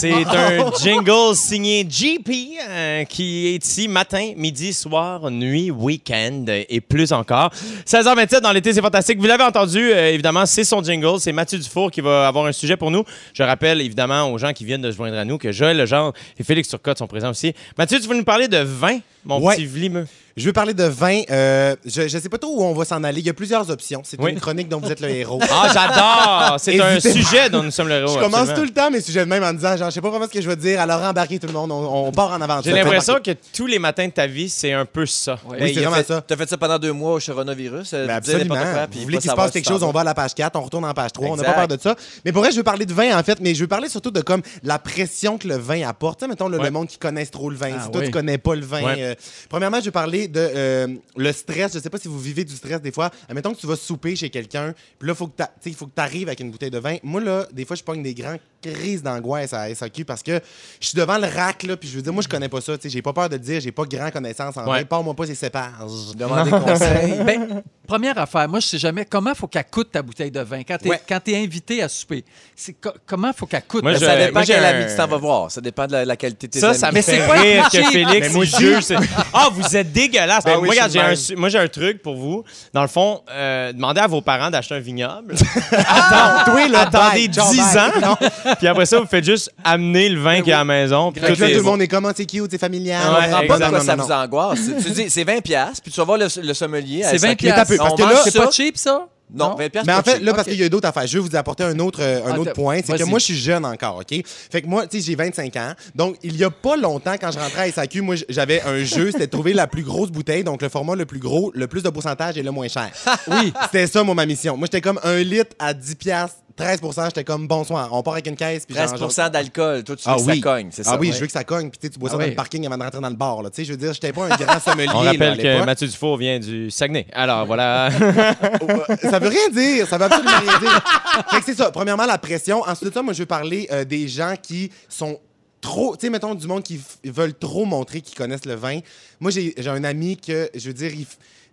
C'est 0.00 0.24
un 0.24 0.70
jingle 0.82 1.36
signé 1.36 1.84
GP 1.84 2.30
euh, 2.66 3.04
qui 3.04 3.48
est 3.48 3.66
ici 3.66 3.86
matin, 3.86 4.32
midi, 4.34 4.72
soir, 4.72 5.30
nuit, 5.30 5.70
week-end 5.70 6.46
et 6.48 6.80
plus 6.80 7.12
encore. 7.12 7.50
16h27 7.84 8.40
dans 8.40 8.50
l'été, 8.52 8.72
c'est 8.72 8.80
fantastique. 8.80 9.18
Vous 9.18 9.26
l'avez 9.26 9.42
entendu, 9.44 9.78
euh, 9.92 10.08
évidemment, 10.10 10.46
c'est 10.46 10.64
son 10.64 10.82
jingle. 10.82 11.20
C'est 11.20 11.32
Mathieu 11.32 11.58
Dufour 11.58 11.90
qui 11.90 12.00
va 12.00 12.26
avoir 12.28 12.46
un 12.46 12.52
sujet 12.52 12.78
pour 12.78 12.90
nous. 12.90 13.04
Je 13.34 13.42
rappelle 13.42 13.82
évidemment 13.82 14.32
aux 14.32 14.38
gens 14.38 14.54
qui 14.54 14.64
viennent 14.64 14.80
de 14.80 14.90
se 14.90 14.96
joindre 14.96 15.18
à 15.18 15.24
nous 15.26 15.36
que 15.36 15.52
Joël 15.52 15.76
Legendre 15.76 16.14
et 16.38 16.44
Félix 16.44 16.68
Turcotte 16.70 16.96
sont 16.96 17.06
présents 17.06 17.30
aussi. 17.30 17.52
Mathieu, 17.76 18.00
tu 18.00 18.08
veux 18.08 18.16
nous 18.16 18.24
parler 18.24 18.48
de 18.48 18.56
vin, 18.56 19.00
mon 19.26 19.38
Ouais. 19.38 19.54
petit 19.54 19.66
vlimeux? 19.66 20.06
Je 20.36 20.46
veux 20.46 20.52
parler 20.52 20.74
de 20.74 20.84
vin. 20.84 21.22
Euh, 21.30 21.74
je, 21.84 22.08
je 22.08 22.18
sais 22.18 22.28
pas 22.28 22.38
trop 22.38 22.60
où 22.60 22.62
on 22.64 22.72
va 22.72 22.84
s'en 22.84 23.02
aller. 23.04 23.20
Il 23.20 23.26
y 23.26 23.30
a 23.30 23.34
plusieurs 23.34 23.68
options. 23.70 24.02
C'est 24.04 24.20
Oui. 24.20 24.30
une 24.32 24.40
chronique 24.40 24.68
dont 24.68 24.78
vous 24.80 24.90
êtes 24.90 25.00
le 25.00 25.08
héros. 25.10 25.40
Ah, 25.50 25.68
j'adore! 25.72 26.60
C'est 26.60 26.80
un 26.80 27.00
sujet 27.00 27.50
dont 27.50 27.62
nous 27.62 27.70
sommes 27.70 27.88
le 27.88 27.94
héros. 27.96 28.14
je 28.14 28.18
commence 28.18 28.34
absolument. 28.48 28.56
tout 28.56 28.64
le 28.64 28.70
temps 28.70 28.90
mes 28.90 29.00
sujets 29.00 29.20
de 29.24 29.28
même 29.28 29.42
en 29.42 29.52
disant 29.52 29.76
genre 29.76 29.90
je 29.90 29.94
sais 29.94 30.00
pas 30.00 30.08
vraiment 30.10 30.26
ce 30.26 30.30
que 30.32 30.40
je 30.40 30.48
veux 30.48 30.56
dire. 30.56 30.80
Alors 30.80 31.02
embarquez 31.02 31.38
tout 31.38 31.46
le 31.46 31.52
monde. 31.52 31.70
On, 31.72 32.06
on 32.06 32.12
part 32.12 32.30
en 32.32 32.40
aventure. 32.40 32.70
J'ai 32.74 32.78
l'impression 32.82 33.18
que 33.24 33.32
tous 33.54 33.66
les 33.66 33.78
matins 33.78 34.06
de 34.06 34.12
ta 34.12 34.26
vie, 34.26 34.48
c'est 34.48 34.72
un 34.72 34.84
peu 34.84 35.04
ça. 35.06 35.38
Ouais. 35.48 35.58
Oui, 35.60 35.66
c'est 35.68 35.72
il 35.72 35.78
a 35.78 35.82
vraiment 35.82 35.96
fait- 35.96 36.04
ça. 36.12 36.22
T'as 36.26 36.36
fait 36.36 36.48
ça 36.48 36.56
pendant 36.56 36.78
deux 36.78 36.92
mois 36.92 37.14
au 37.16 37.18
coronavirus. 37.20 37.92
euh, 37.94 38.06
Ben 38.06 38.20
tu 38.20 38.30
absolument. 38.30 38.54
quoi, 38.56 38.86
puis 38.88 38.98
vous 39.00 39.04
voulez 39.06 39.18
qu'il 39.18 39.30
se 39.30 39.36
passe 39.36 39.50
quelque 39.50 39.68
chose, 39.68 39.82
on 39.82 39.90
va 39.92 40.00
à 40.00 40.04
la 40.04 40.14
page 40.14 40.34
4, 40.34 40.56
on 40.56 40.62
retourne 40.62 40.84
en 40.84 40.94
page 40.94 41.12
3. 41.12 41.28
On 41.28 41.36
n'a 41.36 41.44
pas 41.44 41.52
peur 41.52 41.68
de 41.68 41.78
ça. 41.80 41.94
Mais 42.24 42.32
pour 42.32 42.42
vrai, 42.42 42.50
je 42.52 42.56
veux 42.56 42.62
parler 42.62 42.86
de 42.86 42.94
vin, 42.94 43.18
en 43.18 43.22
fait, 43.22 43.38
mais 43.40 43.54
je 43.54 43.60
veux 43.60 43.68
parler 43.68 43.88
surtout 43.88 44.10
de 44.10 44.20
comme 44.20 44.42
la 44.62 44.78
pression 44.78 45.38
que 45.38 45.48
le 45.48 45.56
vin 45.56 45.86
apporte. 45.88 46.18
Tu 46.20 46.24
sais, 46.24 46.28
mettons, 46.28 46.48
le, 46.48 46.58
Ouais. 46.58 46.64
le 46.64 46.70
monde 46.70 46.86
qui 46.88 46.98
connaisse 46.98 47.30
trop 47.30 47.50
le 47.50 47.56
vin. 47.56 47.70
Ah 47.76 47.82
si 47.84 47.90
toi, 47.90 48.00
oui. 48.00 48.06
tu 48.06 48.12
connais 48.12 48.38
pas 48.38 48.54
le 48.54 48.64
vin. 48.64 48.82
Euh, 48.96 49.14
premièrement, 49.48 49.80
je 49.80 49.86
veux 49.86 49.90
parler 49.90 50.19
euh, 50.34 50.88
le 51.16 51.32
stress. 51.32 51.74
Je 51.74 51.78
sais 51.78 51.90
pas 51.90 51.98
si 51.98 52.08
vous 52.08 52.18
vivez 52.18 52.44
du 52.44 52.54
stress 52.54 52.80
des 52.80 52.92
fois. 52.92 53.10
Admettons 53.28 53.54
que 53.54 53.60
tu 53.60 53.66
vas 53.66 53.76
souper 53.76 54.16
chez 54.16 54.30
quelqu'un, 54.30 54.74
puis 54.98 55.06
là, 55.06 55.14
il 55.14 55.74
faut 55.74 55.86
que 55.86 55.94
tu 55.94 56.02
arrives 56.02 56.28
avec 56.28 56.40
une 56.40 56.50
bouteille 56.50 56.70
de 56.70 56.78
vin. 56.78 56.96
Moi, 57.02 57.20
là, 57.20 57.46
des 57.52 57.64
fois, 57.64 57.76
je 57.76 57.82
pogne 57.82 58.02
des 58.02 58.14
grands 58.14 58.36
crises 58.62 59.02
d'angoisse 59.02 59.52
à 59.52 59.74
SAQ 59.74 60.04
parce 60.04 60.22
que 60.22 60.40
je 60.80 60.86
suis 60.88 60.96
devant 60.96 61.18
le 61.18 61.26
rack, 61.26 61.62
là, 61.62 61.76
puis 61.76 61.88
je 61.88 61.96
veux 61.96 62.02
dire, 62.02 62.12
moi, 62.12 62.22
je 62.22 62.28
connais 62.28 62.48
pas 62.48 62.60
ça. 62.60 62.76
Tu 62.76 62.82
sais, 62.82 62.88
j'ai 62.90 63.02
pas 63.02 63.12
peur 63.12 63.28
de 63.28 63.34
le 63.34 63.40
dire, 63.40 63.60
j'ai 63.60 63.72
pas 63.72 63.84
grand 63.84 64.10
connaissance 64.10 64.56
en 64.56 64.66
Ouais. 64.70 64.80
vin. 64.80 64.84
Parle-moi 64.84 65.14
pas 65.14 65.26
ces 65.26 65.34
cépages. 65.34 65.70
Demander 66.14 66.50
conseil. 66.64 67.14
Ben, 67.24 67.62
première 67.86 68.18
affaire, 68.18 68.48
moi, 68.48 68.60
je 68.60 68.66
sais 68.66 68.78
jamais 68.78 69.04
comment 69.04 69.34
faut 69.34 69.46
qu'elle 69.46 69.64
coûte 69.70 69.90
ta 69.92 70.02
bouteille 70.02 70.30
de 70.30 70.40
vin. 70.40 70.62
Quand 70.62 70.76
tu 70.78 70.88
es, 70.88 71.34
Ouais. 71.34 71.42
invité 71.42 71.82
à 71.82 71.88
souper, 71.88 72.24
c'est 72.54 72.74
co- 72.74 72.92
comment 73.06 73.32
faut 73.32 73.46
qu'elle 73.46 73.62
coûte? 73.64 73.82
Moi, 73.82 73.94
je- 73.94 73.98
ça 74.04 74.16
dépend 74.16 74.32
moi, 74.34 74.42
j'ai 74.42 74.54
quel 74.54 74.64
un- 74.64 74.68
ami 74.68 74.86
tu 74.90 74.96
t'en 74.96 75.06
vas 75.06 75.16
voir. 75.16 75.50
Ça 75.50 75.60
dépend 75.60 75.86
de 75.86 75.92
la, 75.92 76.04
la 76.04 76.16
qualité 76.16 76.46
de 76.46 76.52
tes 76.52 76.60
Ça, 76.60 76.68
amis. 76.70 76.78
ça 76.78 76.88
me 76.88 76.92
Mais 76.94 77.02
fait 77.02 77.18
c'est 77.20 77.26
quoi 77.26 77.34
rire 77.36 77.68
que? 77.70 77.82
Félix 77.90 78.28
Mais 78.28 78.32
moi, 78.34 78.44
je 78.44 78.56
juge. 78.56 78.82
c'est- 78.84 78.96
Ah, 79.32 79.48
vous 79.52 79.76
êtes 79.76 79.92
dégueulasse. 79.92 80.44
Ben, 80.44 80.52
Ah 80.54 80.58
oui, 80.60 80.66
moi, 80.66 80.74
je 80.74 80.80
regarde, 80.80 80.92
j'ai 80.92 81.00
un, 81.00 81.06
même. 81.08 81.16
su- 81.16 81.36
moi, 81.36 81.48
j'ai 81.48 81.58
un 81.58 81.68
truc 81.68 82.02
pour 82.02 82.16
vous. 82.16 82.44
Dans 82.72 82.82
le 82.82 82.88
fond, 82.88 83.22
euh, 83.30 83.72
demandez 83.72 84.00
à 84.00 84.06
vos 84.06 84.20
parents 84.20 84.50
d'acheter 84.50 84.74
un 84.74 84.80
vignoble. 84.80 85.34
Attends, 85.72 86.50
toi, 86.52 86.68
là, 86.68 86.80
Attendez 86.82 87.28
bye, 87.28 87.34
ciao, 87.34 87.50
10 87.50 87.58
bye. 87.74 88.04
ans. 88.04 88.16
Puis 88.58 88.66
après 88.66 88.86
ça, 88.86 88.98
vous 89.00 89.06
faites 89.06 89.24
juste 89.24 89.50
amener 89.64 90.08
le 90.08 90.20
vin 90.20 90.42
qui 90.42 90.50
est 90.50 90.54
à 90.54 90.58
la 90.58 90.64
maison. 90.64 91.12
puis 91.12 91.20
Fait 91.20 91.28
que 91.28 91.34
tout 91.34 91.40
là, 91.40 91.48
est 91.48 91.52
tout 91.52 91.56
le 91.58 91.62
bon. 91.64 91.70
monde 91.72 91.82
est 91.82 91.88
comment, 91.88 92.10
c'est 92.16 92.26
cute, 92.26 92.50
c'est 92.50 92.58
familial. 92.58 93.02
Ouais, 93.12 93.24
comprends 93.30 93.46
pas 93.46 93.58
de 93.58 93.62
Non, 93.64 93.68
quoi 93.70 93.78
non, 93.78 93.84
ça 93.84 93.96
non, 93.96 94.02
vous 94.04 94.08
non. 94.10 94.14
angoisse. 94.16 94.60
Tu 94.78 94.84
tu 94.84 94.90
dis, 94.90 95.10
c'est 95.10 95.24
20$, 95.24 95.40
piastres, 95.42 95.82
puis 95.82 95.90
tu 95.92 95.98
vas 95.98 96.04
voir 96.04 96.18
le, 96.18 96.26
le 96.42 96.54
sommelier. 96.54 97.02
C'est 97.04 97.18
20 97.18 97.28
SAQ. 97.30 97.46
Mais 97.46 97.52
t'as 97.52 97.64
peu, 97.64 97.74
piastres. 97.76 97.78
parce 97.78 97.92
On 97.92 97.96
que 97.96 98.02
mange 98.02 98.12
là, 98.12 98.20
C'est 98.24 98.38
pas 98.38 98.50
cheap, 98.50 98.76
ça? 98.76 99.06
Non, 99.32 99.54
20$, 99.56 99.70
piastres, 99.70 99.86
Mais 99.86 99.92
en 99.92 99.96
pas 99.98 100.02
fait, 100.10 100.16
cheap. 100.16 100.24
là, 100.26 100.32
parce 100.34 100.46
Ok. 100.48 100.52
qu'il 100.52 100.60
y 100.60 100.64
a 100.64 100.68
d'autres 100.68 100.88
affaires, 100.88 101.06
je 101.06 101.16
vais 101.18 101.28
vous 101.28 101.36
apporter 101.36 101.62
un 101.62 101.78
autre, 101.78 102.00
euh, 102.02 102.26
un 102.26 102.32
Ah, 102.32 102.38
autre 102.38 102.46
t'as- 102.46 102.52
point. 102.54 102.78
C'est 102.84 102.94
que 102.94 102.98
vas-y. 102.98 103.08
moi, 103.08 103.20
je 103.20 103.24
suis 103.26 103.36
jeune 103.38 103.64
encore, 103.64 103.98
OK? 103.98 104.22
Fait 104.50 104.60
que 104.60 104.66
moi, 104.66 104.88
tu 104.88 104.98
sais, 104.98 105.06
j'ai 105.06 105.14
25 105.14 105.54
ans. 105.56 105.72
Donc, 105.94 106.16
il 106.24 106.36
y 106.36 106.42
a 106.42 106.50
pas 106.50 106.76
longtemps, 106.76 107.14
quand 107.20 107.30
je 107.30 107.38
rentrais 107.38 107.62
à 107.62 107.66
SAQ, 107.72 108.00
moi, 108.00 108.16
j'avais 108.28 108.60
un 108.62 108.82
jeu, 108.82 109.12
c'était 109.12 109.26
de 109.26 109.30
trouver 109.30 109.52
la 109.52 109.68
plus 109.68 109.84
grosse 109.84 110.10
bouteille, 110.10 110.42
donc 110.42 110.62
le 110.62 110.68
format 110.68 110.96
le 110.96 111.06
plus 111.06 111.20
gros, 111.20 111.52
le 111.54 111.68
plus 111.68 111.84
de 111.84 111.90
pourcentage 111.90 112.38
et 112.38 112.42
le 112.42 112.50
moins 112.50 112.66
cher. 112.66 112.90
Oui. 113.28 113.52
C'était 113.66 113.86
ça, 113.86 114.02
moi, 114.02 114.16
ma 114.16 114.26
mission. 114.26 114.56
Moi, 114.56 114.66
j'étais 114.66 114.80
comme 114.80 114.98
un 115.04 115.18
litre 115.18 115.54
à 115.60 115.74
10 115.74 115.94
piastres, 115.94 116.38
13% 116.60 117.04
j'étais 117.06 117.24
comme 117.24 117.46
bonsoir. 117.48 117.88
On 117.92 118.02
part 118.02 118.14
avec 118.14 118.26
une 118.26 118.36
caisse. 118.36 118.66
Puis 118.66 118.76
genre, 118.76 119.08
13 119.08 119.30
d'alcool. 119.30 119.84
Toi, 119.84 119.96
tu 119.96 120.08
veux 120.08 120.14
Ah 120.14 120.16
que 120.16 120.22
oui. 120.22 120.36
ça 120.36 120.42
cogne, 120.42 120.68
c'est 120.70 120.84
ça? 120.84 120.92
Ah 120.94 120.98
oui, 121.00 121.08
Ouais. 121.08 121.14
je 121.14 121.20
veux 121.20 121.26
que 121.26 121.32
ça 121.32 121.44
cogne. 121.44 121.70
Puis 121.70 121.90
tu 121.90 121.98
bois 121.98 122.10
ça 122.10 122.16
Ah 122.16 122.18
dans 122.18 122.24
oui. 122.24 122.30
le 122.30 122.36
parking 122.36 122.66
avant 122.66 122.76
de 122.78 122.82
rentrer 122.82 123.00
dans 123.00 123.08
le 123.08 123.14
bar. 123.16 123.42
Là. 123.42 123.50
Tu 123.50 123.56
sais, 123.56 123.64
Je 123.64 123.72
veux 123.72 123.78
dire, 123.78 123.92
j'étais 123.92 124.12
pas 124.12 124.26
un 124.26 124.36
grand 124.36 124.60
sommelier. 124.60 124.88
On 124.94 125.02
là, 125.02 125.12
rappelle 125.12 125.38
que. 125.38 125.64
Mathieu 125.64 125.86
Dufour 125.88 126.16
vient 126.18 126.38
du 126.38 126.70
Saguenay. 126.70 127.06
Alors, 127.12 127.46
voilà. 127.46 127.90
ça 129.02 129.18
veut 129.18 129.28
rien 129.28 129.48
dire. 129.52 129.86
Ça 129.86 129.98
veut 129.98 130.04
absolument 130.04 130.38
rien 130.40 130.58
dire. 130.58 130.84
Fait 131.30 131.38
que 131.38 131.44
c'est 131.46 131.54
ça. 131.56 131.70
Premièrement, 131.70 132.06
la 132.06 132.18
pression. 132.18 132.62
Ensuite 132.62 132.90
de 132.90 132.94
ça, 132.94 133.02
moi, 133.02 133.12
je 133.12 133.20
veux 133.20 133.26
parler 133.26 133.68
euh, 133.72 133.84
des 133.84 134.08
gens 134.08 134.34
qui 134.40 134.70
sont 134.88 135.18
trop. 135.60 135.96
Tu 135.96 136.06
sais, 136.06 136.10
mettons, 136.10 136.34
du 136.34 136.46
monde 136.46 136.62
qui 136.62 136.80
veulent 137.04 137.34
trop 137.34 137.64
montrer 137.64 138.00
qu'ils 138.00 138.16
connaissent 138.16 138.46
le 138.46 138.54
vin. 138.54 138.80
Moi, 139.20 139.30
j'ai 139.30 139.54
un 139.66 139.84
ami 139.84 140.16
que, 140.16 140.50
je 140.54 140.68
veux 140.68 140.74
dire, 140.74 140.92
il 140.94 141.06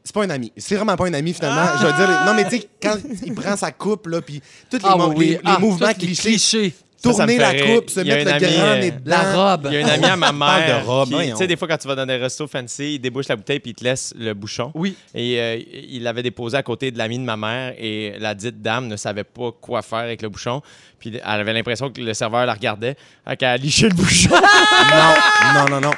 C'est 0.08 0.14
pas 0.14 0.24
un 0.24 0.30
ami. 0.30 0.54
C'est 0.56 0.76
vraiment 0.78 0.96
pas 0.96 1.06
un 1.08 1.14
ami, 1.14 1.34
finalement. 1.34 1.66
Je 1.82 1.86
veux 1.86 1.92
dire, 1.92 2.08
non, 2.26 2.34
mais 2.34 2.46
tu 2.46 2.52
sais, 2.62 2.70
quand 2.82 2.96
il 3.26 3.34
prend 3.34 3.58
sa 3.58 3.74
coupe, 3.74 4.08
là, 4.08 4.22
puis 4.22 4.42
tous 4.70 4.78
les, 4.78 4.84
Ah 4.86 4.96
mo- 4.96 5.08
oui, 5.10 5.16
oui. 5.18 5.26
les- 5.26 5.32
les 5.34 5.40
Ah, 5.44 5.60
mouvements 5.60 5.88
tous 5.94 6.00
les 6.00 6.08
clichés, 6.08 6.30
clichés. 6.30 6.74
Ça, 6.98 7.12
ça 7.14 7.18
tourner 7.26 7.38
la 7.38 7.54
coupe, 7.54 7.90
se 7.90 8.00
mettre 8.00 8.26
le 8.26 8.32
ami, 8.34 8.56
grand 8.56 8.64
euh, 8.66 8.80
nez 8.80 8.92
dedans. 8.92 9.04
La 9.06 9.34
robe. 9.52 9.68
Il 9.72 9.74
y 9.80 9.82
a 9.82 9.86
un 9.86 9.90
ami 9.90 10.06
à 10.06 10.16
ma 10.16 10.34
Parle 10.34 10.62
de 10.64 10.68
mère. 10.68 10.86
robe. 10.86 11.10
Tu 11.10 11.36
sais, 11.36 11.48
des 11.48 11.56
fois, 11.56 11.68
quand 11.68 11.78
tu 11.78 11.88
vas 11.88 11.96
dans 11.96 12.06
des 12.06 12.16
restos 12.18 12.48
fancy, 12.48 12.96
il 12.96 13.00
débouche 13.00 13.28
la 13.28 13.36
bouteille 13.36 13.60
puis 13.60 13.72
il 13.72 13.76
te 13.76 13.84
laisse 13.84 14.14
le 14.18 14.34
bouchon. 14.34 14.72
Oui. 14.74 14.96
Et 15.14 15.40
euh, 15.40 15.60
il 15.90 16.02
l'avait 16.04 16.24
déposé 16.24 16.58
à 16.58 16.64
côté 16.64 16.90
de 16.92 16.98
l'ami 16.98 17.20
de 17.20 17.24
ma 17.24 17.38
mère 17.38 17.74
et 17.78 18.14
la 18.20 18.34
dite 18.34 18.62
dame 18.62 18.88
ne 18.88 18.96
savait 18.96 19.24
pas 19.24 19.52
quoi 19.62 19.82
faire 19.84 20.00
avec 20.00 20.22
le 20.24 20.30
bouchon. 20.30 20.62
Puis 21.00 21.12
elle 21.16 21.22
avait 21.40 21.54
l'impression 21.54 21.92
que 21.92 22.02
le 22.02 22.14
serveur 22.16 22.46
la 22.48 22.54
regardait. 22.54 22.96
Fait 23.28 23.38
qu'elle 23.38 23.50
a 23.50 23.58
liché 23.58 23.88
le 23.90 23.94
bouchon. 23.94 24.32
Non, 24.88 25.54
non, 25.54 25.70
non, 25.70 25.82
non. 25.82 25.92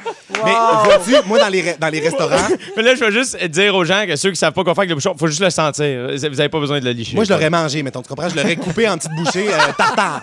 Mais 0.45 0.51
vois-tu, 0.83 1.27
moi, 1.27 1.39
dans 1.39 1.47
les, 1.49 1.62
re- 1.63 1.79
dans 1.79 1.89
les 1.89 1.99
restaurants, 1.99 2.35
Mais 2.77 2.83
là, 2.83 2.95
je 2.95 3.03
veux 3.03 3.12
juste 3.12 3.41
dire 3.45 3.73
aux 3.75 3.83
gens 3.85 4.05
que 4.07 4.15
ceux 4.15 4.29
qui 4.31 4.35
savent 4.35 4.53
pas 4.53 4.63
quoi 4.63 4.73
faire 4.73 4.81
avec 4.81 4.89
le 4.89 4.95
bouchon, 4.95 5.15
faut 5.17 5.27
juste 5.27 5.41
le 5.41 5.49
sentir. 5.49 6.09
Vous 6.12 6.39
avez 6.39 6.49
pas 6.49 6.59
besoin 6.59 6.79
de 6.79 6.85
le 6.85 6.91
licher. 6.91 7.15
moi, 7.15 7.23
je 7.23 7.29
l'aurais 7.31 7.49
mangé, 7.49 7.83
mettons, 7.83 8.01
tu 8.01 8.07
comprends? 8.09 8.29
Je 8.29 8.35
l'aurais 8.35 8.55
coupé 8.55 8.88
en 8.89 8.97
petites 8.97 9.12
bouchées 9.15 9.47
euh, 9.49 9.57
tartare. 9.77 10.21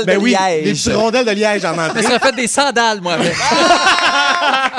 Rondelles 0.00 0.06
Ben 0.06 0.18
de 0.18 0.22
oui, 0.22 0.30
liège. 0.38 0.64
des 0.64 0.72
petites 0.72 0.92
rondelles 0.94 1.26
de 1.26 1.30
liège 1.32 1.64
en 1.64 1.74
Je 1.74 1.78
me 1.80 1.84
entrée. 1.86 2.02
serais 2.02 2.18
fait 2.18 2.32
des 2.36 2.46
sandales, 2.46 3.00
moi, 3.00 3.14
avec. 3.14 3.34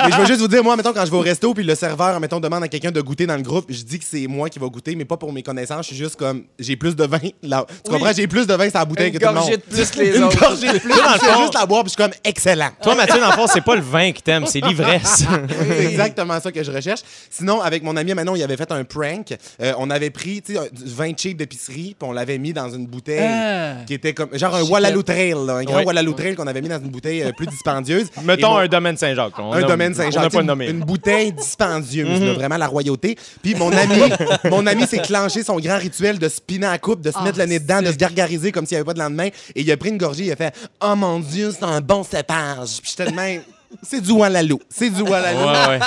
Mais 0.05 0.11
je 0.11 0.17
veux 0.17 0.25
juste 0.25 0.41
vous 0.41 0.47
dire, 0.47 0.63
moi, 0.63 0.75
mettons, 0.75 0.93
quand 0.93 1.05
je 1.05 1.11
vais 1.11 1.17
au 1.17 1.21
resto, 1.21 1.53
puis 1.53 1.63
le 1.63 1.73
serveur, 1.75 2.19
mettons, 2.19 2.39
demande 2.39 2.63
à 2.63 2.67
quelqu'un 2.67 2.91
de 2.91 3.01
goûter 3.01 3.25
dans 3.25 3.35
le 3.35 3.41
groupe, 3.41 3.65
je 3.69 3.81
dis 3.83 3.97
que 3.97 4.05
c'est 4.07 4.27
moi 4.27 4.49
qui 4.49 4.59
va 4.59 4.67
goûter, 4.67 4.95
mais 4.95 5.05
pas 5.05 5.17
pour 5.17 5.31
mes 5.33 5.41
connaissances. 5.41 5.85
Je 5.87 5.93
suis 5.93 5.95
juste 5.95 6.15
comme, 6.17 6.43
j'ai 6.59 6.75
plus 6.75 6.95
de 6.95 7.05
vin. 7.05 7.17
Là. 7.41 7.65
Tu 7.83 7.91
comprends? 7.91 8.11
J'ai 8.15 8.27
plus 8.27 8.45
de 8.45 8.53
vin 8.53 8.69
sur 8.69 8.79
la 8.79 8.85
bouteille 8.85 9.07
Une 9.07 9.13
que 9.13 9.19
tout 9.19 9.25
le 9.27 9.33
monde. 9.33 9.43
gorgée 9.43 9.57
de 9.57 9.61
plus 9.61 9.89
que 9.91 9.99
les 9.99 10.15
Une 10.17 10.23
autres. 10.25 10.39
gorgée 10.39 10.67
de 10.73 10.77
plus. 10.79 10.89
Toi, 10.91 11.03
dans 11.03 11.13
le 11.13 11.19
fond- 11.19 11.41
juste 11.41 11.53
la 11.55 11.65
boire, 11.65 11.83
puis 11.83 11.93
je 11.97 12.01
suis 12.01 12.03
comme, 12.03 12.19
excellent. 12.23 12.69
Toi, 12.81 12.95
Mathieu, 12.95 13.19
dans 13.19 13.27
le 13.27 13.33
fond, 13.33 13.47
c'est 13.51 13.63
pas 13.63 13.75
le 13.75 13.81
vin 13.81 14.11
qui 14.11 14.21
t'aime, 14.21 14.45
c'est 14.45 14.59
l'ivresse. 14.61 15.23
C'est 15.67 15.85
exactement 15.85 16.39
ça 16.39 16.51
que 16.51 16.63
je 16.63 16.71
recherche. 16.71 17.01
Sinon, 17.29 17.61
avec 17.61 17.83
mon 17.83 17.95
ami 17.97 18.13
Manon, 18.13 18.35
il 18.35 18.43
avait 18.43 18.57
fait 18.57 18.71
un 18.71 18.83
prank. 18.83 19.35
Euh, 19.61 19.73
on 19.77 19.89
avait 19.89 20.09
pris 20.09 20.41
tu 20.41 20.53
sais, 20.53 20.59
un- 20.59 20.63
du 20.71 20.91
vin 20.93 21.11
cheap 21.15 21.37
d'épicerie, 21.37 21.95
puis 21.97 22.07
on 22.07 22.11
l'avait 22.11 22.37
mis 22.37 22.53
dans 22.53 22.69
une 22.69 22.85
bouteille 22.85 23.19
Ah. 23.27 23.73
qui 23.87 23.93
était 23.93 24.13
comme 24.13 24.29
genre 24.33 24.55
un. 24.55 24.63
Wallaloo 24.63 25.03
Trail, 25.05 25.35
là, 25.45 25.53
un 25.57 25.63
grand 25.63 25.77
Oui. 25.77 25.85
Wallaloo 25.85 26.13
Trail 26.13 26.35
qu'on 26.35 26.47
avait 26.47 26.61
mis 26.61 26.67
dans 26.69 26.79
une 26.79 26.89
bouteille 26.89 27.23
euh, 27.23 27.31
plus 27.31 27.47
dispendieuse. 27.47 28.07
Mettons 28.23 28.49
mon- 28.51 28.57
un 28.57 28.67
domaine 28.67 28.97
Saint-Jacques. 28.97 29.39
On 29.39 29.53
un 29.53 29.59
nomme- 29.61 29.69
domaine 29.69 29.93
On 29.97 30.21
n'a 30.21 30.29
pas 30.29 30.39
Une, 30.41 30.47
nommé. 30.47 30.69
une 30.69 30.79
bouteille 30.81 31.31
dispendieuse, 31.31 32.21
là, 32.21 32.33
vraiment 32.33 32.57
la 32.57 32.67
royauté. 32.67 33.17
Puis 33.41 33.55
mon 33.55 33.71
ami, 33.71 34.01
mon 34.49 34.65
ami 34.67 34.85
s'est 34.87 34.99
clenché 34.99 35.43
son 35.43 35.57
grand 35.59 35.77
rituel 35.77 36.19
de 36.19 36.27
spinner 36.27 36.67
à 36.67 36.77
coupe, 36.77 37.01
de 37.01 37.11
se 37.11 37.17
Ah, 37.19 37.23
mettre 37.23 37.37
le 37.39 37.45
nez 37.45 37.59
dedans, 37.59 37.81
de 37.81 37.91
se 37.91 37.97
gargariser 37.97 38.51
comme 38.51 38.65
s'il 38.65 38.75
n'y 38.75 38.79
avait 38.79 38.85
pas 38.85 38.93
de 38.93 38.99
lendemain. 38.99 39.27
Et 39.55 39.61
il 39.61 39.71
a 39.71 39.77
pris 39.77 39.89
une 39.89 39.97
gorgée, 39.97 40.25
il 40.25 40.31
a 40.31 40.35
fait 40.35 40.53
Oh 40.81 40.95
mon 40.95 41.19
Dieu, 41.19 41.51
c'est 41.57 41.63
un 41.65 41.81
bon 41.81 42.03
cépage. 42.03 42.81
Puis 42.81 42.93
j'étais 42.97 43.11
de 43.11 43.15
même, 43.15 43.41
c'est 43.83 44.01
du 44.01 44.11
Wallaloo. 44.11 44.59
C'est 44.69 44.89
du. 44.89 45.01
Ouais, 45.01 45.09
ouais. 45.11 45.79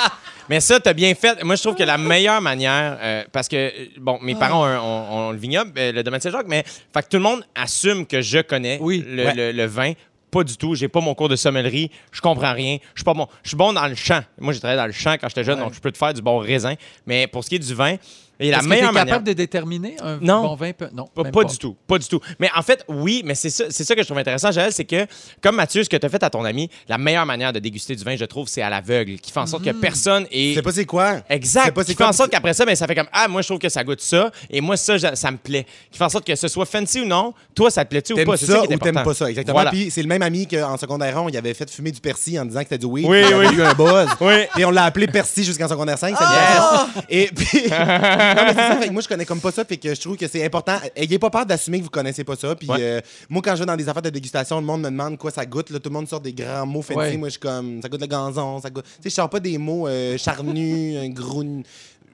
Mais 0.49 0.59
ça, 0.59 0.79
t'as 0.79 0.93
bien 0.93 1.13
fait. 1.13 1.43
Moi, 1.43 1.55
je 1.55 1.61
trouve 1.61 1.75
que 1.75 1.83
la 1.83 1.97
meilleure 1.97 2.41
manière, 2.41 2.97
euh, 3.01 3.23
parce 3.31 3.47
que, 3.47 3.55
euh, 3.55 3.71
bon, 3.99 4.17
mes 4.21 4.33
parents 4.35 4.61
ont, 4.63 4.65
un- 4.65 4.79
ont- 4.79 5.27
ont 5.27 5.31
le 5.31 5.37
vignoble, 5.37 5.71
euh, 5.77 5.91
le 5.91 6.01
domaine 6.03 6.19
Saint-Jacques, 6.21 6.47
mais 6.47 6.63
fait 6.65 7.03
que 7.03 7.07
tout 7.09 7.17
le 7.17 7.23
monde 7.23 7.43
assume 7.53 8.05
que 8.07 8.21
je 8.21 8.39
connais 8.39 8.79
Oui. 8.81 9.05
le, 9.07 9.25
Ouais. 9.25 9.33
le- 9.35 9.51
le 9.51 9.65
vin. 9.65 9.93
Pas 10.31 10.43
du 10.43 10.57
tout. 10.57 10.75
J'ai 10.75 10.87
pas 10.87 11.01
mon 11.01 11.13
cours 11.15 11.29
de 11.29 11.35
sommellerie. 11.35 11.89
Je 12.11 12.21
comprends 12.21 12.53
rien. 12.53 12.77
Je 12.93 12.99
suis 12.99 13.03
pas 13.03 13.13
bon. 13.15 13.27
Je 13.43 13.49
suis 13.49 13.57
bon 13.57 13.73
dans 13.73 13.87
le 13.87 13.95
champ. 13.95 14.21
Moi, 14.39 14.53
j'ai 14.53 14.59
travaillé 14.59 14.79
dans 14.79 14.85
le 14.87 14.91
champ 14.91 15.13
quand 15.19 15.27
j'étais 15.27 15.43
jeune, 15.43 15.59
donc 15.59 15.73
je 15.73 15.79
peux 15.79 15.91
te 15.91 15.97
faire 15.97 16.13
du 16.13 16.21
bon 16.21 16.37
raisin. 16.37 16.75
Mais 17.07 17.25
pour 17.27 17.43
ce 17.43 17.49
qui 17.49 17.55
est 17.55 17.59
du 17.59 17.73
vin, 17.73 17.95
et 18.39 18.49
la 18.51 18.57
Est-ce 18.57 18.63
que 18.65 18.69
meilleure 18.69 18.89
t'es 18.89 18.93
manière. 18.93 19.05
capable 19.15 19.27
de 19.27 19.33
déterminer 19.33 19.95
un 20.01 20.17
Non. 20.21 20.41
bon 20.43 20.55
vin? 20.55 20.71
peut- 20.73 20.89
Non, 20.93 21.07
Pas, 21.13 21.23
même 21.23 21.31
pas 21.31 21.43
du 21.43 21.57
tout, 21.57 21.75
pas 21.87 21.97
du 21.97 22.07
tout. 22.07 22.19
Mais 22.39 22.49
en 22.55 22.61
fait, 22.61 22.83
oui, 22.87 23.21
mais 23.25 23.35
c'est 23.35 23.49
ça, 23.49 23.65
c'est 23.69 23.83
ça 23.83 23.95
que 23.95 24.01
je 24.01 24.05
trouve 24.07 24.17
intéressant, 24.17 24.51
Joël, 24.51 24.71
c'est 24.71 24.85
que, 24.85 25.05
comme 25.41 25.55
Mathieu, 25.55 25.83
ce 25.83 25.89
que 25.89 25.97
tu 25.97 26.05
as 26.05 26.09
fait 26.09 26.23
à 26.23 26.29
ton 26.29 26.43
ami, 26.45 26.69
la 26.87 26.97
meilleure 26.97 27.25
manière 27.25 27.51
de 27.53 27.59
déguster 27.59 27.95
du 27.95 28.03
vin, 28.03 28.15
je 28.15 28.25
trouve, 28.25 28.47
c'est 28.47 28.61
à 28.61 28.69
l'aveugle, 28.69 29.19
qui 29.19 29.31
fait 29.31 29.39
en 29.39 29.45
sorte 29.45 29.63
que 29.63 29.71
personne 29.71 30.25
est... 30.31 30.55
C'est 30.55 30.61
pas 30.61 30.71
c'est 30.71 30.85
quoi? 30.85 31.17
Exact. 31.29 31.73
pas 31.73 31.83
Qui 31.83 31.93
fait 31.95 32.03
en 32.03 32.13
sorte 32.13 32.29
qu'après 32.31 32.53
ça, 32.53 32.65
ben, 32.65 32.75
ça 32.75 32.87
fait 32.87 32.95
comme 32.95 33.09
Ah, 33.11 33.27
moi, 33.27 33.41
je 33.41 33.47
trouve 33.47 33.59
que 33.59 33.69
ça 33.69 33.83
goûte 33.83 34.01
ça, 34.01 34.31
et 34.49 34.61
moi, 34.61 34.77
ça, 34.77 35.15
ça 35.15 35.31
me 35.31 35.37
plaît. 35.37 35.65
Qui 35.91 35.97
fait 35.97 36.03
en 36.05 36.09
sorte 36.09 36.25
que 36.25 36.35
ce 36.35 36.47
soit 36.47 36.65
fancy 36.65 37.01
ou 37.01 37.05
non, 37.05 37.33
toi, 37.55 37.69
ça 37.69 37.83
te 37.83 37.89
plaît-tu 37.89 38.13
ou 38.13 38.15
T'aimes 38.15 38.25
pas? 38.27 38.37
C'est 38.37 38.45
ça 38.45 38.59
qui 38.65 38.71
est 38.73 38.75
ou 38.75 38.79
t'aimes 38.79 39.03
pas 39.03 39.13
ça, 39.13 39.29
exactement. 39.29 39.53
Voilà. 39.55 39.71
Puis 39.71 39.91
c'est 39.91 40.01
le 40.01 40.07
même 40.07 40.21
ami 40.21 40.47
qu'en 40.47 40.77
secondaire 40.77 41.17
1, 41.17 41.27
il 41.29 41.37
avait 41.37 41.53
fait 41.53 41.69
fumer 41.69 41.91
du 41.91 41.99
persil 41.99 42.39
en 42.39 42.45
disant 42.45 42.59
que 42.59 42.65
c'était 42.65 42.77
du 42.77 42.85
weed. 42.85 43.05
Oui, 43.05 43.21
puis 43.23 43.31
il 43.31 43.35
oui. 43.49 43.55
eu 43.55 43.61
un 43.61 43.73
buzz. 43.73 44.07
Oui. 44.21 44.33
Et 44.57 44.65
on 44.65 44.71
l'a 44.71 44.85
appelé 44.85 45.07
persil 45.07 45.43
jusqu'en 45.43 45.67
secondaire 45.67 45.97
5. 45.97 46.15
ça. 46.17 46.87
Et 47.09 47.27
puis. 47.35 47.63
mais 48.35 48.49
c'est 48.49 48.55
ça, 48.55 48.77
fait 48.77 48.87
que 48.87 48.93
moi, 48.93 49.01
je 49.01 49.07
connais 49.07 49.25
comme 49.25 49.39
pas 49.41 49.51
ça. 49.51 49.65
Fait 49.65 49.77
que 49.77 49.93
je 49.93 49.99
trouve 50.01 50.17
que 50.17 50.27
c'est 50.27 50.43
important. 50.45 50.77
Ayez 50.95 51.19
pas 51.19 51.29
peur 51.29 51.45
d'assumer 51.45 51.79
que 51.79 51.83
vous 51.83 51.89
connaissez 51.89 52.23
pas 52.23 52.35
ça. 52.35 52.55
Puis 52.55 52.67
Ouais. 52.69 52.77
euh, 52.79 53.01
moi, 53.29 53.41
quand 53.43 53.53
je 53.55 53.59
vais 53.59 53.65
dans 53.65 53.75
des 53.77 53.87
affaires 53.89 54.01
de 54.01 54.09
dégustation, 54.09 54.59
le 54.59 54.65
monde 54.65 54.81
me 54.81 54.89
demande 54.89 55.17
quoi 55.17 55.31
ça 55.31 55.45
goûte. 55.45 55.69
Là, 55.69 55.79
tout 55.79 55.89
le 55.89 55.93
monde 55.93 56.07
sort 56.07 56.21
des 56.21 56.33
grands 56.33 56.65
mots 56.65 56.81
fancy. 56.81 56.97
Ouais. 56.97 57.17
Moi, 57.17 57.27
je 57.29 57.31
suis 57.31 57.39
comme. 57.39 57.81
Ça 57.81 57.89
goûte 57.89 58.01
le 58.01 58.07
ganzon. 58.07 58.59
Ça 58.61 58.69
goûte. 58.69 58.85
Tu 58.85 58.91
sais, 59.03 59.09
je 59.09 59.15
sors 59.15 59.29
pas 59.29 59.39
des 59.39 59.57
mots 59.57 59.87
euh, 59.87 60.17
charnus, 60.17 60.97
un 60.97 61.09
gros. 61.09 61.43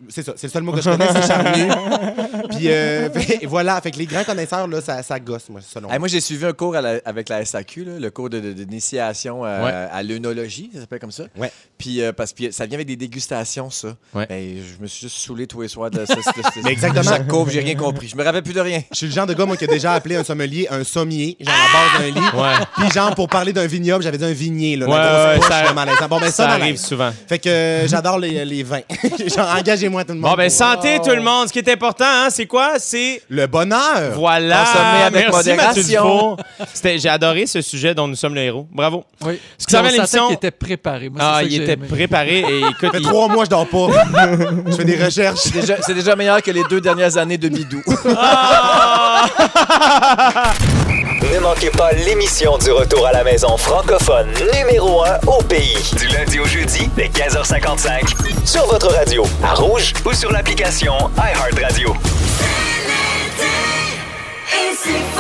C'est 0.10 0.24
ça, 0.24 0.34
c'est 0.36 0.48
le 0.48 0.52
seul 0.52 0.64
mot 0.64 0.72
que 0.72 0.82
je 0.82 0.90
connais, 0.90 1.08
c'est 1.14 1.28
charnu. 1.28 1.68
Puis 2.52 2.70
euh, 2.70 3.10
fait- 3.14 3.46
voilà, 3.46 3.80
fait 3.82 3.92
que 3.92 3.98
les 3.98 4.06
grands 4.06 4.24
connaisseurs, 4.24 4.68
là, 4.68 4.82
ça, 4.82 5.02
ça 5.04 5.20
gosse, 5.20 5.50
moi, 5.50 5.62
selon 5.62 5.92
Hey, 5.92 6.00
moi, 6.00 6.08
j'ai 6.08 6.22
suivi 6.22 6.46
un 6.46 6.54
cours 6.54 6.76
à 6.76 6.82
la- 6.82 7.00
avec 7.06 7.30
la 7.30 7.44
SAQ, 7.46 7.86
là, 7.86 7.92
le 8.00 8.12
cours 8.12 8.30
de- 8.30 8.40
de- 8.40 8.54
d'initiation 8.54 9.44
à, 9.44 9.64
Ouais. 9.64 9.72
à 9.92 10.04
l'œnologie, 10.04 10.70
ça 10.74 10.82
s'appelle 10.82 11.00
comme 11.00 11.12
ça. 11.12 11.24
Ouais. 11.38 11.52
Puis, 11.78 12.02
euh, 12.02 12.12
parce 12.14 12.34
que 12.34 12.52
ça 12.52 12.66
vient 12.66 12.76
avec 12.76 12.88
des 12.88 12.96
dégustations, 12.96 13.70
ça. 13.70 13.90
Ouais. 14.14 14.26
Ben, 14.28 14.58
je 14.78 14.82
me 14.82 14.88
suis 14.88 15.02
juste 15.08 15.18
saoulé 15.18 15.48
tous 15.48 15.62
les 15.62 15.68
soirs 15.68 15.90
de, 15.92 16.06
ça- 16.06 16.16
Mais 16.64 16.72
exactement. 16.72 17.04
chaque 17.04 17.28
cours, 17.28 17.50
j'ai 17.50 17.60
rien 17.62 17.76
compris. 17.76 18.08
Je 18.08 18.16
me 18.16 18.24
rappelle 18.24 18.44
plus 18.44 18.54
de 18.54 18.62
rien. 18.62 18.82
Je 18.92 18.98
suis 18.98 19.08
le 19.08 19.14
genre 19.14 19.28
de 19.28 19.34
gars, 19.34 19.46
moi, 19.46 19.58
qui 19.58 19.64
a 19.64 19.68
déjà 19.68 19.94
appelé 19.94 20.16
un 20.16 20.24
sommelier 20.24 20.68
un 20.70 20.84
sommier, 20.84 21.38
genre 21.40 21.54
à 21.54 22.00
base 22.00 22.02
d'un 22.14 22.20
lit. 22.20 22.28
Ouais. 22.36 22.66
Puis 22.78 22.90
genre, 22.92 23.14
pour 23.16 23.28
parler 23.28 23.54
d'un 23.54 23.68
vignoble, 23.68 24.04
j'avais 24.04 24.18
dit 24.18 24.26
un 24.26 24.32
vignier, 24.34 24.76
là. 24.78 24.88
Ouais, 24.88 24.96
la 24.98 25.08
grosse 25.08 25.26
ouais, 25.26 25.38
poche, 25.40 25.48
ça- 25.50 25.64
là, 25.64 25.74
malaisant. 25.74 26.08
Bon, 26.08 26.20
ben 26.20 26.26
ça, 26.28 26.46
Ça 26.46 26.50
arrive 26.52 26.78
souvent. 26.78 27.12
Fait 27.28 27.40
que 27.40 27.50
euh, 27.50 27.88
j'adore 27.88 28.20
les, 28.20 28.44
les 28.46 28.64
vins. 28.64 28.82
genre, 29.36 29.56
engagez-moi 29.58 29.95
tout 30.04 30.14
le 30.14 30.20
monde. 30.20 30.32
Bon, 30.32 30.36
ben, 30.38 30.50
santé, 30.50 31.00
tout 31.04 31.12
le 31.16 31.22
monde. 31.22 31.48
Ce 31.48 31.54
qui 31.54 31.60
est 31.60 31.70
important, 31.72 32.06
hein, 32.06 32.28
c'est 32.30 32.46
quoi? 32.46 32.74
C'est 32.80 33.22
Le 33.30 33.48
bonheur. 33.48 34.14
Voilà. 34.16 34.60
Consommer 34.66 35.04
avec 35.04 35.30
Merci, 35.32 35.38
modération. 35.38 36.38
J'ai 36.84 37.10
adoré 37.10 37.46
ce 37.48 37.62
sujet 37.62 37.94
dont 37.96 38.08
nous 38.08 38.16
sommes 38.16 38.36
le 38.36 38.42
héros. 38.42 38.68
Bravo. 38.72 39.04
Oui. 39.26 39.40
Ce 39.58 39.66
qui 39.66 39.72
s'en 39.74 39.82
l'émission- 39.84 40.28
qu'il 40.28 40.36
était 40.36 40.52
préparé. 40.52 41.10
Moi, 41.10 41.20
c'est 41.22 41.26
Ah, 41.28 41.36
ça 41.38 41.44
il 41.44 41.62
était 41.62 41.74
aimé. 41.74 41.88
préparé 41.88 42.40
et 42.40 42.60
écoute, 42.70 42.76
Ça 42.82 42.92
fait 42.92 42.98
il- 43.00 43.04
trois 43.04 43.28
mois, 43.28 43.46
je 43.46 43.50
dors 43.50 43.68
pas. 43.68 43.88
je 44.68 44.76
fais 44.76 44.86
des 44.86 45.04
recherches. 45.04 45.40
C'est 45.82 45.94
déjà, 45.94 46.16
meilleur 46.16 46.42
que 46.42 46.52
les 46.52 46.64
deux 46.66 46.82
dernières 46.82 47.18
années 47.18 47.38
de 47.38 47.50
Bidou. 47.50 47.82
Ne 47.88 47.92
manquez 51.46 51.70
pas 51.70 51.92
l'émission 51.92 52.58
du 52.58 52.72
retour 52.72 53.06
à 53.06 53.12
la 53.12 53.24
maison 53.24 53.56
francophone 53.56 54.34
numéro 54.52 55.04
1 55.06 55.28
au 55.28 55.44
pays. 55.44 55.78
Du 55.96 56.08
lundi 56.08 56.40
au 56.40 56.46
jeudi, 56.46 56.90
dès 56.96 57.08
15h55, 57.08 58.48
sur 58.48 58.66
votre 58.66 58.92
radio, 58.92 59.24
à 59.44 59.54
Rouge 59.54 59.94
ou 60.06 60.14
sur 60.14 60.32
l'application 60.32 60.94
iHeartRadio. 61.18 61.94
C'est. 64.76 65.15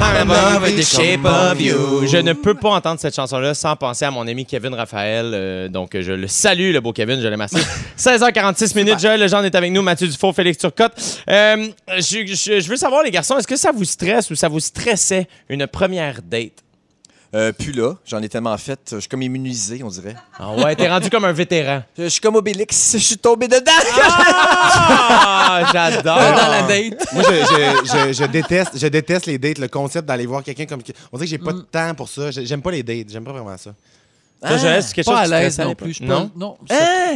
I'm 0.00 0.16
in 0.16 0.28
love 0.28 0.62
with 0.62 0.76
the 0.76 0.82
shape 0.84 1.24
of 1.24 1.60
you. 1.60 2.06
Je 2.06 2.16
ne 2.18 2.32
peux 2.32 2.54
pas 2.54 2.70
entendre 2.70 3.00
cette 3.00 3.14
chanson-là 3.14 3.54
sans 3.54 3.76
penser 3.76 4.04
à 4.04 4.10
mon 4.10 4.26
ami 4.26 4.44
Kevin 4.44 4.74
Raphaël. 4.74 5.30
euh, 5.32 5.68
donc, 5.68 5.98
je 5.98 6.12
le 6.12 6.26
salue, 6.26 6.72
le 6.72 6.80
beau 6.80 6.92
Kevin, 6.92 7.20
je 7.20 7.28
l'aime 7.28 7.40
assez. 7.40 7.56
16h46 7.98 8.76
minutes, 8.76 8.98
Joël 9.00 9.20
Legendre 9.20 9.44
est 9.44 9.54
avec 9.54 9.72
nous, 9.72 9.82
Mathieu 9.82 10.08
Dufault, 10.08 10.32
Félix 10.32 10.58
Turcotte. 10.58 10.92
Euh, 11.30 11.68
je, 11.96 12.26
je- 12.26 12.60
je 12.60 12.68
veux 12.68 12.76
savoir, 12.76 13.02
les 13.02 13.10
garçons, 13.10 13.38
est-ce 13.38 13.46
que 13.46 13.56
ça 13.56 13.70
vous 13.72 13.84
stresse 13.84 14.30
ou 14.30 14.34
ça 14.34 14.48
vous 14.48 14.60
stressait 14.60 15.26
une 15.48 15.66
première 15.66 16.20
date? 16.22 16.63
Euh, 17.34 17.50
puis 17.52 17.72
là, 17.72 17.94
j'en 18.06 18.22
ai 18.22 18.28
tellement 18.28 18.56
fait, 18.56 18.78
je 18.92 18.98
suis 19.00 19.08
comme 19.08 19.22
immunisé, 19.22 19.82
on 19.82 19.88
dirait. 19.88 20.14
Ah 20.38 20.52
ouais, 20.52 20.76
t'es 20.76 20.88
rendu 20.88 21.10
comme 21.10 21.24
un 21.24 21.32
vétéran. 21.32 21.82
Je 21.98 22.06
suis 22.06 22.20
comme 22.20 22.36
Obélix, 22.36 22.92
je 22.92 22.98
suis 22.98 23.18
tombé 23.18 23.48
dedans. 23.48 23.72
Ah, 24.66 25.62
j'adore. 25.72 26.16
Dans 26.16 26.48
la 26.48 26.62
date. 26.62 27.12
Moi, 27.12 27.22
je, 27.22 27.34
je, 27.34 28.08
je, 28.08 28.12
je 28.12 28.24
déteste, 28.26 28.78
je 28.78 28.86
déteste 28.86 29.26
les 29.26 29.38
dates, 29.38 29.58
le 29.58 29.68
concept 29.68 30.06
d'aller 30.06 30.26
voir 30.26 30.42
quelqu'un 30.42 30.66
comme. 30.66 30.80
On 31.12 31.16
dirait 31.16 31.26
que 31.26 31.30
j'ai 31.30 31.38
pas 31.38 31.52
de 31.52 31.60
temps 31.62 31.94
pour 31.94 32.08
ça. 32.08 32.30
J'ai- 32.30 32.46
J'aime 32.46 32.62
pas 32.62 32.70
les 32.70 32.82
dates. 32.82 33.08
J'aime 33.10 33.24
pas 33.24 33.32
vraiment 33.32 33.56
ça. 33.56 33.70
Joël, 34.46 34.82
c'est 34.82 34.92
quelque 34.92 35.06
chose 35.06 35.14
Pas 35.14 35.20
à 35.20 35.24
qui 35.24 35.30
te 35.30 35.34
l'aise 35.36 35.58
à 35.60 35.64
non 35.64 35.74
plus. 35.74 36.00
Non? 36.02 36.30
Non. 36.36 36.58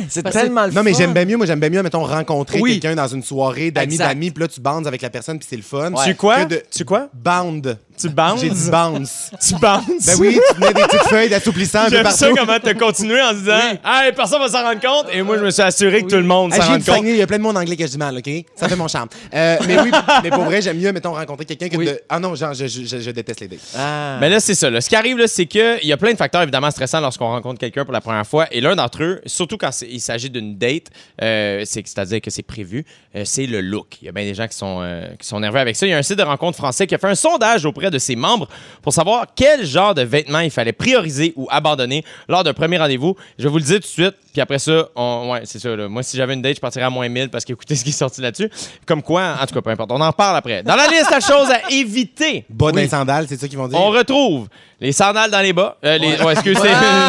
C'est 0.09 0.23
Parce 0.23 0.35
que- 0.35 0.41
tellement 0.41 0.65
le 0.65 0.73
Non, 0.73 0.83
mais 0.83 0.93
fun. 0.93 0.99
j'aime 0.99 1.13
bien 1.13 1.27
mieux. 1.27 1.37
Moi, 1.37 1.45
j'aime 1.47 1.61
bien 1.61 1.69
mieux, 1.69 1.83
mettons, 1.83 2.03
rencontrer 2.05 2.59
Oui. 2.59 2.81
quelqu'un 2.81 2.97
dans 2.97 3.07
une 3.09 3.23
soirée 3.23 3.71
d'amis 3.71 3.99
d'amis, 3.99 4.31
puis 4.31 4.41
là, 4.43 4.49
tu 4.49 4.61
bandes 4.63 4.87
avec 4.87 5.03
la 5.03 5.11
personne, 5.11 5.39
puis 5.39 5.47
c'est 5.49 5.57
le 5.57 5.63
fun. 5.63 5.93
Tu 6.07 6.15
quoi? 6.15 6.47
De- 6.47 6.63
Tu 6.71 6.87
quoi? 6.87 7.09
Bound. 7.13 7.77
Tu 7.99 8.09
bounces? 8.09 8.41
J'ai 8.41 8.51
dit 8.51 8.71
bounce. 8.71 9.31
Tu 9.47 9.55
bounces? 9.57 10.07
Ben 10.07 10.17
oui, 10.19 10.39
tu 10.55 10.61
mets 10.61 10.73
des 10.75 10.83
petites 10.83 11.03
feuilles 11.09 11.29
d'assouplissant 11.29 11.81
un 11.87 11.91
peu 11.91 12.03
partout. 12.03 12.19
ça 12.19 12.29
comment 12.37 12.59
t'as 12.63 12.75
continué 12.75 13.21
en 13.21 13.33
disant 13.33 13.59
Hey, 13.85 14.13
personne 14.15 14.41
va 14.41 14.49
s'en 14.49 14.63
rendre 14.63 14.81
compte. 14.81 15.07
Et 15.13 15.23
moi, 15.23 15.37
je 15.39 15.45
me 15.45 15.51
suis 15.51 15.63
assuré 15.63 16.03
que 16.03 16.09
tout 16.09 16.17
le 16.17 16.23
monde 16.23 16.53
s'en 16.55 16.63
rende 16.63 16.85
compte. 16.85 17.01
Il 17.05 17.17
y 17.17 17.23
a 17.23 17.27
plein 17.27 17.39
de 17.39 17.43
monde 17.43 17.57
anglais 17.57 17.77
que 17.77 17.85
je 17.87 17.91
dis 17.91 17.99
mal, 17.99 18.17
OK? 18.17 18.31
Ça 18.57 18.69
fait 18.69 18.77
mon 18.77 18.89
charme. 18.89 19.09
Euh, 19.35 19.57
mais 19.67 19.81
oui, 19.81 19.91
mais 20.23 20.31
pour 20.31 20.45
vrai, 20.45 20.63
j'aime 20.63 20.79
mieux, 20.79 20.93
mettons, 20.93 21.13
rencontrer 21.15 21.45
quelqu'un 21.45 21.69
que 21.69 21.77
Oui. 21.77 21.87
de... 21.87 22.01
Ah 22.09 22.19
non, 22.19 22.35
genre, 22.35 22.55
je, 22.55 22.67
je, 22.67 22.85
je- 22.85 23.01
je 23.01 23.11
déteste 23.11 23.41
les 23.41 23.49
dates. 23.49 23.59
Ah. 23.77 24.19
Mais 24.21 24.29
là, 24.31 24.41
c'est 24.41 24.55
ça. 24.55 24.71
là. 24.71 24.81
Ce 24.81 24.89
qui 24.89 24.97
arrive, 24.97 25.19
là, 25.19 25.27
c'est 25.27 25.47
qu'il 25.47 25.79
y 25.85 25.93
a 25.93 25.97
plein 25.97 26.13
de 26.13 26.17
facteurs 26.17 26.43
évidemment 26.43 26.71
stressants 26.71 27.01
lorsqu'on 27.01 27.29
rencontre 27.29 27.59
quelqu'un 27.59 27.85
pour 27.85 27.93
la 27.93 28.01
première 28.01 28.27
fois. 28.27 28.47
Et 28.51 28.61
l'un 28.61 28.77
d'entre 28.77 29.03
eux, 29.03 29.21
surtout 29.27 29.57
quand 29.57 29.71
il 29.83 30.01
s'agit 30.01 30.31
d'une 30.31 30.57
date, 30.57 30.87
euh, 31.23 31.63
c'est- 31.65 31.87
c'est-à-dire 31.87 32.21
que 32.21 32.31
c'est 32.31 32.43
prévu, 32.43 32.85
euh, 33.17 33.23
c'est 33.25 33.47
le 33.47 33.61
look. 33.61 33.97
Il 34.03 34.07
y 34.07 34.09
a 34.09 34.13
bien 34.13 34.25
des 34.25 34.35
gens 34.35 34.47
qui 34.47 34.57
sont, 34.57 34.81
euh, 34.83 35.07
qui 35.19 35.27
sont 35.27 35.41
nerveux 35.41 35.59
avec 35.61 35.77
ça. 35.77 35.87
Il 35.87 35.91
y 35.91 35.93
a 35.93 35.99
un 35.99 36.03
site 36.03 36.19
de 36.19 36.23
rencontre 36.23 36.57
français 36.59 36.87
qui 36.87 36.95
a 36.95 36.99
fait 36.99 37.07
un 37.09 37.15
sondage 37.15 37.65
auprès 37.65 37.88
de 37.91 37.99
ses 37.99 38.17
membres 38.17 38.49
pour 38.83 38.93
savoir 38.93 39.27
quel 39.35 39.65
genre 39.67 39.95
de 39.95 40.03
vêtements 40.03 40.41
il 40.41 40.51
fallait 40.51 40.73
prioriser 40.73 41.33
ou 41.37 41.47
abandonner 41.51 42.05
lors 42.29 42.45
d'un 42.45 42.53
premier 42.55 42.79
rendez-vous. 42.79 43.17
Je 43.39 43.45
vais 43.45 43.51
vous 43.51 43.59
le 43.59 43.65
dire 43.65 43.77
tout 43.77 43.81
de 43.83 43.87
suite. 43.87 44.15
Puis 44.33 44.41
après 44.43 44.59
ça, 44.59 44.89
on- 44.95 45.31
ouais, 45.33 45.41
c'est 45.45 45.59
ça. 45.59 45.75
là. 45.75 45.89
Moi, 45.89 46.03
si 46.03 46.17
j'avais 46.17 46.35
une 46.35 46.43
date, 46.43 46.57
je 46.57 46.61
partirais 46.61 46.85
à 46.85 46.91
moins 46.91 47.09
1000 47.09 47.29
parce 47.31 47.45
qu'écoutez 47.45 47.75
ce 47.77 47.83
qui 47.85 47.91
est 47.91 47.93
sorti 47.93 48.21
là-dessus. 48.21 48.51
Comme 48.87 49.03
quoi, 49.03 49.37
en 49.41 49.47
tout 49.47 49.55
cas, 49.55 49.61
peu 49.63 49.71
importe. 49.71 49.91
On 49.93 50.01
en 50.01 50.13
parle 50.13 50.37
après. 50.37 50.63
Dans 50.63 50.77
la 50.77 50.87
liste 50.89 51.11
à 51.13 51.21
choses 51.21 51.51
à 51.51 51.71
éviter. 51.73 52.45
Bas 52.49 52.71
Oui. 52.75 52.89
sandales, 52.89 53.27
c'est 53.29 53.39
ça 53.41 53.49
qu'ils 53.49 53.59
vont 53.59 53.69
dire? 53.69 53.79
On 53.81 53.91
retrouve 53.91 54.49
les 54.81 54.93
sandales 54.93 55.31
dans 55.31 55.41
les 55.41 55.53
bas. 55.53 55.77
Euh, 55.85 55.99
les, 55.99 56.21
ouais, 56.23 56.33
excusez, 56.35 56.61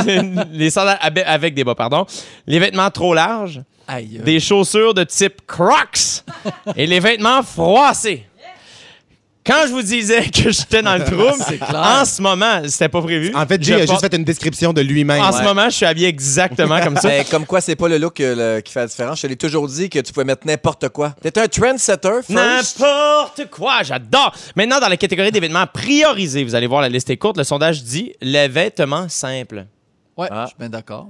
les 0.52 0.70
sandales 0.70 0.98
avec 1.26 1.54
des 1.54 1.64
bas, 1.64 1.76
pardon. 1.76 2.06
Les 2.48 2.58
vêtements 2.60 2.90
trop 2.90 3.14
larges. 3.14 3.62
Aïe. 3.88 4.22
Des 4.24 4.40
chaussures 4.40 4.94
de 4.94 5.04
type 5.04 5.46
Crocs. 5.48 6.24
et 6.76 6.86
les 6.88 7.00
vêtements 7.00 7.42
froissés. 7.44 8.26
Quand 9.46 9.64
je 9.66 9.72
vous 9.72 9.82
disais 9.82 10.30
que 10.30 10.52
j'étais 10.52 10.82
dans 10.82 10.96
le 10.96 11.04
trouble, 11.06 11.24
en 11.74 12.06
ce 12.06 12.22
moment, 12.22 12.62
c'était 12.66 12.90
pas 12.90 13.02
prévu. 13.02 13.34
En 13.34 13.46
fait, 13.48 13.60
Je 13.64 13.68
Jay 13.68 13.74
a 13.74 13.78
porte- 13.86 13.90
juste 13.90 14.02
fait 14.12 14.16
une 14.18 14.24
description 14.24 14.74
de 14.74 14.82
lui-même. 14.82 15.22
En 15.22 15.32
ce 15.32 15.42
moment, 15.42 15.66
je 15.70 15.76
suis 15.76 15.86
habillé 15.86 16.08
exactement 16.08 16.80
comme 16.82 16.98
ça. 16.98 17.08
Ben, 17.10 17.26
comme 17.32 17.46
quoi, 17.46 17.60
c'est 17.62 17.76
pas 17.76 17.88
le 17.88 17.98
look 17.98 18.20
euh, 18.20 18.58
le- 18.58 18.62
qui 18.62 18.72
fait 18.74 18.82
la 18.82 18.88
différence. 18.88 19.18
Je 19.18 19.22
te 19.24 19.28
l'ai 19.28 19.36
toujours 19.38 19.68
dit 19.68 19.90
que 19.90 20.00
tu 20.00 20.14
pouvais 20.14 20.26
mettre 20.26 20.46
n'importe 20.46 20.90
quoi. 20.90 21.16
T'es 21.22 21.40
un 21.40 21.48
trendsetter, 21.48 22.20
first? 22.30 22.80
N'importe 22.80 23.50
quoi, 23.50 23.82
j'adore. 23.84 24.36
Maintenant, 24.56 24.80
dans 24.80 24.90
la 24.90 24.98
catégorie 24.98 25.32
d'événements 25.32 25.66
priorisés, 25.68 26.44
vous 26.44 26.54
allez 26.54 26.68
voir, 26.68 26.82
la 26.82 26.90
liste 26.90 27.10
est 27.10 27.18
courte. 27.18 27.38
Le 27.38 27.44
sondage 27.44 27.82
dit 27.84 28.14
les 28.22 28.48
vêtements 28.50 29.08
simples. 29.10 29.66
Ouais, 30.18 30.28
Ah. 30.30 30.44
je 30.44 30.50
suis 30.50 30.58
bien 30.60 30.70
d'accord. 30.70 31.08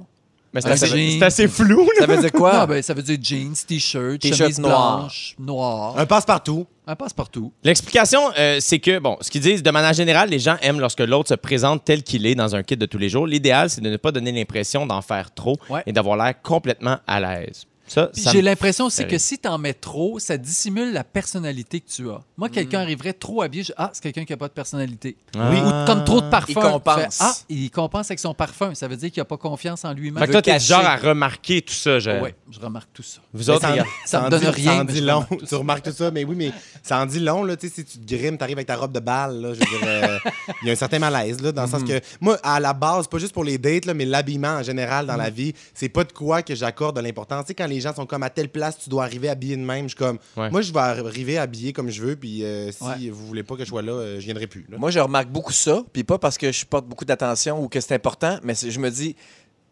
Mais 0.54 0.62
c'est 0.62 0.70
Un 0.70 0.72
assez, 0.72 0.88
jean. 0.88 1.20
c'est 1.20 1.26
assez 1.26 1.48
flou. 1.48 1.86
là. 2.00 2.00
Ça 2.00 2.06
veut 2.08 2.18
dire 2.22 2.32
quoi? 2.32 2.60
Non, 2.60 2.66
ben, 2.66 2.82
ça 2.82 2.94
veut 2.94 3.04
dire 3.04 3.18
jeans, 3.22 3.54
t-shirt, 3.68 4.20
T-shirt 4.20 4.38
chemise 4.40 4.60
noir. 4.60 5.00
blanche, 5.00 5.36
noir. 5.38 5.98
Un 6.00 6.06
passe-partout. 6.08 6.66
Un 6.88 6.96
passe-partout. 6.96 7.54
L'explication, 7.64 8.20
euh, 8.38 8.58
c'est 8.60 8.80
que, 8.80 8.98
bon, 8.98 9.16
ce 9.22 9.30
qu'ils 9.30 9.42
disent, 9.42 9.62
de 9.62 9.70
manière 9.70 9.94
générale, 9.94 10.30
les 10.30 10.40
gens 10.40 10.58
aiment 10.62 10.80
lorsque 10.80 11.02
l'autre 11.02 11.30
se 11.30 11.36
présente 11.36 11.84
tel 11.86 12.02
qu'il 12.02 12.26
est 12.26 12.34
dans 12.34 12.56
un 12.56 12.64
kit 12.64 12.76
de 12.78 12.86
tous 12.88 12.98
les 12.98 13.10
jours. 13.10 13.28
L'idéal, 13.28 13.70
c'est 13.70 13.82
de 13.82 13.90
ne 13.92 13.98
pas 13.98 14.12
donner 14.12 14.32
l'impression 14.32 14.88
d'en 14.88 15.04
faire 15.04 15.32
trop 15.34 15.56
Ouais. 15.70 15.84
et 15.86 15.92
d'avoir 15.94 16.18
l'air 16.18 16.34
complètement 16.42 16.98
à 17.06 17.20
l'aise. 17.20 17.66
Ça, 17.90 18.08
Puis 18.14 18.22
ça 18.22 18.32
j'ai 18.32 18.42
l'impression 18.42 18.86
aussi 18.86 19.06
que 19.08 19.18
si 19.18 19.38
t'en 19.38 19.58
mets 19.58 19.74
trop, 19.74 20.20
ça 20.20 20.38
dissimule 20.38 20.94
la 20.94 21.04
personnalité 21.04 21.80
que 21.82 21.90
tu 21.90 22.10
as. 22.10 22.22
Moi, 22.38 22.48
Mm. 22.48 22.52
quelqu'un 22.52 22.80
arriverait 22.82 23.14
trop 23.14 23.42
habillé, 23.42 23.64
je... 23.64 23.74
ah, 23.78 23.90
c'est 23.94 24.02
quelqu'un 24.04 24.26
qui 24.26 24.32
n'a 24.34 24.38
pas 24.38 24.48
de 24.48 24.54
personnalité. 24.54 25.18
Ah. 25.38 25.52
Ou 25.52 25.86
comme 25.86 26.04
trop 26.06 26.22
de 26.22 26.30
parfum. 26.30 26.52
Il 26.52 26.56
compense. 26.56 26.96
Tu 26.98 27.10
fais, 27.10 27.16
ah, 27.20 27.36
il 27.50 27.72
compense 27.72 28.12
avec 28.12 28.20
son 28.20 28.34
parfum. 28.34 28.74
Ça 28.76 28.88
veut 28.88 28.96
dire 28.96 29.12
qu'il 29.12 29.22
n'a 29.22 29.26
pas 29.26 29.38
confiance 29.38 29.84
en 29.86 29.94
lui-même. 29.94 30.20
Fait 30.22 30.28
que 30.28 30.32
toi, 30.34 30.42
t'es 30.42 30.60
genre 30.60 30.86
à 30.86 30.96
remarquer 30.96 31.62
tout 31.62 31.74
ça, 31.74 32.00
je... 32.00 32.12
Oui, 32.22 32.30
je 32.50 32.60
remarque 32.60 32.90
tout 32.94 33.04
ça. 33.04 33.20
Vous 33.34 33.50
autres? 33.50 33.68
Ça 34.06 34.22
me 34.22 34.26
en 34.28 34.30
donne 34.30 34.40
dit- 34.42 34.48
rien, 34.48 34.74
Ça 34.76 34.82
en 34.82 34.86
dit 34.86 35.02
long. 35.02 35.26
Tu 35.48 35.56
remarques 35.56 35.84
tout 35.84 35.92
ça, 35.92 36.12
mais 36.12 36.24
oui, 36.24 36.36
mais 36.36 36.52
ça 36.84 37.00
en 37.02 37.06
dit 37.06 37.20
long. 37.20 37.44
Là, 37.44 37.56
tu 37.58 37.68
sais, 37.68 37.74
si 37.76 37.86
tu 37.86 37.98
te 38.00 38.16
grimes, 38.16 38.38
t'arrives 38.38 38.58
avec 38.58 38.68
ta 38.68 38.76
robe 38.76 38.92
de 38.92 39.00
balle. 39.00 39.42
Là, 39.42 39.54
je 39.54 39.60
veux 39.60 39.66
dire, 39.66 39.80
euh, 39.88 40.18
il 40.62 40.68
y 40.68 40.70
a 40.70 40.74
un 40.74 40.78
certain 40.78 41.00
malaise, 41.00 41.42
là, 41.42 41.52
dans 41.52 41.64
le 41.64 41.70
sens 41.70 41.84
que 41.84 42.00
moi, 42.22 42.38
à 42.44 42.60
la 42.60 42.74
base, 42.74 43.08
pas 43.08 43.18
juste 43.18 43.34
pour 43.34 43.44
les 43.44 43.58
dates, 43.58 43.86
là, 43.86 43.94
mais 43.94 44.06
l'habillement 44.06 44.56
en 44.58 44.64
général 44.64 45.06
dans 45.08 45.16
la 45.18 45.30
vie, 45.30 45.54
c'est 45.74 45.90
pas 45.90 46.04
de 46.04 46.12
quoi 46.12 46.42
que 46.44 46.56
j'accorde 46.56 46.96
de 46.96 47.02
l'importance. 47.02 47.46
Tu 47.46 47.48
sais, 47.50 47.56
quand 47.56 47.68
les 47.68 47.79
gens 47.82 47.94
sont 47.94 48.06
comme 48.06 48.24
à 48.24 48.30
telle 48.30 48.50
place, 48.50 48.78
tu 48.80 48.90
dois 48.90 49.04
arriver 49.04 49.30
habillé 49.30 49.56
de 49.58 49.62
même. 49.64 49.84
Je 49.84 49.90
suis 49.90 49.98
comme, 49.98 50.20
Ouais. 50.38 50.50
moi, 50.50 50.62
je 50.62 50.72
vais 50.74 50.80
arriver 50.80 51.38
habillé 51.38 51.74
comme 51.74 51.90
je 51.90 52.02
veux, 52.02 52.16
puis 52.16 52.44
euh, 52.44 52.72
si 52.72 52.84
Ouais. 52.84 53.10
vous 53.10 53.26
voulez 53.28 53.44
pas 53.44 53.56
que 53.56 53.64
je 53.64 53.70
sois 53.70 53.82
là, 53.82 53.92
euh, 53.94 54.20
je 54.20 54.26
viendrai 54.26 54.48
plus. 54.48 54.66
là. 54.70 54.78
Moi, 54.78 54.92
je 54.92 55.00
remarque 55.00 55.30
beaucoup 55.30 55.54
ça, 55.54 55.84
puis 55.94 56.04
pas 56.04 56.18
parce 56.18 56.38
que 56.38 56.52
je 56.52 56.66
porte 56.66 56.86
beaucoup 56.88 57.06
d'attention 57.06 57.64
ou 57.64 57.68
que 57.70 57.80
c'est 57.80 57.94
important, 57.96 58.40
mais 58.44 58.54
je 58.56 58.80
me 58.80 58.90
dis, 58.90 59.16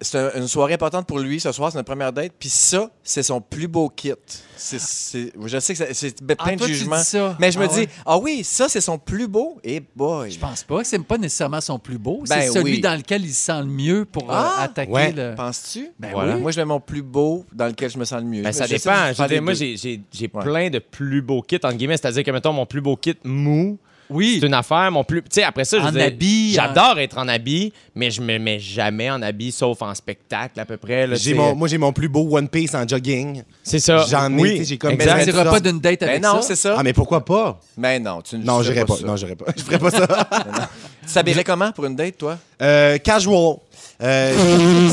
c'est 0.02 0.18
un- 0.18 0.32
une 0.42 0.48
soirée 0.48 0.74
importante 0.74 1.08
pour 1.08 1.20
lui 1.20 1.40
ce 1.40 1.52
soir, 1.52 1.72
c'est 1.72 1.78
notre 1.78 1.88
première 1.88 2.14
date, 2.14 2.32
puis 2.38 2.50
ça, 2.50 2.90
c'est 3.04 3.24
son 3.24 3.42
plus 3.42 3.68
beau 3.68 3.90
kit. 3.90 4.14
C'est- 4.56 4.80
c'est- 4.80 5.34
je 5.46 5.60
sais 5.60 5.74
que 5.76 5.94
c'est 5.94 6.22
plein 6.26 6.36
Ah, 6.40 6.52
de 6.52 6.58
toi, 6.58 6.68
tu 6.68 6.74
jugements, 6.74 6.98
dis 6.98 7.04
ça. 7.04 7.36
mais 7.40 7.52
je 7.52 7.60
me 7.60 7.66
Ah 7.66 7.68
dis, 7.68 7.88
ah 8.06 8.18
oui, 8.18 8.44
ça, 8.44 8.70
c'est 8.70 8.82
son 8.82 8.98
plus 8.98 9.28
beau, 9.28 9.58
et 9.64 9.82
boy. 9.96 10.32
Je 10.32 10.40
pense 10.40 10.64
pas 10.64 10.82
que 10.82 10.88
c'est 10.88 11.00
pas 11.00 11.18
nécessairement 11.18 11.62
son 11.62 11.80
plus 11.80 11.98
beau. 11.98 12.24
Ben 12.30 12.42
c'est 12.42 12.50
celui 12.50 12.74
oui. 12.74 12.82
dans 12.82 12.96
lequel 12.96 13.24
il 13.26 13.34
se 13.34 13.46
sent 13.46 13.60
le 13.60 13.66
mieux 13.66 14.06
pour 14.06 14.24
euh, 14.32 14.36
Ah, 14.36 14.62
attaquer 14.64 14.92
ouais. 14.92 15.12
le. 15.12 15.36
Penses-tu? 15.36 15.90
Ben 16.00 16.12
voilà. 16.12 16.36
oui. 16.36 16.42
Moi, 16.42 16.52
je 16.52 16.60
mets 16.60 16.66
mon 16.66 16.80
plus 16.80 17.02
beau 17.02 17.46
dans 17.54 17.68
lequel 17.68 17.90
je 17.90 17.98
me 17.98 18.06
sens 18.06 18.22
le 18.22 18.28
mieux. 18.28 18.44
Ben, 18.44 18.52
ça 18.52 18.68
dépend. 18.68 19.14
Je 19.14 19.28
dire, 19.28 19.42
moi, 19.42 19.54
j'ai, 19.54 19.78
j'ai, 19.78 20.02
j'ai 20.12 20.30
Ouais. 20.34 20.44
plein 20.44 20.70
de 20.70 20.80
plus 20.80 21.22
beaux 21.22 21.42
kits, 21.42 21.56
entre 21.64 21.74
guillemets. 21.76 21.98
C'est-à-dire 21.98 22.24
que, 22.24 22.32
mettons, 22.32 22.54
mon 22.54 22.66
plus 22.66 22.82
beau 22.82 22.96
kit 22.96 23.16
mou, 23.24 23.78
Oui. 24.10 24.38
c'est 24.40 24.48
une 24.48 24.54
affaire. 24.54 24.90
Mon 24.92 25.04
plus... 25.04 25.22
Tu 25.22 25.28
sais, 25.32 25.44
après 25.44 25.66
ça, 25.66 25.78
je 25.80 25.84
En 25.84 25.88
veux 25.88 25.92
dire, 26.00 26.08
habit, 26.08 26.54
j'adore 26.54 26.98
être 27.00 27.18
en 27.18 27.28
habit, 27.28 27.74
mais 27.96 28.10
je 28.12 28.22
me 28.22 28.38
mets 28.38 28.60
jamais 28.60 29.10
en 29.10 29.22
habit, 29.22 29.52
sauf 29.52 29.82
en 29.82 29.94
spectacle, 29.96 30.60
à 30.60 30.66
peu 30.66 30.78
près. 30.78 31.08
là, 31.08 31.16
J'ai 31.16 31.22
tu 31.22 31.30
sais. 31.32 31.36
mon- 31.36 31.56
moi, 31.56 31.68
j'ai 31.68 31.78
mon 31.78 31.92
plus 31.92 32.08
beau 32.10 32.28
One 32.38 32.48
Piece 32.48 32.74
en 32.76 32.88
jogging. 32.88 33.44
C'est 33.64 33.80
ça. 33.80 34.06
J'en 34.10 34.32
ai, 34.38 34.42
oui, 34.42 34.52
tu 34.52 34.58
sais, 34.60 34.64
j'ai 34.66 34.78
comme- 34.78 34.92
Mais 34.96 35.04
exact. 35.04 35.24
tu 35.26 35.30
n'iras 35.32 35.46
pas 35.46 35.60
d'une 35.60 35.80
date 35.80 36.00
Ben 36.02 36.10
avec 36.10 36.24
non, 36.24 36.36
ça? 36.36 36.42
c'est 36.44 36.56
ça. 36.56 36.76
Ah, 36.78 36.84
mais 36.84 36.94
pourquoi 36.94 37.24
pas? 37.26 37.60
Mais 37.78 38.00
non, 38.00 38.22
tu 38.22 38.38
ne 38.38 38.44
Non, 38.44 38.60
ferais 38.62 38.74
j'irai 38.74 38.86
pas. 38.86 38.96
ça. 38.96 39.06
Non, 39.06 39.16
j'irai 39.16 39.36
pas. 39.36 39.46
Je 39.58 39.64
ferais 39.64 39.80
pas 39.80 39.92
ça. 39.92 40.08
Tu 41.08 41.14
t'habillerais 41.14 41.46
comment 41.46 41.72
pour 41.72 41.86
une 41.86 41.96
date, 41.96 42.18
toi? 42.18 42.38
Euh, 42.62 42.98
casual. 42.98 43.56
Euh, 44.04 44.34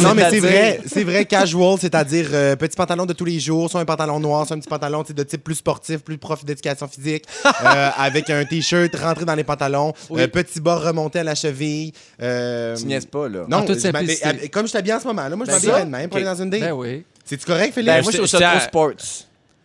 non, 0.02 0.14
mais 0.14 0.30
c'est 0.30 0.40
vrai, 0.40 0.80
c'est 0.86 1.04
vrai, 1.04 1.26
casual, 1.26 1.76
c'est-à-dire 1.78 2.28
euh, 2.32 2.56
petit 2.56 2.74
pantalon 2.76 3.04
de 3.04 3.12
tous 3.12 3.26
les 3.26 3.38
jours, 3.38 3.68
soit 3.70 3.80
un 3.80 3.84
pantalon 3.84 4.18
noir, 4.18 4.46
soit 4.46 4.56
un 4.56 4.60
petit 4.60 4.68
pantalon 4.68 5.04
de 5.06 5.22
type 5.22 5.44
plus 5.44 5.56
sportif, 5.56 5.98
plus 5.98 6.16
prof 6.16 6.42
d'éducation 6.44 6.88
physique, 6.88 7.24
euh, 7.46 7.90
avec 7.98 8.30
un 8.30 8.44
t-shirt 8.46 8.94
rentré 8.96 9.26
dans 9.26 9.34
les 9.34 9.44
pantalons, 9.44 9.92
Oui. 10.08 10.22
euh, 10.22 10.26
petit 10.28 10.58
bas 10.58 10.76
remonté 10.76 11.18
à 11.18 11.24
la 11.24 11.34
cheville. 11.34 11.92
euh, 12.22 12.74
Tu 12.76 12.86
niaises 12.86 13.04
pas, 13.06 13.28
là. 13.28 13.44
Non, 13.46 13.58
En 13.58 13.62
toute 13.66 13.78
je 13.78 13.88
m'habille- 13.88 14.16
euh, 14.24 14.32
comme 14.50 14.66
je 14.66 14.72
t'habille 14.72 14.94
en 14.94 15.00
ce 15.00 15.06
moment, 15.06 15.28
là, 15.28 15.36
moi 15.36 15.44
je 15.44 15.50
Ben 15.50 15.56
m'habillerais 15.56 15.80
ça, 15.80 15.84
de 15.84 15.90
même 15.90 16.08
pour 16.08 16.16
ok. 16.18 16.26
aller 16.26 16.36
dans 16.36 16.42
une 16.42 16.50
date. 16.50 16.60
Ben 16.60 16.72
oui. 16.72 17.04
C'est-tu 17.26 17.44
correct, 17.44 17.74
Philippe? 17.74 17.86
Ben, 17.88 18.02
moi, 18.02 18.12
je 18.12 18.18
trop 18.18 18.26
tiens- 18.38 18.60
sports. 18.60 18.90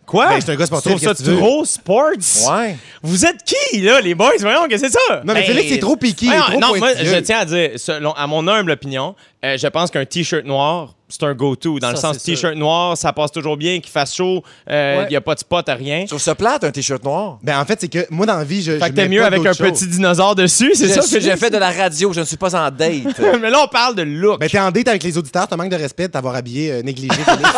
Quoi? 0.10 0.26
Ben, 0.28 0.36
je 0.38 0.42
suis 0.42 0.52
un 0.52 0.56
gars 0.56 0.66
sportif, 0.66 0.92
Tu 0.96 1.06
trouves 1.06 1.16
ça 1.16 1.24
trop 1.38 1.66
sports? 1.66 2.52
Ouais. 2.52 2.76
Vous 3.04 3.26
êtes 3.28 3.44
qui, 3.44 3.80
là, 3.82 4.02
les 4.02 4.16
boys? 4.16 4.32
Voyons, 4.40 4.68
qu'est-ce 4.68 4.82
que 4.82 4.90
c'est 4.90 4.98
ça? 5.08 5.18
Non, 5.24 5.34
mais 5.36 5.42
Ben, 5.42 5.54
Félix, 5.54 5.70
c'est 5.70 5.78
trop 5.80 5.96
piqué, 5.98 6.26
Non, 6.60 6.76
moi, 6.78 6.94
je 6.96 7.20
tiens 7.20 7.38
à 7.40 7.46
dire, 7.46 7.70
selon, 7.76 8.14
à 8.14 8.26
mon 8.26 8.48
humble 8.48 8.72
opinion, 8.72 9.14
euh, 9.46 9.56
je 9.56 9.68
pense 9.68 9.92
qu'un 9.92 10.06
T-shirt 10.06 10.46
noir, 10.46 10.96
c'est 11.10 11.24
un 11.24 11.34
go-to. 11.34 11.80
Dans 11.80 11.90
le 11.92 11.96
sens, 11.98 12.22
T-shirt 12.24 12.56
noir, 12.56 12.96
ça 12.98 13.12
passe 13.12 13.32
toujours 13.32 13.58
bien, 13.58 13.80
qu'il 13.80 13.92
fasse 13.92 14.16
chaud, 14.16 14.44
il 14.68 14.74
Ouais. 14.74 15.08
n'y 15.10 15.16
a 15.16 15.22
pas 15.22 15.34
de 15.34 15.40
spot 15.40 15.68
à 15.68 15.74
rien. 15.74 16.06
Trouve 16.06 16.22
ça 16.22 16.36
plate, 16.36 16.64
un 16.64 16.72
t-shirt 16.72 17.04
noir. 17.04 17.38
Ben, 17.44 17.60
en 17.60 17.66
fait, 17.66 17.82
c'est 17.82 17.88
que 17.88 18.06
moi, 18.10 18.26
dans 18.26 18.38
la 18.38 18.44
vie, 18.44 18.62
je. 18.62 18.74
Fait 18.74 18.86
je 18.86 18.90
que 18.92 18.96
t'es 18.96 19.10
mieux 19.10 19.24
avec 19.26 19.46
un 19.46 19.54
petit 19.54 19.88
dinosaure 19.88 20.36
dessus, 20.36 20.72
c'est 20.76 20.88
Je 20.88 20.94
ça, 20.94 21.02
suis- 21.02 21.22
J'ai 21.22 21.36
fait 21.36 21.50
de 21.50 21.58
la 21.58 21.72
radio, 21.72 22.14
je 22.14 22.20
ne 22.22 22.26
suis 22.26 22.38
pas 22.38 22.56
en 22.56 22.70
date. 22.72 23.20
Mais 23.42 23.50
là, 23.50 23.60
on 23.64 23.68
parle 23.68 23.96
de 23.96 24.04
look. 24.04 24.40
Ben, 24.40 24.50
t'es 24.50 24.60
en 24.60 24.72
date 24.72 24.88
avec 24.88 25.04
les 25.04 25.18
auditeurs, 25.18 25.48
t'as 25.48 25.58
manque 25.58 25.70
de 25.70 25.76
respect 25.76 26.08
de 26.08 26.14
t'avoir 26.14 26.36
habillé 26.36 26.72
euh, 26.72 26.82
négligé. 26.82 27.14
Félix. 27.14 27.44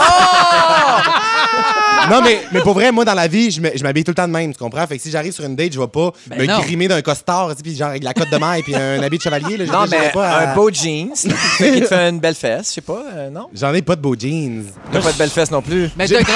non, 2.10 2.22
mais, 2.22 2.42
mais 2.52 2.62
pour 2.62 2.74
vrai, 2.74 2.92
moi, 2.92 3.06
dans 3.06 3.14
la 3.14 3.28
vie, 3.28 3.52
je 3.52 3.84
m'habille 3.84 4.04
tout 4.04 4.12
le 4.12 4.16
temps 4.16 4.28
de 4.28 4.34
même, 4.34 4.52
tu 4.54 4.58
comprends? 4.60 4.86
Fait 4.88 4.98
que 4.98 5.04
si 5.04 5.12
j'arrive 5.12 5.34
sur 5.34 5.44
une 5.46 5.56
date, 5.56 5.74
je 5.74 5.80
vais 5.80 5.88
pas 5.88 6.12
Ben 6.28 6.40
me 6.40 6.46
non. 6.46 6.60
grimer 6.60 6.88
d'un 6.88 7.02
costard, 7.02 7.52
puis 7.62 7.76
genre 7.76 7.90
avec 7.90 8.04
la 8.04 8.14
cote 8.14 8.30
de 8.32 8.38
maille 8.38 8.64
puis 8.64 8.76
un 8.76 9.02
habit 9.04 9.18
de 9.18 9.24
chevalier. 9.24 9.58
Là, 9.58 9.66
non, 9.66 9.86
mais 9.90 10.10
pas 10.12 10.30
à- 10.30 10.52
un 10.52 10.56
beau 10.56 10.70
jeans 10.72 11.12
qui 11.16 11.28
te 11.82 11.86
fait 11.86 12.10
une 12.10 12.20
belle 12.20 12.36
fesse, 12.36 12.70
je 12.70 12.74
sais 12.76 12.82
pas, 12.82 13.04
euh, 13.16 13.30
non? 13.41 13.49
J'en 13.54 13.73
ai 13.73 13.82
pas 13.82 13.95
de 13.95 14.01
beaux 14.01 14.15
jeans. 14.17 14.65
T'as 14.91 14.99
pas 15.01 15.12
de 15.12 15.17
belle 15.17 15.30
fesse 15.30 15.51
non 15.51 15.62
plus. 15.62 15.89
Mais 15.97 16.08
de 16.08 16.13
grâce. 16.15 16.27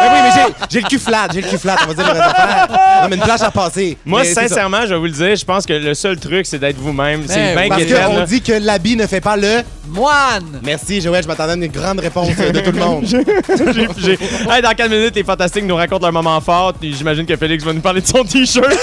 Ben 0.00 0.10
oui, 0.12 0.18
mais 0.22 0.30
j'ai- 0.34 0.54
j'ai 0.70 0.80
le 0.82 0.88
cul 0.88 0.98
flat, 0.98 1.28
j'ai 1.32 1.40
le 1.40 1.48
cul 1.48 1.56
flat, 1.56 1.76
on 1.84 1.86
va 1.88 1.94
dire 1.94 2.04
vraies 2.04 2.20
affaires. 2.20 2.66
Non, 3.02 3.08
mais 3.08 3.16
une 3.16 3.22
plage 3.22 3.40
à 3.42 3.50
passer. 3.50 3.96
Moi, 4.04 4.20
Mais 4.22 4.34
sincèrement, 4.34 4.82
je 4.82 4.88
vais 4.88 4.96
vous 4.98 5.04
le 5.04 5.10
dire, 5.12 5.34
je 5.36 5.44
pense 5.44 5.64
que 5.64 5.72
le 5.72 5.94
seul 5.94 6.18
truc, 6.18 6.44
c'est 6.44 6.58
d'être 6.58 6.76
vous-même. 6.78 7.22
C'est 7.26 7.54
Ben, 7.54 7.68
bien 7.74 7.86
Parce 7.86 8.06
qu'on 8.10 8.16
là. 8.18 8.26
dit 8.26 8.42
que 8.42 8.52
l'habit 8.52 8.96
ne 8.96 9.06
fait 9.06 9.20
pas 9.22 9.36
le. 9.36 9.62
Moine! 9.88 10.60
Merci, 10.62 11.00
Joël, 11.00 11.22
je 11.22 11.28
m'attendais 11.28 11.52
à 11.52 11.54
une 11.56 11.66
grande 11.68 12.00
réponse 12.00 12.28
de 12.36 12.60
tout 12.60 12.72
le 12.72 12.78
monde. 12.78 13.04
Hey, 14.50 14.60
dans 14.62 14.70
4 14.74 14.90
minutes, 14.90 15.14
les 15.16 15.24
Fantastiques 15.24 15.64
nous 15.64 15.76
racontent 15.76 16.04
leur 16.06 16.12
moment 16.12 16.40
fort. 16.40 16.72
puis 16.74 16.94
J'imagine 16.94 17.24
que 17.24 17.36
Félix 17.36 17.64
va 17.64 17.72
nous 17.72 17.80
parler 17.80 18.00
de 18.02 18.06
son 18.06 18.24
T-shirt. 18.24 18.66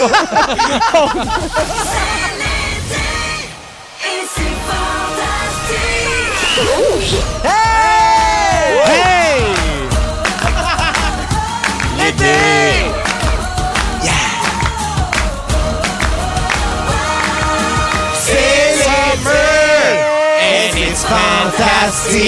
Hey! 7.11 8.79
Hey! 8.87 9.43
Yeah! 14.01 14.31
Summer, 18.81 19.47
and 20.39 20.77
it's 20.77 21.03
fantastic. 21.03 22.21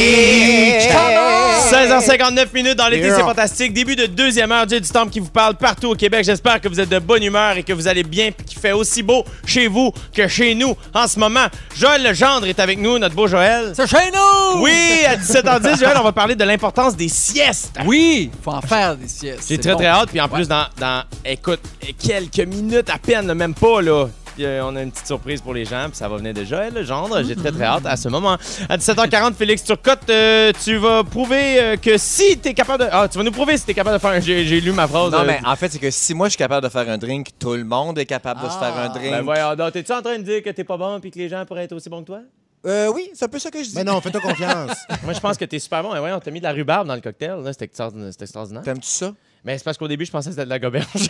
16h59 1.88 2.48
minutes 2.54 2.76
dans 2.78 2.88
l'été, 2.88 3.08
Yeah. 3.08 3.16
c'est 3.18 3.22
fantastique. 3.24 3.74
Début 3.74 3.96
de 3.96 4.06
deuxième 4.06 4.52
heure, 4.52 4.66
Dieu 4.66 4.80
du 4.80 4.90
Temple 4.90 5.12
qui 5.12 5.20
vous 5.20 5.30
parle 5.30 5.56
partout 5.56 5.90
au 5.90 5.96
Québec. 5.96 6.24
J'espère 6.26 6.62
que 6.62 6.68
vous 6.68 6.80
êtes 6.80 6.90
de 6.90 7.00
bonne 7.00 7.24
humeur 7.24 7.58
et 7.58 7.64
que 7.64 7.74
vous 7.74 7.88
allez 7.88 8.04
bien 8.04 8.32
puis 8.32 8.46
qu'il 8.46 8.60
fait 8.60 8.72
aussi 8.72 9.04
beau 9.04 9.26
chez 9.46 9.68
vous 9.68 9.92
que 10.14 10.28
chez 10.28 10.56
nous 10.56 10.76
en 10.94 11.08
ce 11.08 11.20
moment. 11.20 11.46
Joël 11.76 12.04
Legendre 12.04 12.48
est 12.48 12.60
avec 12.60 12.80
nous, 12.80 12.98
notre 13.00 13.16
beau 13.16 13.28
Joël. 13.28 13.74
C'est 13.76 13.88
chez 13.88 14.12
nous! 14.14 14.62
Oui, 14.62 14.72
à 15.08 15.16
17h10, 15.18 15.80
Joël, 15.80 15.98
on 16.00 16.04
va 16.04 16.12
parler 16.12 16.36
de 16.36 16.44
l'importance 16.44 16.96
des 16.96 17.10
siestes. 17.10 17.78
Oui! 17.86 18.32
Faut 18.44 18.52
en 18.52 18.62
faire 18.62 18.96
des 18.96 19.08
siestes. 19.08 19.44
J'ai 19.48 19.56
c'est 19.56 19.62
très 19.62 19.72
bon. 19.72 19.78
très 19.80 19.88
hâte. 19.88 20.10
Puis 20.10 20.22
en 20.22 20.26
Ouais. 20.26 20.30
plus, 20.36 20.48
dans, 20.48 20.66
dans, 20.80 21.04
écoute, 21.26 21.60
quelques 22.02 22.48
minutes 22.48 22.90
à 22.90 22.98
peine, 22.98 23.34
même 23.34 23.54
pas, 23.54 23.82
là. 23.82 24.08
Puis, 24.36 24.46
euh, 24.46 24.66
on 24.66 24.76
a 24.76 24.82
une 24.82 24.92
petite 24.92 25.08
surprise 25.08 25.42
pour 25.42 25.54
les 25.54 25.66
gens, 25.66 25.86
puis 25.88 25.98
ça 25.98 26.08
va 26.08 26.18
venir 26.18 26.34
de 26.34 26.44
Joël 26.44 26.74
Legendre. 26.74 27.24
J'ai 27.24 27.36
très 27.36 27.52
très 27.52 27.64
hâte 27.66 27.86
à 27.86 27.96
ce 27.98 28.10
moment. 28.10 28.38
À 28.70 28.78
17h40, 28.78 29.34
Félix 29.36 29.64
Turcotte, 29.64 30.10
euh, 30.10 30.52
tu 30.64 30.78
vas 30.78 31.04
prouver 31.04 31.60
euh, 31.62 31.76
que 31.78 31.98
si 31.98 32.38
t'es 32.38 32.54
capable 32.54 32.84
de. 32.86 32.90
Ah, 32.92 33.08
tu 33.10 33.18
vas 33.18 33.24
nous 33.24 33.32
prouver 33.32 33.58
si 33.58 33.66
t'es 33.66 33.74
capable 33.74 33.96
de 33.98 34.02
faire 34.02 34.12
un. 34.12 34.20
J'ai 34.20 34.46
j'ai 34.46 34.62
lu 34.62 34.72
ma 34.72 34.88
phrase. 34.88 35.12
Non, 35.12 35.20
euh, 35.20 35.24
mais 35.26 35.40
en 35.46 35.56
fait, 35.56 35.70
c'est 35.70 35.80
que 35.80 35.92
si 35.92 36.14
moi 36.14 36.28
je 36.28 36.32
suis 36.32 36.38
capable 36.38 36.64
de 36.66 36.70
faire 36.72 36.88
un 36.90 36.98
drink, 36.98 37.28
tout 37.40 37.54
le 37.54 37.64
monde 37.64 37.98
est 38.00 38.06
capable 38.06 38.42
de 38.42 38.48
se 38.48 38.58
faire 38.58 38.76
un 38.78 38.86
Ah. 38.86 38.90
drink. 38.90 39.12
Ben 39.12 39.22
voyons 39.22 39.56
donc, 39.56 39.72
t'es-tu 39.74 39.92
en 39.92 40.02
train 40.02 40.18
de 40.18 40.24
dire 40.24 40.42
que 40.44 40.50
t'es 40.50 40.64
pas 40.64 40.78
bon 40.78 41.00
puis 41.00 41.12
que 41.12 41.20
les 41.20 41.30
gens 41.30 41.46
pourraient 41.46 41.64
être 41.66 41.74
aussi 41.74 41.90
bons 41.90 42.02
que 42.02 42.08
toi? 42.08 42.20
Euh, 42.66 42.88
oui, 42.94 43.10
c'est 43.14 43.26
un 43.26 43.28
peu 43.28 43.40
ça 43.40 43.52
que 43.52 43.60
je 43.60 43.66
dis. 43.70 43.76
Mais 43.76 43.84
non, 43.84 44.00
fais-toi 44.00 44.22
confiance. 44.22 44.72
Moi, 45.04 45.12
je 45.14 45.20
pense 45.20 45.38
que 45.38 45.44
t'es 45.44 45.60
super 45.60 45.84
bon. 45.84 45.94
Et 45.96 46.00
voyons, 46.00 46.20
t'as 46.24 46.32
mis 46.32 46.40
de 46.40 46.46
la 46.46 46.54
rhubarbe 46.54 46.88
dans 46.88 46.96
le 46.96 47.02
cocktail. 47.02 47.36
là, 47.44 47.52
C'était 47.52 47.66
extraordinaire. 47.66 48.08
c'était 48.12 48.24
extraordinaire. 48.24 48.64
T'aimes-tu 48.64 48.88
ça? 48.90 49.12
Mais 49.46 49.58
c'est 49.58 49.64
parce 49.66 49.78
qu'au 49.78 49.90
début, 49.90 50.06
je 50.06 50.12
pensais 50.12 50.30
que 50.30 50.36
c'était 50.36 50.46
de 50.46 50.50
la 50.50 50.58
goberge. 50.60 50.86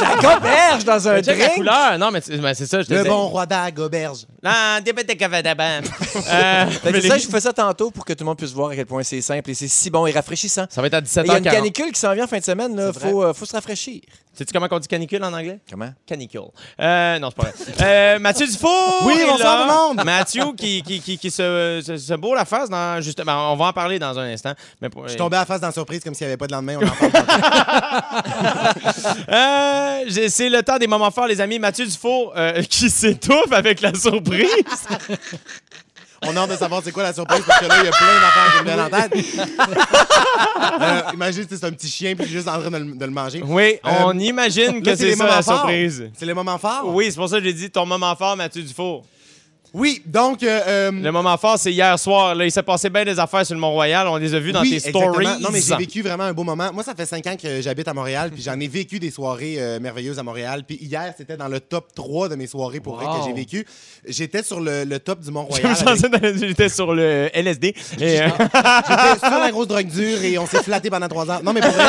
La 0.00 0.16
goberge 0.16 0.84
dans 0.84 1.08
un 1.08 1.22
Check 1.22 1.38
la 1.38 1.44
drink? 1.46 1.54
couleur. 1.54 1.98
Non, 1.98 2.10
mais 2.10 2.20
c'est 2.20 2.36
mais 2.36 2.52
c'est 2.54 2.66
ça, 2.66 2.82
je 2.82 2.86
te 2.86 2.92
Le 2.92 3.04
bon 3.04 3.28
roi 3.28 3.46
d'Agoberge. 3.46 4.26
Ah, 4.44 4.80
débétécavadabam. 4.84 5.82
Euh, 5.84 6.66
Fait 6.66 6.78
mais 6.84 6.98
que 6.98 7.02
les- 7.02 7.08
ça, 7.08 7.16
je 7.16 7.26
fais 7.26 7.40
ça 7.40 7.52
tantôt 7.54 7.90
pour 7.90 8.04
que 8.04 8.12
tout 8.12 8.22
le 8.24 8.26
monde 8.26 8.36
puisse 8.36 8.52
voir 8.52 8.70
à 8.70 8.76
quel 8.76 8.84
point 8.84 9.02
c'est 9.02 9.22
simple 9.22 9.48
et 9.50 9.54
c'est 9.54 9.68
si 9.68 9.88
bon 9.88 10.06
et 10.06 10.12
rafraîchissant. 10.12 10.66
Ça 10.68 10.80
va 10.82 10.88
être 10.88 10.94
à 10.94 10.98
Il 11.00 11.26
y 11.28 11.30
a 11.30 11.38
une 11.38 11.42
17h40. 11.44 11.50
canicule 11.50 11.92
qui 11.92 12.00
s'en 12.00 12.12
vient 12.12 12.24
en 12.24 12.28
fin 12.28 12.38
de 12.38 12.44
semaine. 12.44 12.72
Il 12.76 12.92
C'est 12.92 13.08
faut, 13.10 13.22
euh, 13.24 13.32
faut 13.32 13.46
se 13.46 13.52
rafraîchir. 13.52 14.00
Sais-tu 14.32 14.52
comment 14.52 14.68
on 14.70 14.78
dit 14.78 14.86
canicule 14.88 15.22
en 15.24 15.32
anglais? 15.32 15.58
Comment? 15.68 15.92
Canicule. 16.06 16.42
Euh, 16.80 17.18
non, 17.18 17.30
c'est 17.30 17.36
pas 17.36 17.50
vrai. 17.50 17.54
Euh, 18.14 18.18
Mathieu 18.20 18.46
Dufour! 18.46 19.02
Oui, 19.04 19.14
bonsoir 19.28 19.62
tout 19.62 19.68
le 19.68 19.74
monde. 19.96 20.02
Mathieu 20.04 20.44
qui, 20.56 20.82
qui, 20.82 21.00
qui, 21.00 21.18
qui 21.18 21.30
se, 21.30 21.82
se, 21.84 21.96
se 21.96 22.14
bourre 22.14 22.36
la 22.36 22.44
face 22.44 22.70
dans. 22.70 23.00
Justement, 23.00 23.52
on 23.52 23.56
va 23.56 23.66
en 23.66 23.72
parler 23.72 23.98
dans 23.98 24.16
un 24.18 24.32
instant. 24.32 24.54
Mais 24.80 24.88
pour- 24.88 25.04
Je 25.04 25.08
suis 25.10 25.18
tombé 25.18 25.36
à 25.36 25.40
la 25.40 25.46
face 25.46 25.60
dans 25.60 25.66
la 25.66 25.72
surprise 25.72 26.02
comme 26.04 26.14
s'il 26.14 26.26
n'y 26.26 26.32
avait 26.32 26.36
pas 26.38 26.46
de 26.46 26.52
lendemain. 26.52 26.78
On 26.80 26.86
en 26.86 27.10
parle. 27.10 27.10
Euh, 29.30 30.04
c'est 30.28 30.48
le 30.48 30.62
temps 30.62 30.78
des 30.78 30.86
moments 30.86 31.10
forts, 31.10 31.26
les 31.26 31.40
amis. 31.40 31.58
Mathieu 31.58 31.86
Dufour 31.86 32.32
euh, 32.36 32.62
qui 32.62 32.90
s'étouffe 32.90 33.52
avec 33.52 33.80
la 33.80 33.94
surprise. 33.94 34.46
On 36.26 36.36
a 36.36 36.40
hâte 36.40 36.50
de 36.50 36.56
savoir 36.56 36.82
c'est 36.84 36.92
quoi 36.92 37.02
la 37.02 37.12
surprise 37.14 37.42
parce 37.46 37.60
que 37.60 37.66
là, 37.66 37.74
il 37.80 37.84
y 37.86 37.88
a 37.88 37.90
plein 37.90 38.20
d'affaires 38.20 38.52
qui 38.52 38.58
me 38.58 38.64
viennent 38.64 38.80
en 38.80 38.90
tête. 39.00 40.80
Euh, 40.80 41.00
imagine 41.14 41.46
que 41.46 41.56
c'est 41.56 41.64
un 41.66 41.72
petit 41.72 41.88
chien 41.88 42.14
puis 42.14 42.26
juste 42.26 42.46
en 42.48 42.60
train 42.60 42.70
de 42.70 42.76
le, 42.78 42.94
de 42.94 43.04
le 43.04 43.10
manger. 43.10 43.42
Oui, 43.44 43.78
Euh, 43.86 43.90
on 44.04 44.18
imagine 44.18 44.82
que 44.82 44.94
c'est 44.94 45.14
ça 45.16 45.26
la 45.26 45.42
forts. 45.42 45.54
surprise. 45.60 46.10
C'est 46.16 46.26
les 46.26 46.34
moments 46.34 46.58
forts? 46.58 46.82
Oui, 46.86 47.06
c'est 47.10 47.16
pour 47.16 47.28
ça 47.28 47.38
que 47.38 47.44
j'ai 47.44 47.52
dit 47.52 47.70
ton 47.70 47.86
moment 47.86 48.14
fort, 48.16 48.36
Mathieu 48.36 48.62
Dufour. 48.62 49.04
Oui, 49.72 50.02
donc. 50.06 50.42
euh, 50.42 50.60
euh, 50.66 50.90
Le 50.90 51.12
moment 51.12 51.36
fort, 51.36 51.58
c'est 51.58 51.72
hier 51.72 51.98
soir. 51.98 52.34
Là, 52.34 52.44
il 52.44 52.50
s'est 52.50 52.62
passé 52.62 52.90
bien 52.90 53.04
des 53.04 53.18
affaires 53.18 53.44
sur 53.46 53.54
le 53.54 53.60
Mont-Royal. 53.60 54.06
On 54.08 54.16
les 54.16 54.34
a 54.34 54.38
vues 54.40 54.52
dans 54.52 54.62
oui, 54.62 54.70
tes 54.70 54.76
exactement. 54.76 55.12
stories. 55.12 55.26
Non, 55.40 55.48
mais 55.52 55.60
j'ai 55.60 55.76
vécu 55.76 56.02
vraiment 56.02 56.24
un 56.24 56.32
beau 56.32 56.44
moment. 56.44 56.70
Moi, 56.72 56.82
ça 56.82 56.94
fait 56.94 57.06
cinq 57.06 57.26
ans 57.26 57.36
que 57.40 57.60
j'habite 57.60 57.86
à 57.88 57.94
Montréal, 57.94 58.30
puis 58.32 58.42
j'en 58.42 58.58
ai 58.58 58.68
vécu 58.68 58.98
des 58.98 59.10
soirées 59.10 59.56
euh, 59.58 59.78
merveilleuses 59.80 60.18
à 60.18 60.22
Montréal. 60.22 60.64
Puis 60.66 60.78
hier, 60.80 61.14
c'était 61.16 61.36
dans 61.36 61.48
le 61.48 61.60
top 61.60 61.88
3 61.94 62.28
de 62.28 62.34
mes 62.34 62.46
soirées 62.46 62.80
pour 62.80 62.96
vrai 62.96 63.06
que 63.06 63.26
j'ai 63.26 63.32
vécu. 63.32 63.66
J'étais 64.06 64.42
sur 64.42 64.60
le, 64.60 64.84
le 64.84 64.98
top 64.98 65.20
du 65.20 65.30
Mont-Royal. 65.30 65.76
avec- 65.86 66.36
J'étais 66.38 66.68
sur 66.68 66.94
le 66.94 67.30
LSD. 67.32 67.74
Euh, 68.00 68.28
J'étais 68.28 68.28
sur 69.28 69.38
la 69.38 69.50
grosse 69.50 69.68
drogue 69.68 69.86
dure 69.88 70.22
et 70.24 70.38
on 70.38 70.46
s'est 70.46 70.62
flatté 70.62 70.90
pendant 70.90 71.08
trois 71.08 71.30
ans. 71.30 71.40
Non, 71.44 71.52
mais 71.52 71.60
pour 71.60 71.70
vrai, 71.70 71.84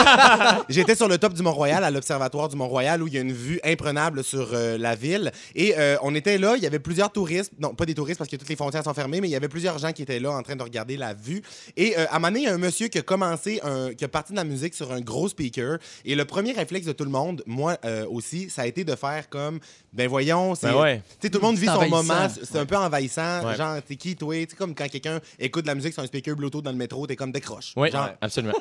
j'étais 0.70 0.96
sur 0.96 1.08
le 1.08 1.18
top 1.18 1.34
du 1.34 1.42
Mont-Royal, 1.42 1.84
à 1.84 1.92
l'Observatoire 1.92 2.48
du 2.50 2.56
Mont-Royal, 2.56 3.02
où 3.02 3.08
il 3.08 3.14
y 3.14 3.18
a 3.18 3.22
une 3.22 3.32
vue 3.34 3.60
imprenable 3.64 4.24
sur 4.24 4.50
la 4.54 4.96
ville. 4.96 5.32
Et 5.56 5.74
on 6.04 6.14
était 6.16 6.38
là, 6.38 6.54
il 6.58 6.64
y 6.64 6.68
avait 6.68 6.80
plusieurs 6.80 7.12
touristes. 7.12 7.52
Non, 7.60 7.71
pas 7.76 7.86
des 7.86 7.94
touristes 7.94 8.18
parce 8.18 8.30
que 8.30 8.36
toutes 8.36 8.50
les 8.50 8.56
frontières 8.56 8.84
sont 8.84 8.94
fermées, 8.94 9.22
mais 9.22 9.28
il 9.28 9.32
y 9.32 9.36
avait 9.36 9.48
plusieurs 9.50 9.78
gens 9.78 9.92
qui 9.92 10.02
étaient 10.02 10.20
là 10.20 10.32
en 10.32 10.42
train 10.44 10.56
de 10.56 10.64
regarder 10.64 10.98
la 10.98 11.14
vue. 11.14 11.42
Et 11.78 11.98
euh, 11.98 12.06
à 12.10 12.16
un 12.16 12.20
moment 12.20 12.28
donné, 12.28 12.40
il 12.42 12.46
y 12.46 12.48
a 12.48 12.54
un 12.54 12.58
monsieur 12.58 12.88
qui 12.88 12.98
a 12.98 13.02
commencé, 13.02 13.60
un, 13.64 13.94
qui 13.94 14.04
a 14.04 14.08
parti 14.08 14.32
de 14.32 14.38
la 14.38 14.44
musique 14.44 14.74
sur 14.74 14.92
un 14.92 15.02
gros 15.02 15.30
speaker. 15.30 15.78
Et 16.06 16.16
le 16.16 16.26
premier 16.26 16.52
réflexe 16.54 16.86
de 16.86 16.92
tout 16.94 17.04
le 17.04 17.10
monde, 17.10 17.44
moi 17.46 17.78
euh, 17.86 18.06
aussi, 18.10 18.50
ça 18.50 18.64
a 18.64 18.68
été 18.68 18.84
de 18.84 18.96
faire 18.96 19.30
comme, 19.30 19.60
ben 19.94 20.08
voyons, 20.08 20.56
c'est. 20.56 20.68
Ben 20.72 20.82
ouais. 20.82 20.98
Tu 21.20 21.28
sais, 21.28 21.30
tout 21.30 21.40
le 21.40 21.46
monde 21.46 21.58
vit 21.58 21.68
son 21.68 21.74
envahissant. 21.74 22.04
moment, 22.04 22.28
c'est 22.30 22.60
un 22.60 22.66
peu 22.66 22.78
envahissant. 22.78 23.46
Ouais. 23.46 23.56
Genre, 23.56 23.82
t'es 23.82 23.96
qui, 23.96 24.16
toi? 24.16 24.36
Tu 24.36 24.52
sais, 24.52 24.56
comme 24.56 24.76
quand 24.76 24.88
quelqu'un 24.90 25.20
écoute 25.40 25.64
de 25.64 25.68
la 25.68 25.76
musique 25.76 25.94
sur 25.94 26.04
un 26.04 26.08
speaker 26.08 26.36
Bluetooth 26.36 26.64
dans 26.64 26.72
le 26.72 26.78
métro, 26.78 27.06
t'es 27.08 27.16
comme 27.16 27.32
décroche. 27.32 27.74
Oui, 27.76 27.92
Genre, 27.92 28.10
absolument. 28.22 28.54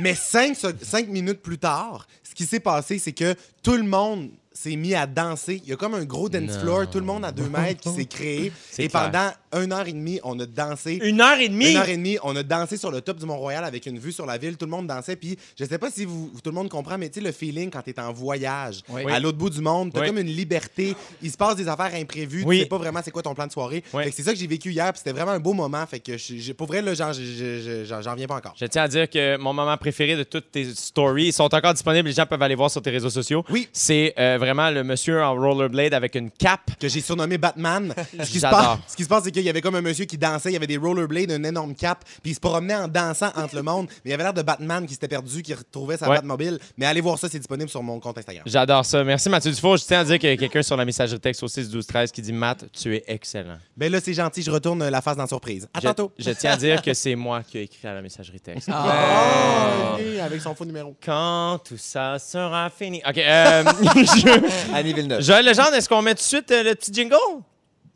mais 0.00 0.14
cinq, 0.14 0.56
cinq 0.82 1.08
minutes 1.08 1.42
plus 1.42 1.58
tard, 1.58 2.06
ce 2.22 2.34
qui 2.34 2.44
s'est 2.44 2.60
passé, 2.60 2.98
c'est 2.98 3.12
que 3.12 3.34
tout 3.62 3.76
le 3.76 3.82
monde 3.82 4.30
s'est 4.52 4.76
mis 4.76 4.94
à 4.94 5.06
danser. 5.06 5.60
Il 5.64 5.70
y 5.70 5.72
a 5.72 5.76
comme 5.76 5.94
un 5.94 6.04
gros 6.04 6.28
dance 6.28 6.42
Non. 6.54 6.60
floor, 6.60 6.90
tout 6.90 6.98
le 6.98 7.04
monde 7.06 7.24
à 7.24 7.30
deux 7.32 7.48
mètres 7.48 7.80
qui 7.80 7.88
s'est 7.90 8.04
créé. 8.04 8.52
Et 8.78 8.88
clair. 8.88 9.10
pendant 9.10 9.62
une 9.64 9.72
heure 9.72 9.86
et 9.86 9.92
demie, 9.92 10.20
on 10.22 10.38
a 10.40 10.46
dansé. 10.46 10.98
Une 11.02 11.20
heure 11.20 11.38
et 11.38 11.48
demie? 11.48 11.70
Une 11.72 11.76
heure 11.76 11.88
et 11.88 11.96
demie, 11.96 12.18
on 12.22 12.34
a 12.36 12.42
dansé 12.42 12.76
sur 12.76 12.90
le 12.90 13.00
top 13.00 13.18
du 13.18 13.26
Mont-Royal 13.26 13.64
avec 13.64 13.86
une 13.86 13.98
vue 13.98 14.12
sur 14.12 14.26
la 14.26 14.38
ville. 14.38 14.56
Tout 14.56 14.64
le 14.66 14.70
monde 14.70 14.86
dansait. 14.86 15.16
Puis, 15.16 15.36
je 15.58 15.64
sais 15.64 15.78
pas 15.78 15.90
si 15.90 16.04
vous, 16.04 16.30
tout 16.42 16.50
le 16.50 16.54
monde 16.54 16.68
comprend, 16.68 16.98
mais 16.98 17.08
tu 17.08 17.20
sais, 17.20 17.26
le 17.26 17.32
feeling 17.32 17.70
quand 17.70 17.82
tu 17.82 17.90
es 17.90 18.00
en 18.00 18.12
voyage 18.12 18.80
Oui. 18.88 19.02
à 19.10 19.18
l'autre 19.20 19.38
bout 19.38 19.50
du 19.50 19.60
monde, 19.60 19.92
tu 19.92 19.98
as 19.98 20.02
Oui. 20.02 20.06
comme 20.08 20.18
une 20.18 20.26
liberté. 20.28 20.94
Il 21.22 21.30
se 21.30 21.36
passe 21.36 21.56
des 21.56 21.68
affaires 21.68 21.94
imprévues. 21.94 22.42
Oui. 22.46 22.58
Tu 22.58 22.62
sais 22.64 22.68
pas 22.68 22.78
vraiment 22.78 23.00
c'est 23.04 23.10
quoi 23.10 23.22
ton 23.22 23.34
plan 23.34 23.46
de 23.46 23.52
soirée. 23.52 23.82
C'est 24.12 24.22
ça 24.22 24.32
que 24.32 24.38
j'ai 24.38 24.46
vécu 24.46 24.70
hier. 24.72 24.92
Puis, 24.92 24.98
c'était 24.98 25.12
vraiment 25.12 25.32
un 25.32 25.40
beau 25.40 25.52
moment. 25.52 25.84
Fait 25.86 26.00
que, 26.00 26.16
je- 26.16 26.52
pour 26.52 26.66
vrai, 26.66 26.82
là, 26.82 26.94
j'en 26.94 28.14
viens 28.14 28.26
pas 28.26 28.36
encore. 28.36 28.54
Je 28.58 28.66
tiens 28.66 28.82
à 28.82 28.88
dire 28.88 29.08
que 29.08 29.36
mon 29.36 29.52
moment 29.52 29.76
préféré 29.76 30.16
de 30.16 30.22
toutes 30.24 30.50
tes 30.50 30.64
stories 30.74 31.26
ils 31.28 31.32
sont 31.32 31.52
encore 31.54 31.72
disponibles. 31.74 32.08
Les 32.08 32.14
gens 32.14 32.26
peuvent 32.26 32.42
aller 32.42 32.54
voir 32.54 32.70
sur 32.70 32.82
tes 32.82 32.90
réseaux 32.90 33.10
sociaux. 33.10 33.44
Oui. 33.50 33.68
C'est 33.72 34.14
euh, 34.18 34.38
vraiment 34.40 34.70
le 34.70 34.82
monsieur 34.82 35.22
en 35.22 35.34
rollerblade 35.34 35.94
avec 35.94 36.16
une 36.16 36.30
cape. 36.30 36.70
que 36.80 36.88
j'ai 36.88 37.00
surnommé 37.00 37.38
Batman. 37.38 37.94
Ce 38.24 38.30
qui, 38.30 38.40
se 38.40 38.46
passe, 38.46 38.78
ce 38.88 38.96
qui 38.96 39.04
se 39.04 39.08
passe, 39.08 39.22
c'est 39.24 39.30
qu'il 39.30 39.42
y 39.44 39.48
avait 39.48 39.60
comme 39.60 39.76
un 39.76 39.80
monsieur 39.82 40.04
qui 40.06 40.18
dansait, 40.18 40.50
il 40.50 40.54
y 40.54 40.56
avait 40.56 40.66
des 40.66 40.76
rollerblades, 40.78 41.30
une 41.30 41.46
énorme 41.46 41.74
cape, 41.74 42.04
puis 42.22 42.32
il 42.32 42.34
se 42.34 42.40
promenait 42.40 42.74
en 42.74 42.88
dansant 42.88 43.30
entre 43.36 43.54
le 43.54 43.62
monde. 43.62 43.86
Mais 44.04 44.10
il 44.10 44.14
avait 44.14 44.24
l'air 44.24 44.34
de 44.34 44.42
Batman 44.42 44.84
qui 44.86 44.94
s'était 44.94 45.08
perdu, 45.08 45.42
qui 45.42 45.54
retrouvait 45.54 45.96
sa 45.96 46.08
Ouais. 46.08 46.16
Batmobile. 46.16 46.58
Mais 46.76 46.86
allez 46.86 47.00
voir 47.00 47.18
ça, 47.18 47.28
c'est 47.30 47.38
disponible 47.38 47.68
sur 47.70 47.82
mon 47.82 48.00
compte 48.00 48.18
Instagram. 48.18 48.42
J'adore 48.46 48.84
ça. 48.84 49.04
Merci 49.04 49.28
Mathieu 49.28 49.52
Dufour. 49.52 49.76
Je 49.76 49.84
tiens 49.84 50.00
à 50.00 50.04
dire 50.04 50.18
qu'il 50.18 50.28
y 50.30 50.32
a 50.32 50.36
quelqu'un 50.36 50.62
sur 50.62 50.76
la 50.76 50.84
messagerie 50.84 51.20
texte 51.20 51.42
au 51.42 51.48
6 51.48 51.68
12 51.70 51.86
13 51.86 52.10
qui 52.10 52.22
dit 52.22 52.32
Matt, 52.32 52.64
tu 52.72 52.96
es 52.96 53.04
excellent. 53.06 53.58
Ben 53.76 53.92
là, 53.92 54.00
c'est 54.00 54.14
gentil, 54.14 54.42
je 54.42 54.50
retourne 54.50 54.88
la 54.88 55.00
face 55.02 55.16
dans 55.16 55.26
surprise. 55.26 55.68
À 55.74 55.80
Je- 55.80 55.86
tantôt. 55.86 56.12
Je, 56.18 56.30
tiens 56.30 56.52
à 56.52 56.56
dire 56.56 56.80
que 56.82 56.94
c'est 56.94 57.14
moi 57.14 57.42
qui 57.42 57.58
ai 57.58 57.62
écrit 57.62 57.86
à 57.86 57.94
la 57.94 58.00
messagerie 58.02 58.40
texte. 58.40 58.68
Oh, 58.72 59.96
avec 60.24 60.40
son 60.40 60.54
faux 60.54 60.64
numéro. 60.64 60.96
Quand 61.04 61.58
tout 61.66 61.76
ça 61.76 62.18
sera 62.18 62.70
fini. 62.70 63.02
OK. 63.08 63.18
euh, 63.18 63.64
je- 63.94 64.29
Annie 64.74 64.92
Villeneuve. 64.92 65.22
Joël 65.22 65.44
Legendre, 65.44 65.74
est-ce 65.74 65.88
qu'on 65.88 66.02
met 66.02 66.14
tout 66.14 66.20
de 66.20 66.24
suite 66.24 66.50
euh, 66.50 66.62
le 66.62 66.74
petit 66.74 66.92
jingle? 66.92 67.16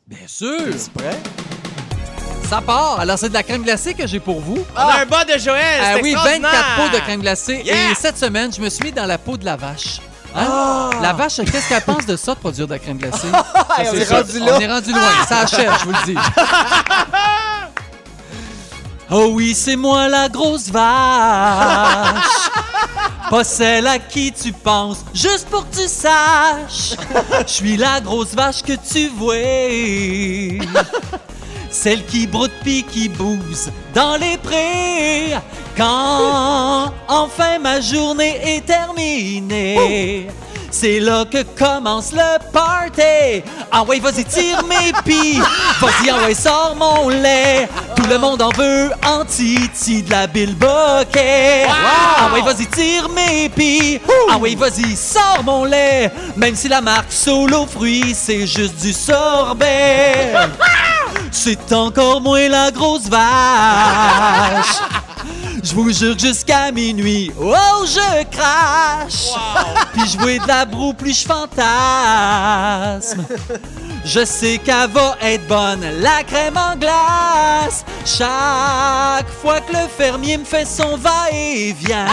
Bien 0.06 0.26
sûr. 0.26 0.58
C'est 0.76 0.92
prêt? 0.92 1.16
Ça 2.48 2.60
part. 2.60 3.00
Alors, 3.00 3.18
c'est 3.18 3.30
de 3.30 3.34
la 3.34 3.42
crème 3.42 3.62
glacée 3.62 3.94
que 3.94 4.06
j'ai 4.06 4.20
pour 4.20 4.40
vous. 4.40 4.58
On 4.76 4.78
a 4.80 5.00
un 5.00 5.06
bas 5.06 5.24
de 5.24 5.38
Joël. 5.38 5.80
Ah 5.80 5.94
c'est 5.96 6.02
oui, 6.02 6.12
extraordinaire. 6.12 6.50
24 6.52 6.76
pots 6.90 6.96
de 6.96 7.00
crème 7.02 7.20
glacée. 7.22 7.62
Yeah! 7.64 7.90
Et 7.90 7.94
cette 7.94 8.18
semaine, 8.18 8.52
je 8.52 8.60
me 8.60 8.68
suis 8.68 8.84
mis 8.84 8.92
dans 8.92 9.06
la 9.06 9.16
peau 9.18 9.36
de 9.38 9.44
la 9.46 9.56
vache. 9.56 10.00
Hein? 10.36 10.46
Ah! 10.50 10.90
La 11.00 11.12
vache, 11.14 11.36
qu'est-ce 11.36 11.68
qu'elle 11.68 11.80
pense 11.82 12.04
de 12.04 12.16
ça, 12.16 12.34
de 12.34 12.40
produire 12.40 12.66
de 12.66 12.72
la 12.72 12.78
crème 12.78 12.98
glacée? 12.98 13.28
Hey, 13.78 13.88
on 13.88 13.92
C'est 13.92 14.00
est 14.02 14.08
rendu 14.14 14.38
là. 14.40 14.56
On 14.56 14.60
est 14.60 14.70
rendu 14.72 14.90
loin. 14.92 15.00
Ça 15.26 15.38
achève, 15.40 15.72
je 15.80 15.84
vous 15.84 15.92
le 15.92 16.04
dis. 16.12 16.18
Oh 19.10 19.28
oui, 19.34 19.54
c'est 19.54 19.76
moi 19.76 20.08
la 20.08 20.28
grosse 20.30 20.70
vache. 20.70 22.50
Pas 23.30 23.44
celle 23.44 23.86
à 23.86 23.98
qui 23.98 24.32
tu 24.32 24.52
penses, 24.52 25.04
juste 25.14 25.48
pour 25.48 25.68
que 25.68 25.76
tu 25.76 25.88
saches. 25.88 26.94
Je 27.46 27.52
suis 27.52 27.76
la 27.76 28.00
grosse 28.00 28.34
vache 28.34 28.62
que 28.62 28.74
tu 28.74 29.08
vois. 29.08 29.34
Celle 31.70 32.04
qui 32.06 32.26
broute 32.26 32.52
pis 32.62 32.84
qui 32.84 33.08
bouse 33.08 33.70
dans 33.94 34.16
les 34.16 34.36
prés. 34.38 35.34
Quand 35.76 36.92
enfin 37.08 37.58
ma 37.60 37.80
journée 37.80 38.38
est 38.44 38.64
terminée. 38.66 40.28
C'est 40.70 40.98
là 40.98 41.24
que 41.24 41.42
commence 41.56 42.12
le 42.12 42.38
party. 42.52 43.44
Ah 43.70 43.84
ouais, 43.84 44.00
vas-y, 44.00 44.24
tire 44.24 44.62
mes 44.64 44.92
pis. 45.04 45.38
Vas-y, 45.80 46.10
ah 46.10 46.26
ouais, 46.26 46.34
sors 46.34 46.74
mon 46.76 47.08
lait. 47.10 47.68
Tout 47.94 48.06
le 48.08 48.18
monde 48.18 48.42
en 48.42 48.50
veut 48.50 48.90
en 49.06 49.24
titi 49.24 50.02
de 50.02 50.10
la 50.10 50.26
bilboquet. 50.26 51.66
Ah 51.68 52.32
ouais, 52.34 52.42
vas-y, 52.42 52.66
tire 52.66 53.08
mes 53.08 53.48
pis. 53.48 54.00
Ah 54.28 54.36
ouais, 54.36 54.56
vas-y, 54.56 54.96
sors 54.96 55.44
mon 55.44 55.64
lait. 55.64 56.10
Même 56.36 56.56
si 56.56 56.66
la 56.68 56.80
marque 56.80 57.12
Solo 57.12 57.66
Fruits, 57.66 58.12
c'est 58.12 58.46
juste 58.46 58.80
du 58.82 58.92
sorbet. 58.92 60.34
C'est 61.30 61.72
encore 61.72 62.20
moins 62.20 62.48
la 62.48 62.70
grosse 62.70 63.08
vache. 63.08 63.20
Je 65.64 65.74
vous 65.74 65.90
jure 65.90 66.14
que 66.14 66.20
jusqu'à 66.20 66.70
minuit, 66.70 67.32
oh 67.40 67.86
je 67.86 68.24
crache. 68.24 69.30
Puis 69.94 70.10
jouer 70.10 70.38
de 70.38 70.46
la 70.46 70.66
broue 70.66 70.92
plus 70.92 71.18
je 71.18 71.26
fantasme. 71.26 73.24
Je 74.04 74.26
sais 74.26 74.58
qu'elle 74.58 74.90
va 74.90 75.16
être 75.22 75.46
bonne, 75.46 75.80
la 76.02 76.22
crème 76.22 76.58
en 76.58 76.76
glace. 76.76 77.86
Chaque 78.04 79.30
fois 79.40 79.62
que 79.62 79.72
le 79.72 79.88
fermier 79.96 80.36
me 80.36 80.44
fait 80.44 80.66
son 80.66 80.98
va-et-vient, 80.98 82.08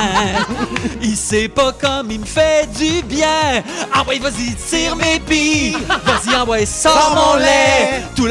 il 1.01 1.17
sait 1.17 1.49
pas 1.49 1.73
comme 1.73 2.09
il 2.09 2.21
me 2.21 2.25
fait 2.25 2.69
du 2.77 3.03
bien. 3.03 3.61
Ah 3.93 4.03
ouais, 4.07 4.19
vas-y, 4.19 4.55
tire 4.55 4.95
mes 4.95 5.19
billes. 5.19 5.77
Vas-y, 6.05 6.33
ah 6.33 6.45
ouais, 6.45 6.65
sors 6.65 7.13
mon 7.13 7.35
lait. 7.35 7.80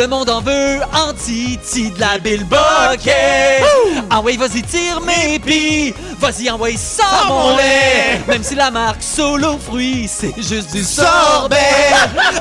Le 0.00 0.06
monde 0.06 0.30
en 0.30 0.40
veut 0.40 0.80
en 0.94 1.12
titi 1.12 1.90
de 1.90 2.00
la 2.00 2.16
bilboquet. 2.18 3.62
Ah 4.08 4.22
ouais, 4.22 4.34
vas-y, 4.38 4.62
tire 4.62 4.98
mes 5.02 5.38
billes. 5.38 5.92
Vas-y, 6.18 6.48
ah 6.48 6.56
ouais, 6.56 6.74
sors 6.78 7.26
mon 7.28 7.56
lait. 7.58 8.18
Même 8.26 8.42
si 8.42 8.54
la 8.54 8.70
marque 8.70 9.02
Solo 9.02 9.58
Fruits, 9.58 10.08
c'est 10.08 10.34
juste 10.38 10.72
du 10.72 10.84
sorbet. 10.84 11.56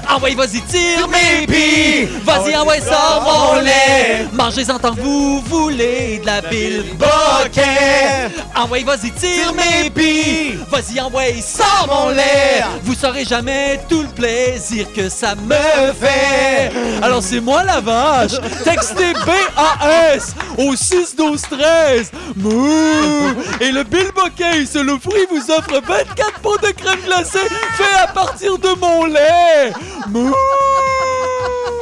Ah 0.07 0.17
ouais, 0.23 0.35
vas-y, 0.35 0.61
tire 0.61 1.09
mes 1.09 1.45
billes. 1.47 2.07
Vas-y, 2.23 2.55
envoie 2.55 2.79
ça, 2.79 3.21
mon 3.25 3.59
lait. 3.59 4.25
Mangez-en 4.31 4.79
tant 4.79 4.95
que 4.95 5.01
vous 5.01 5.41
voulez 5.41 6.19
de 6.19 6.25
la 6.25 6.39
bille 6.39 6.85
boquet. 6.97 8.31
Envoie, 8.55 8.83
vas-y, 8.85 9.11
tire 9.11 9.53
mes 9.53 9.89
billes. 9.89 10.59
Vas-y, 10.71 11.01
envoie 11.01 11.23
ça, 11.41 11.85
mon 11.89 12.07
lait. 12.07 12.63
Vous 12.83 12.95
saurez 12.95 13.25
jamais 13.25 13.81
tout 13.89 14.03
le 14.03 14.07
plaisir 14.07 14.87
que 14.95 15.09
ça 15.09 15.35
me 15.35 15.91
fait. 15.99 16.71
Alors, 17.01 17.21
c'est 17.21 17.41
moi 17.49 17.63
la 17.63 17.79
vache. 17.81 18.39
Textez 18.63 19.13
B-A-S 19.13 20.35
au 20.57 20.75
6 20.75 21.15
12 21.15 21.41
13 21.41 22.11
Mouh! 22.35 23.33
Et 23.59 23.71
le 23.71 23.83
Bill 23.83 24.11
Bokeh, 24.15 24.67
c'est 24.67 24.83
le 24.83 24.99
fruit, 24.99 25.25
vous 25.31 25.51
offre 25.51 25.81
24 25.81 26.39
pots 26.41 26.57
de 26.57 26.71
crème 26.71 26.99
glacée 27.03 27.49
fait 27.75 28.03
à 28.03 28.07
partir 28.07 28.59
de 28.59 28.69
mon 28.79 29.05
lait. 29.05 29.73
Mouh! 30.09 30.31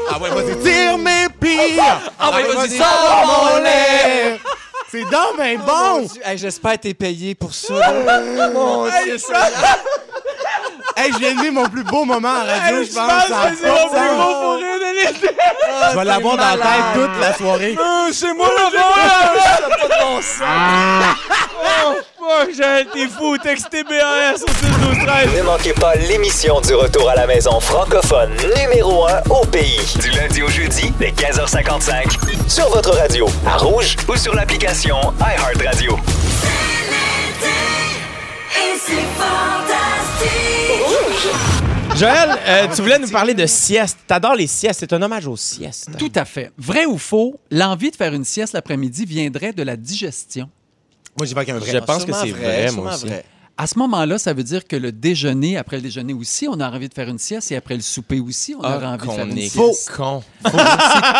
Ah 0.09 0.17
ouais, 0.19 0.29
vas-y, 0.29 0.57
tire 0.63 0.97
mes 0.97 1.27
billes. 1.41 1.81
Ah 2.17 2.31
ouais, 2.31 2.43
vas-y, 2.43 2.77
sors 2.77 3.25
mon 3.25 3.61
lait. 3.61 4.39
C'est 4.91 5.03
donc 5.03 5.37
ben 5.37 5.59
bon. 5.59 6.07
Hey, 6.23 6.37
J'espère 6.37 6.73
que 6.73 6.77
t'es 6.77 6.93
payé 6.93 7.35
pour 7.35 7.53
ça. 7.53 7.73
là. 7.73 8.49
Mon 8.53 8.85
Dieu, 9.03 9.17
ça- 9.17 9.47
Hey, 10.95 11.11
je 11.13 11.19
viens 11.19 11.35
de 11.35 11.41
vivre 11.41 11.53
mon 11.53 11.69
plus 11.69 11.83
beau 11.83 12.05
moment 12.05 12.27
en 12.29 12.43
radio, 12.43 12.83
je 12.83 12.87
pense. 12.91 12.95
pense 12.95 13.27
Ça 13.27 13.41
a 13.41 13.51
que 13.51 13.55
c'est 13.57 13.67
pas 13.67 13.69
mon 13.69 13.83
de 13.83 13.89
plus 13.89 13.99
sens. 13.99 14.17
beau 14.17 14.33
fourré 14.41 14.61
de 14.79 14.95
l'été. 14.95 15.35
Je 15.91 15.95
vais 15.99 16.05
l'avoir 16.05 16.37
dans 16.37 16.43
la 16.43 16.57
tête 16.57 16.93
toute 16.95 17.21
la 17.21 17.33
soirée. 17.35 17.77
C'est 18.13 18.33
moi 18.33 18.47
la 18.57 18.69
vache! 18.79 19.61
Oh 20.01 20.19
fuck, 20.21 20.47
Joël, 22.19 22.87
t'es 22.93 23.07
fou. 23.07 23.37
Textez 23.37 23.83
BAS 23.83 24.41
au 24.43 24.47
6 24.47 24.95
12 24.95 25.05
13 25.05 25.37
Ne 25.37 25.43
manquez 25.43 25.73
pas 25.73 25.95
l'émission 25.95 26.59
du 26.61 26.73
retour 26.73 27.09
à 27.09 27.15
la 27.15 27.27
maison 27.27 27.59
francophone 27.59 28.31
numéro 28.55 29.07
1 29.07 29.21
au 29.29 29.45
pays. 29.45 29.79
Du 30.01 30.09
lundi 30.11 30.41
au 30.41 30.47
jeudi, 30.49 30.91
dès 30.99 31.11
15h55, 31.11 32.49
sur 32.49 32.69
votre 32.69 32.95
radio, 32.95 33.27
à 33.45 33.57
Rouge 33.57 33.95
ou 34.09 34.15
sur 34.15 34.33
l'application 34.33 34.97
iHeartRadio. 35.19 35.93
Et 38.55 38.77
c'est 38.79 38.93
fantastique. 39.17 40.37
Joël, 41.95 42.35
euh, 42.47 42.67
tu 42.75 42.81
voulais 42.81 42.99
nous 42.99 43.09
parler 43.09 43.33
de 43.33 43.45
sieste. 43.45 43.97
T'adores 44.07 44.35
les 44.35 44.47
siestes. 44.47 44.79
C'est 44.81 44.93
un 44.93 45.01
hommage 45.01 45.27
aux 45.27 45.37
siestes. 45.37 45.89
Tout 45.97 46.11
à 46.15 46.25
fait. 46.25 46.51
Vrai 46.57 46.85
ou 46.85 46.97
faux, 46.97 47.39
l'envie 47.51 47.91
de 47.91 47.95
faire 47.95 48.13
une 48.13 48.25
sieste 48.25 48.53
l'après-midi 48.53 49.05
viendrait 49.05 49.53
de 49.53 49.63
la 49.63 49.75
digestion. 49.75 50.49
Moi, 51.17 51.25
j'y 51.25 51.33
vais 51.33 51.39
avec 51.41 51.49
un 51.49 51.57
vrai. 51.59 51.71
Je 51.71 51.77
pense 51.79 52.05
que 52.05 52.13
c'est 52.13 52.31
vrai, 52.31 52.71
moi 52.71 52.93
aussi. 52.93 53.05
vrai. 53.07 53.25
À 53.59 53.65
ce 53.65 53.79
moment-là, 53.79 54.19
ça 54.19 54.33
veut 54.33 54.43
dire 54.43 54.67
que 54.67 54.75
le 54.75 54.91
déjeuner, 54.91 55.57
après 55.57 55.77
le 55.77 55.81
déjeuner 55.81 56.13
aussi, 56.13 56.47
on 56.47 56.59
a 56.59 56.69
envie 56.69 56.89
de 56.89 56.93
faire 56.93 57.09
une 57.09 57.17
sieste 57.17 57.51
et 57.51 57.55
après 57.55 57.75
le 57.75 57.81
souper 57.81 58.19
aussi, 58.19 58.53
on 58.53 58.59
aura 58.59 58.79
Ah, 58.83 58.93
envie 58.93 59.07
de 59.07 59.11
faire 59.11 59.25
une 59.25 59.37
est 59.39 59.49
sieste. 59.49 59.91
con. 59.97 60.21
C'est 60.45 60.51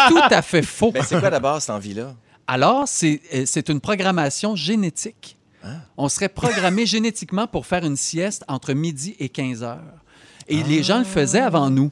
tout 0.10 0.22
à 0.30 0.42
fait 0.44 0.62
faux. 0.62 0.92
Ben, 0.92 1.04
c'est 1.04 1.20
quoi 1.20 1.32
d'abord 1.32 1.60
cette 1.60 1.72
envie-là? 1.72 2.14
Alors, 2.46 2.84
c'est 2.88 3.22
euh, 3.34 3.44
c'est 3.48 3.70
une 3.70 3.82
programmation 3.82 4.56
génétique. 4.56 5.36
On 5.98 6.08
serait 6.10 6.30
programmé 6.30 6.86
génétiquement 6.96 7.48
pour 7.48 7.66
faire 7.66 7.84
une 7.84 7.98
sieste 7.98 8.46
entre 8.48 8.72
midi 8.74 9.16
et 9.20 9.28
15 9.30 9.64
heures. 9.64 9.82
Et 10.48 10.62
les 10.64 10.82
gens 10.84 11.00
le 11.00 11.04
faisaient 11.06 11.42
avant 11.42 11.70
nous. 11.70 11.92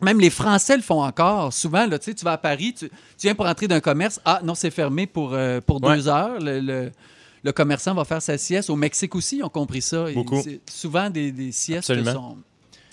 Même 0.00 0.18
les 0.18 0.30
Français 0.30 0.76
le 0.76 0.82
font 0.82 1.04
encore. 1.04 1.52
Souvent, 1.52 1.86
là, 1.86 1.98
tu 1.98 2.06
sais, 2.06 2.14
tu 2.14 2.24
vas 2.24 2.32
à 2.32 2.38
Paris, 2.38 2.74
tu, 2.76 2.88
tu 2.88 2.92
viens 3.22 3.34
pour 3.36 3.46
entrer 3.46 3.68
d'un 3.68 3.78
commerce. 3.80 4.18
Ah, 4.24 4.40
non, 4.42 4.54
c'est 4.56 4.70
fermé 4.70 5.06
pour, 5.06 5.34
euh, 5.34 5.60
pour 5.60 5.80
Ouais. 5.84 5.94
deux 5.96 6.08
heures. 6.08 6.40
Le, 6.40 6.58
le- 6.58 6.90
le 7.44 7.52
commerçant 7.52 7.94
va 7.94 8.04
faire 8.04 8.22
sa 8.22 8.36
sieste. 8.38 8.70
Au 8.70 8.76
Mexique 8.76 9.14
aussi, 9.14 9.36
ils 9.36 9.44
ont 9.44 9.48
compris 9.50 9.82
ça. 9.82 10.10
Et 10.10 10.14
Beaucoup. 10.14 10.40
c'est 10.42 10.60
Souvent, 10.68 11.10
des, 11.10 11.30
des 11.30 11.52
siestes 11.52 11.90
Absolument. 11.90 12.12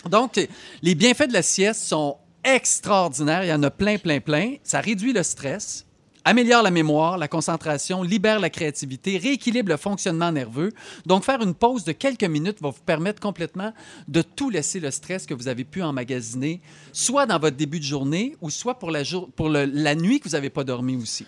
sont... 0.03 0.09
Donc, 0.09 0.39
les 0.81 0.93
bienfaits 0.95 1.27
de 1.29 1.33
la 1.33 1.41
sieste 1.41 1.81
sont 1.83 2.17
extraordinaires. 2.43 3.43
Il 3.43 3.49
y 3.49 3.53
en 3.53 3.63
a 3.63 3.69
plein, 3.71 3.97
plein, 3.97 4.19
plein. 4.19 4.55
Ça 4.63 4.81
réduit 4.81 5.13
le 5.13 5.21
stress, 5.23 5.85
améliore 6.25 6.63
la 6.63 6.71
mémoire, 6.71 7.17
la 7.17 7.27
concentration, 7.27 8.01
libère 8.03 8.39
la 8.39 8.49
créativité, 8.49 9.17
rééquilibre 9.17 9.69
le 9.69 9.77
fonctionnement 9.77 10.31
nerveux. 10.31 10.71
Donc, 11.05 11.23
faire 11.23 11.41
une 11.41 11.53
pause 11.53 11.83
de 11.83 11.91
quelques 11.91 12.23
minutes 12.23 12.61
va 12.61 12.69
vous 12.71 12.81
permettre 12.85 13.19
complètement 13.21 13.73
de 14.07 14.21
tout 14.21 14.49
laisser 14.49 14.79
le 14.79 14.91
stress 14.91 15.25
que 15.25 15.33
vous 15.33 15.47
avez 15.47 15.63
pu 15.63 15.81
emmagasiner, 15.81 16.61
soit 16.91 17.25
dans 17.25 17.39
votre 17.39 17.55
début 17.57 17.79
de 17.79 17.85
journée 17.85 18.35
ou 18.41 18.49
soit 18.49 18.77
pour 18.79 18.91
la, 18.91 19.03
jour- 19.03 19.29
pour 19.35 19.49
le- 19.49 19.65
la 19.65 19.95
nuit 19.95 20.19
que 20.19 20.25
vous 20.27 20.35
n'avez 20.35 20.49
pas 20.49 20.63
dormi 20.63 20.95
aussi. 20.97 21.25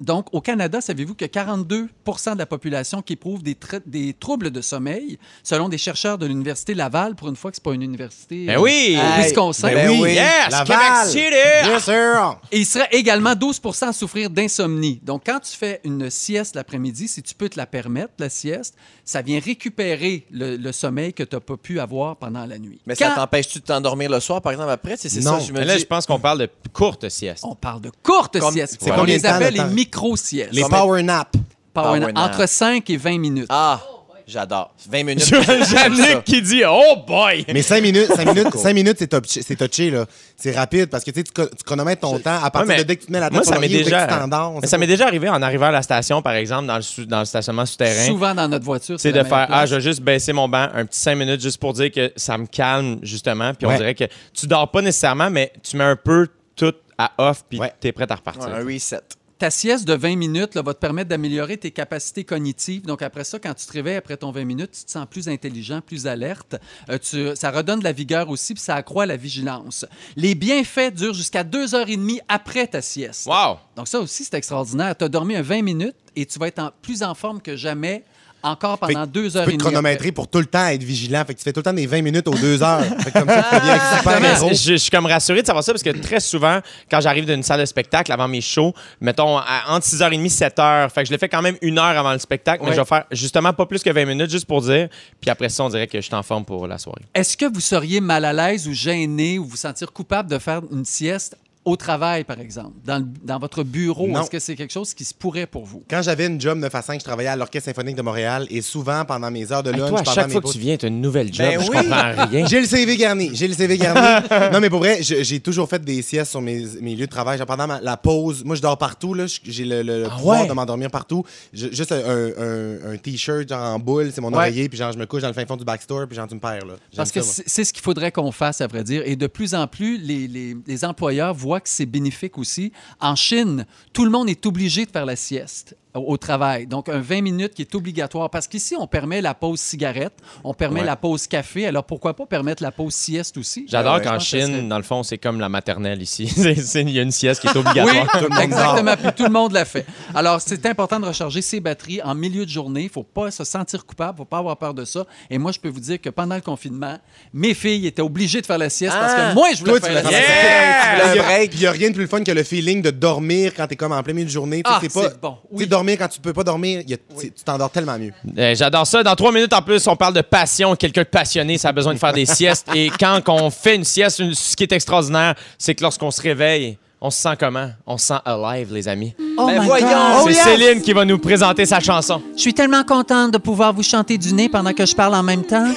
Ouais. 0.00 0.06
Donc, 0.06 0.26
au 0.32 0.40
Canada, 0.40 0.80
savez-vous 0.80 1.14
que 1.14 1.24
42% 1.24 2.34
de 2.34 2.38
la 2.38 2.46
population 2.46 3.02
qui 3.02 3.14
éprouve 3.14 3.42
des, 3.42 4.12
troubles 4.18 4.50
de 4.50 4.60
sommeil, 4.60 5.18
selon 5.42 5.68
des 5.68 5.78
chercheurs 5.78 6.18
de 6.18 6.26
l'Université 6.26 6.74
Laval, 6.74 7.14
pour 7.14 7.28
une 7.28 7.36
fois 7.36 7.50
que 7.50 7.56
ce 7.56 7.60
n'est 7.60 7.64
pas 7.70 7.74
une 7.74 7.82
université 7.82 8.46
Ben 8.46 8.58
euh, 8.58 8.62
oui! 8.62 8.98
Wisconsin. 9.18 9.68
Ben 9.72 9.90
oui. 9.90 10.12
Yes! 10.14 10.50
Laval. 10.50 10.66
Québec 10.66 11.06
City! 11.06 11.68
Bien 11.68 11.80
sûr. 11.80 12.40
Et 12.52 12.58
il 12.58 12.66
serait 12.66 12.88
également 12.92 13.34
12 13.34 13.60
à 13.82 13.92
souffrir 13.92 14.30
d'insomnie. 14.30 15.00
Donc, 15.02 15.22
quand 15.26 15.40
tu 15.40 15.56
fais 15.56 15.80
une 15.84 16.10
sieste 16.10 16.54
l'après-midi, 16.56 17.08
si 17.08 17.22
tu 17.22 17.34
peux 17.34 17.48
te 17.48 17.56
la 17.58 17.66
permettre, 17.66 18.12
la 18.18 18.28
sieste, 18.28 18.74
ça 19.04 19.22
vient 19.22 19.40
récupérer 19.40 20.26
le, 20.30 20.56
le 20.56 20.72
sommeil 20.72 21.12
que 21.12 21.22
tu 21.22 21.36
n'as 21.36 21.40
pas 21.40 21.56
pu 21.56 21.80
avoir 21.80 22.16
pendant 22.16 22.44
la 22.44 22.58
nuit. 22.58 22.80
Mais 22.86 22.94
Quand 22.96 23.08
ça 23.08 23.14
t'empêche-tu 23.14 23.60
de 23.60 23.64
t'endormir 23.64 24.10
le 24.10 24.20
soir, 24.20 24.40
par 24.42 24.52
exemple, 24.52 24.70
après? 24.70 24.96
C'est 24.96 25.08
ça, 25.08 25.38
je 25.40 25.52
me 25.52 25.58
Mais 25.60 25.64
là, 25.64 25.74
dis. 25.74 25.80
je 25.80 25.86
pense 25.86 26.06
qu'on 26.06 26.18
parle 26.18 26.40
de 26.40 26.48
courte 26.72 27.08
sieste. 27.08 27.44
on 27.44 27.54
parle 27.54 27.80
de 27.80 27.90
courtes 28.02 28.38
Comme- 28.38 28.52
siestes. 28.52 28.78
c'est 28.80 28.90
on 28.92 28.96
combien 28.96 29.14
les 29.14 29.26
appelle 29.26 29.54
le 29.54 29.62
les 29.62 29.74
temps? 29.90 30.00
micro-siestes. 30.02 30.52
Les 30.52 30.62
power 30.62 31.02
nap. 31.02 31.28
Power 31.72 31.86
Power 31.88 32.00
nap. 32.00 32.12
nap. 32.14 32.24
Entre 32.34 32.48
5 32.48 32.88
et 32.90 32.96
20 32.96 33.18
minutes. 33.18 33.46
Ah, 33.50 33.80
j'adore. 34.26 34.72
20 34.88 35.04
minutes. 35.04 35.24
Jannick 35.70 36.24
qui 36.24 36.40
dit 36.42 36.62
Oh 36.68 36.96
boy! 37.06 37.44
Mais 37.52 37.62
5 37.62 37.82
minutes, 37.82 38.06
5 38.14 38.26
minutes, 38.34 38.56
5 38.56 38.72
minutes, 38.74 38.96
c'est 38.98 39.06
touché, 39.08 39.42
c'est 39.42 39.56
touché, 39.56 39.90
là. 39.90 40.06
C'est 40.36 40.56
rapide 40.56 40.86
parce 40.86 41.04
que 41.04 41.10
tu 41.10 41.20
sais, 41.20 41.24
tu 41.24 41.32
co- 41.32 41.46
tu 41.46 41.62
chronomètres 41.64 42.00
ton 42.00 42.18
temps 42.18 42.38
à 42.42 42.50
partir 42.50 42.68
Ouais, 42.70 42.76
mais 42.76 42.82
de 42.84 42.88
dès 42.88 42.96
que 42.96 43.00
tu 43.02 43.06
te 43.08 43.12
mets 43.12 43.20
la 43.20 43.26
tête 43.26 43.34
Moi, 43.34 43.44
sur 43.44 43.54
ça 43.54 43.60
m'est 43.60 43.68
déjà, 43.68 44.06
tu 44.06 44.60
mais 44.60 44.66
ça 44.66 44.78
m'est 44.78 44.86
déjà 44.86 45.06
arrivé 45.06 45.28
en 45.28 45.40
arrivant 45.42 45.66
à 45.66 45.70
la 45.70 45.82
station, 45.82 46.22
par 46.22 46.34
exemple, 46.34 46.66
dans 46.66 46.76
le, 46.76 46.82
sou- 46.82 47.04
dans 47.06 47.20
le 47.20 47.24
stationnement 47.24 47.66
souterrain. 47.66 48.06
Souvent 48.06 48.34
dans 48.34 48.48
notre 48.48 48.64
voiture, 48.64 48.98
C'est 48.98 49.12
de 49.12 49.22
faire 49.22 49.46
Ah, 49.50 49.66
je 49.66 49.76
vais 49.76 49.80
juste 49.80 50.00
baisser 50.00 50.32
mon 50.32 50.48
banc 50.48 50.68
un 50.74 50.84
petit 50.86 50.98
5 50.98 51.14
minutes 51.14 51.40
juste 51.42 51.58
pour 51.58 51.72
dire 51.74 51.90
que 51.90 52.12
ça 52.16 52.36
me 52.38 52.46
calme, 52.46 52.98
justement. 53.02 53.52
Puis 53.54 53.66
on 53.66 53.76
dirait 53.76 53.94
que 53.94 54.04
tu 54.34 54.46
dors 54.46 54.70
pas 54.70 54.82
nécessairement, 54.82 55.30
mais 55.30 55.52
tu 55.62 55.76
mets 55.76 55.84
un 55.84 55.96
peu 55.96 56.26
tout 56.56 56.72
à 56.98 57.12
off, 57.18 57.44
puis 57.48 57.58
Ouais. 57.58 57.72
t'es 57.80 57.92
prêt 57.92 58.10
à 58.10 58.14
repartir. 58.14 58.46
un 58.48 58.64
reset. 58.64 59.00
Ta 59.38 59.50
sieste 59.50 59.84
de 59.86 59.94
20 59.94 60.16
minutes 60.16 60.54
là, 60.54 60.62
va 60.62 60.72
te 60.74 60.78
permettre 60.78 61.08
d'améliorer 61.10 61.56
tes 61.58 61.70
capacités 61.70 62.24
cognitives. 62.24 62.82
Donc, 62.86 63.02
après 63.02 63.24
ça, 63.24 63.38
quand 63.38 63.52
tu 63.54 63.66
te 63.66 63.72
réveilles 63.72 63.96
après 63.96 64.16
ton 64.16 64.30
20 64.30 64.44
minutes, 64.44 64.70
tu 64.72 64.84
te 64.84 64.90
sens 64.90 65.06
plus 65.10 65.28
intelligent, 65.28 65.80
plus 65.80 66.06
alerte. 66.06 66.56
Euh, 66.88 66.98
tu- 66.98 67.36
ça 67.36 67.50
redonne 67.50 67.80
de 67.80 67.84
la 67.84 67.92
vigueur 67.92 68.30
aussi, 68.30 68.54
puis 68.54 68.62
ça 68.62 68.74
accroît 68.76 69.04
la 69.06 69.16
vigilance. 69.16 69.84
Les 70.16 70.34
bienfaits 70.34 70.94
durent 70.94 71.14
jusqu'à 71.14 71.44
2h30 71.44 72.20
après 72.28 72.66
ta 72.66 72.80
sieste. 72.80 73.26
Wow! 73.26 73.58
Donc, 73.76 73.88
ça 73.88 74.00
aussi, 74.00 74.24
c'est 74.24 74.34
extraordinaire. 74.34 74.96
Tu 74.96 75.04
as 75.04 75.08
dormi 75.08 75.36
un 75.36 75.42
20 75.42 75.62
minutes 75.62 75.96
et 76.14 76.24
tu 76.24 76.38
vas 76.38 76.48
être 76.48 76.58
en- 76.58 76.70
plus 76.82 77.02
en 77.02 77.14
forme 77.14 77.42
que 77.42 77.56
jamais, 77.56 78.04
encore 78.46 78.78
Fait 78.78 78.92
pendant 78.92 79.06
que 79.06 79.10
2 79.10 79.30
Tu 79.30 79.36
heures 79.36 79.44
peux 79.44 79.50
et 79.50 79.52
te 79.54 79.58
demie. 79.58 79.72
chronométrer 79.72 80.12
pour 80.12 80.28
tout 80.28 80.38
le 80.38 80.46
temps 80.46 80.66
être 80.66 80.82
vigilant. 80.82 81.24
Fait 81.26 81.34
que 81.34 81.38
tu 81.38 81.44
fais 81.44 81.52
tout 81.52 81.60
le 81.60 81.64
temps 81.64 81.72
des 81.72 81.86
20 81.86 82.02
minutes 82.02 82.28
aux 82.28 82.34
2 82.34 82.62
heures. 82.62 82.82
Fait 83.00 83.10
que 83.10 83.18
comme 83.18 83.28
ça, 83.28 83.44
tu 83.50 83.56
deviens 83.60 83.74
super 83.98 84.16
Exactement. 84.16 84.28
héros. 84.36 84.48
Je, 84.50 84.54
je 84.72 84.76
suis 84.76 84.90
comme 84.90 85.06
rassuré 85.06 85.42
de 85.42 85.46
savoir 85.46 85.64
ça 85.64 85.72
parce 85.72 85.82
que 85.82 85.90
très 85.90 86.20
souvent, 86.20 86.60
quand 86.90 87.00
j'arrive 87.00 87.26
d'une 87.26 87.42
salle 87.42 87.60
de 87.60 87.64
spectacle 87.66 88.10
avant 88.12 88.28
mes 88.28 88.40
shows, 88.40 88.72
mettons 89.00 89.38
à- 89.38 89.44
entre 89.68 89.86
6h30 89.86 90.24
et 90.24 90.28
7h, 90.28 90.90
fait 90.90 91.02
que 91.02 91.08
je 91.08 91.12
le 91.12 91.18
fais 91.18 91.28
quand 91.28 91.42
même 91.42 91.56
une 91.62 91.78
heure 91.78 91.84
avant 91.98 92.12
le 92.12 92.18
spectacle, 92.18 92.62
mais 92.62 92.70
Ouais. 92.70 92.76
je 92.76 92.80
vais 92.80 92.86
faire 92.86 93.04
justement 93.10 93.52
pas 93.52 93.66
plus 93.66 93.82
que 93.82 93.90
20 93.90 94.04
minutes 94.04 94.30
juste 94.30 94.46
pour 94.46 94.60
dire. 94.62 94.88
Puis 95.20 95.30
après 95.30 95.48
ça, 95.48 95.64
on 95.64 95.68
dirait 95.68 95.86
que 95.86 95.98
je 96.00 96.04
suis 96.06 96.14
en 96.14 96.22
forme 96.22 96.44
pour 96.44 96.66
la 96.66 96.78
soirée. 96.78 97.02
Est-ce 97.14 97.36
que 97.36 97.46
vous 97.52 97.60
seriez 97.60 98.00
mal 98.00 98.24
à 98.24 98.32
l'aise 98.32 98.68
ou 98.68 98.72
gêné 98.72 99.38
ou 99.38 99.44
vous 99.44 99.56
sentir 99.56 99.92
coupable 99.92 100.30
de 100.30 100.38
faire 100.38 100.60
une 100.72 100.84
sieste 100.84 101.36
au 101.66 101.76
travail, 101.76 102.24
par 102.24 102.40
exemple, 102.40 102.72
dans, 102.84 102.98
le- 102.98 103.06
dans 103.24 103.38
votre 103.38 103.62
bureau? 103.62 104.06
Est-ce 104.08 104.30
que 104.30 104.38
c'est 104.38 104.54
quelque 104.56 104.72
chose 104.72 104.94
qui 104.94 105.04
se 105.04 105.12
pourrait 105.12 105.46
pour 105.46 105.64
vous? 105.66 105.82
Quand 105.90 106.00
j'avais 106.00 106.26
une 106.26 106.40
job 106.40 106.58
9 106.58 106.74
à 106.74 106.80
5, 106.80 107.00
je 107.00 107.04
travaillais 107.04 107.28
à 107.28 107.36
l'Orchestre 107.36 107.68
symphonique 107.68 107.96
de 107.96 108.02
Montréal 108.02 108.46
et 108.50 108.62
souvent, 108.62 109.04
pendant 109.04 109.30
mes 109.30 109.50
heures 109.52 109.62
de 109.62 109.70
Hey, 109.72 109.78
lunch, 109.78 109.90
toi, 109.90 110.00
à 110.00 110.04
chaque 110.04 110.26
mes 110.28 110.32
fois 110.32 110.40
que 110.42 110.48
tu 110.52 110.58
viens, 110.58 110.76
tu 110.76 110.86
as 110.86 110.88
une 110.88 111.00
nouvelle 111.00 111.32
job. 111.34 111.46
Ben 111.46 111.60
je 111.60 111.68
oui. 111.70 111.76
comprends 111.76 112.26
rien. 112.30 112.46
J'ai 112.46 112.60
le 112.60 112.66
CV 112.66 112.96
garni. 112.96 113.30
J'ai 113.34 113.48
le 113.48 113.54
CV 113.54 113.76
garni. 113.76 114.26
non, 114.52 114.60
mais 114.60 114.70
pour 114.70 114.78
vrai, 114.78 114.98
j'ai 115.02 115.40
toujours 115.40 115.68
fait 115.68 115.84
des 115.84 116.00
siestes 116.02 116.30
sur 116.30 116.40
mes, 116.40 116.64
mes 116.80 116.94
lieux 116.94 117.06
de 117.06 117.10
travail. 117.10 117.36
Genre, 117.36 117.46
pendant 117.46 117.66
ma- 117.66 117.80
la 117.80 117.96
pause, 117.96 118.44
moi, 118.44 118.54
je 118.56 118.62
dors 118.62 118.78
partout. 118.78 119.16
J'ai 119.44 119.64
le, 119.64 119.82
le- 119.82 119.98
le 120.02 120.06
Ah 120.06 120.16
pouvoir 120.16 120.42
ouais? 120.42 120.46
de 120.48 120.52
m'endormir 120.52 120.90
partout. 120.90 121.24
Je- 121.52 121.68
juste 121.72 121.92
un, 121.92 121.96
un- 121.98 122.92
un 122.92 122.96
T-shirt, 122.96 123.50
en 123.52 123.78
boule, 123.78 124.10
c'est 124.12 124.20
mon 124.20 124.28
Ouais. 124.28 124.36
oreiller. 124.36 124.68
Puis 124.68 124.78
genre, 124.78 124.92
je 124.92 124.98
me 124.98 125.06
couche 125.06 125.22
dans 125.22 125.28
le 125.28 125.34
fin 125.34 125.44
fond 125.46 125.56
du 125.56 125.64
backstore. 125.64 126.06
Puis 126.06 126.16
genre, 126.16 126.28
tu 126.28 126.34
me 126.36 126.40
perds. 126.40 126.64
Là. 126.66 126.74
Parce 126.96 127.10
que 127.10 127.22
ça, 127.22 127.42
c'est 127.44 127.64
ce 127.64 127.72
qu'il 127.72 127.82
faudrait 127.82 128.12
qu'on 128.12 128.30
fasse, 128.32 128.60
à 128.60 128.66
vrai 128.68 128.84
dire. 128.84 129.02
Et 129.04 129.16
de 129.16 129.26
plus 129.26 129.54
en 129.54 129.66
plus, 129.66 129.98
les, 129.98 130.28
les- 130.28 130.56
les 130.66 130.84
employeurs 130.84 131.34
voient 131.34 131.55
que 131.60 131.68
c'est 131.68 131.86
bénéfique 131.86 132.38
aussi. 132.38 132.72
En 133.00 133.16
Chine, 133.16 133.66
tout 133.92 134.04
le 134.04 134.10
monde 134.10 134.28
est 134.28 134.44
obligé 134.46 134.84
de 134.86 134.90
faire 134.90 135.06
la 135.06 135.16
sieste. 135.16 135.76
au 135.94 136.12
au 136.12 136.16
travail. 136.18 136.66
Donc, 136.66 136.90
un 136.90 137.00
20 137.00 137.22
minutes 137.22 137.54
qui 137.54 137.62
est 137.62 137.74
obligatoire. 137.74 138.28
Parce 138.28 138.46
qu'ici, 138.46 138.74
on 138.78 138.86
permet 138.86 139.22
la 139.22 139.32
pause 139.32 139.58
cigarette, 139.60 140.12
on 140.44 140.52
permet 140.52 140.80
Ouais. 140.80 140.86
la 140.86 140.94
pause 140.96 141.26
café. 141.26 141.66
Alors, 141.66 141.84
pourquoi 141.84 142.14
pas 142.14 142.26
permettre 142.26 142.62
la 142.62 142.70
pause 142.70 142.92
sieste 142.92 143.38
aussi? 143.38 143.64
J'adore 143.66 143.94
Ouais, 143.96 144.04
je 144.04 144.08
qu'en 144.10 144.18
Chine, 144.18 144.40
serait- 144.46 144.62
dans 144.68 144.76
le 144.76 144.82
fond, 144.82 145.02
c'est 145.02 145.16
comme 145.16 145.40
la 145.40 145.48
maternelle 145.48 146.02
ici. 146.02 146.24
Il 146.74 146.90
y 146.90 146.98
a 146.98 147.02
une 147.02 147.10
sieste 147.12 147.40
qui 147.40 147.46
est 147.46 147.56
obligatoire. 147.56 148.06
Oui, 148.30 148.36
exactement. 148.42 148.94
Puis 148.94 149.12
tout 149.16 149.22
le 149.22 149.30
monde 149.30 149.52
l'a 149.52 149.64
fait. 149.64 149.86
Alors, 150.14 150.38
c'est 150.42 150.66
important 150.66 151.00
de 151.00 151.06
recharger 151.06 151.40
ses 151.40 151.60
batteries 151.60 152.02
en 152.02 152.14
milieu 152.14 152.44
de 152.44 152.50
journée. 152.50 152.82
Il 152.82 152.86
ne 152.88 152.90
faut 152.90 153.02
pas 153.02 153.30
se 153.30 153.44
sentir 153.44 153.86
coupable. 153.86 154.10
Il 154.10 154.20
ne 154.20 154.24
faut 154.24 154.24
pas 154.26 154.38
avoir 154.38 154.58
peur 154.58 154.74
de 154.74 154.84
ça. 154.84 155.06
Et 155.30 155.38
moi, 155.38 155.50
je 155.50 155.58
peux 155.60 155.70
vous 155.70 155.80
dire 155.80 155.98
que 155.98 156.10
pendant 156.10 156.34
le 156.34 156.42
confinement, 156.42 156.98
mes 157.32 157.54
filles 157.54 157.86
étaient 157.86 158.02
obligées 158.02 158.42
de 158.42 158.46
faire 158.46 158.58
la 158.58 158.68
sieste 158.68 158.94
parce 159.00 159.14
Ah! 159.16 159.30
que 159.30 159.34
moi, 159.34 159.48
je 159.54 159.60
voulais 159.60 159.70
Toi, 159.70 159.80
tu 159.80 159.86
faire 159.86 159.94
la 159.94 160.02
voulais 160.02 160.16
sieste. 160.16 160.30
faire 160.30 161.14
Puis 161.48 161.58
il 161.58 161.62
n'y 161.62 161.66
a 161.66 161.70
rien 161.72 161.90
de 161.90 161.94
plus 161.94 162.06
fun 162.06 162.22
que 162.22 162.30
le 162.32 162.42
feeling 162.42 162.82
de 162.82 162.90
dormir 162.90 163.52
quand 163.56 163.66
t'es 163.66 163.76
comme 163.76 163.92
en 163.92 164.02
plein 164.02 164.12
milieu 164.14 164.26
de 164.26 164.30
journée. 164.30 164.62
Tu 164.62 164.70
sais, 164.70 164.76
Ah, 164.76 164.80
c'est 164.82 164.92
pas, 164.92 165.08
bon, 165.20 165.30
tu 165.50 165.56
sais, 165.58 165.62
oui. 165.64 165.66
dormir 165.66 165.96
quand 165.98 166.08
tu 166.08 166.20
peux 166.20 166.32
pas 166.32 166.44
dormir, 166.44 166.80
il 166.84 166.90
y 166.90 166.94
a- 166.94 166.96
tu 166.96 167.30
tu 167.32 167.44
t'endors 167.44 167.70
tellement 167.70 167.98
mieux. 167.98 168.12
Euh, 168.38 168.54
J'adore 168.54 168.86
ça. 168.86 169.02
Dans 169.02 169.14
trois 169.16 169.32
minutes 169.32 169.52
en 169.52 169.62
plus, 169.62 169.86
on 169.86 169.96
parle 169.96 170.14
de 170.14 170.20
passion. 170.22 170.74
Quelqu'un 170.76 171.02
de 171.02 171.08
passionné, 171.08 171.58
ça 171.58 171.68
a 171.68 171.72
besoin 171.72 171.94
de 171.94 171.98
faire 171.98 172.12
des 172.12 172.26
siestes. 172.26 172.66
Et 172.74 172.90
quand 172.98 173.20
on 173.28 173.50
fait 173.50 173.76
une 173.76 173.84
sieste, 173.84 174.18
une- 174.18 174.34
ce 174.34 174.56
qui 174.56 174.62
est 174.64 174.72
extraordinaire, 174.72 175.34
c'est 175.58 175.74
que 175.74 175.82
lorsqu'on 175.82 176.10
se 176.10 176.20
réveille, 176.22 176.78
on 177.00 177.10
se 177.10 177.20
sent 177.20 177.36
comment? 177.38 177.70
On 177.86 177.98
se 177.98 178.06
sent 178.06 178.20
alive, 178.24 178.72
les 178.72 178.88
amis. 178.88 179.14
Oh 179.36 179.46
Ben 179.46 179.60
my 179.60 179.66
voyons! 179.66 179.88
God. 179.88 180.32
c'est 180.32 180.34
Céline 180.34 180.80
qui 180.82 180.92
va 180.92 181.04
nous 181.04 181.18
présenter 181.18 181.66
sa 181.66 181.80
chanson. 181.80 182.22
Je 182.34 182.40
suis 182.40 182.54
tellement 182.54 182.84
contente 182.84 183.32
de 183.32 183.38
pouvoir 183.38 183.72
vous 183.72 183.82
chanter 183.82 184.16
du 184.18 184.32
nez 184.32 184.48
pendant 184.48 184.72
que 184.72 184.86
je 184.86 184.94
parle 184.94 185.14
en 185.14 185.22
même 185.22 185.44
temps. 185.44 185.68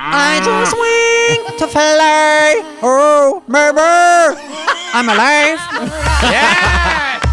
I 0.00 0.40
just 0.42 0.72
went 0.74 1.58
to 1.58 1.66
fly. 1.66 2.62
Oh, 2.82 3.42
I'm 4.94 5.08
alive. 5.08 5.58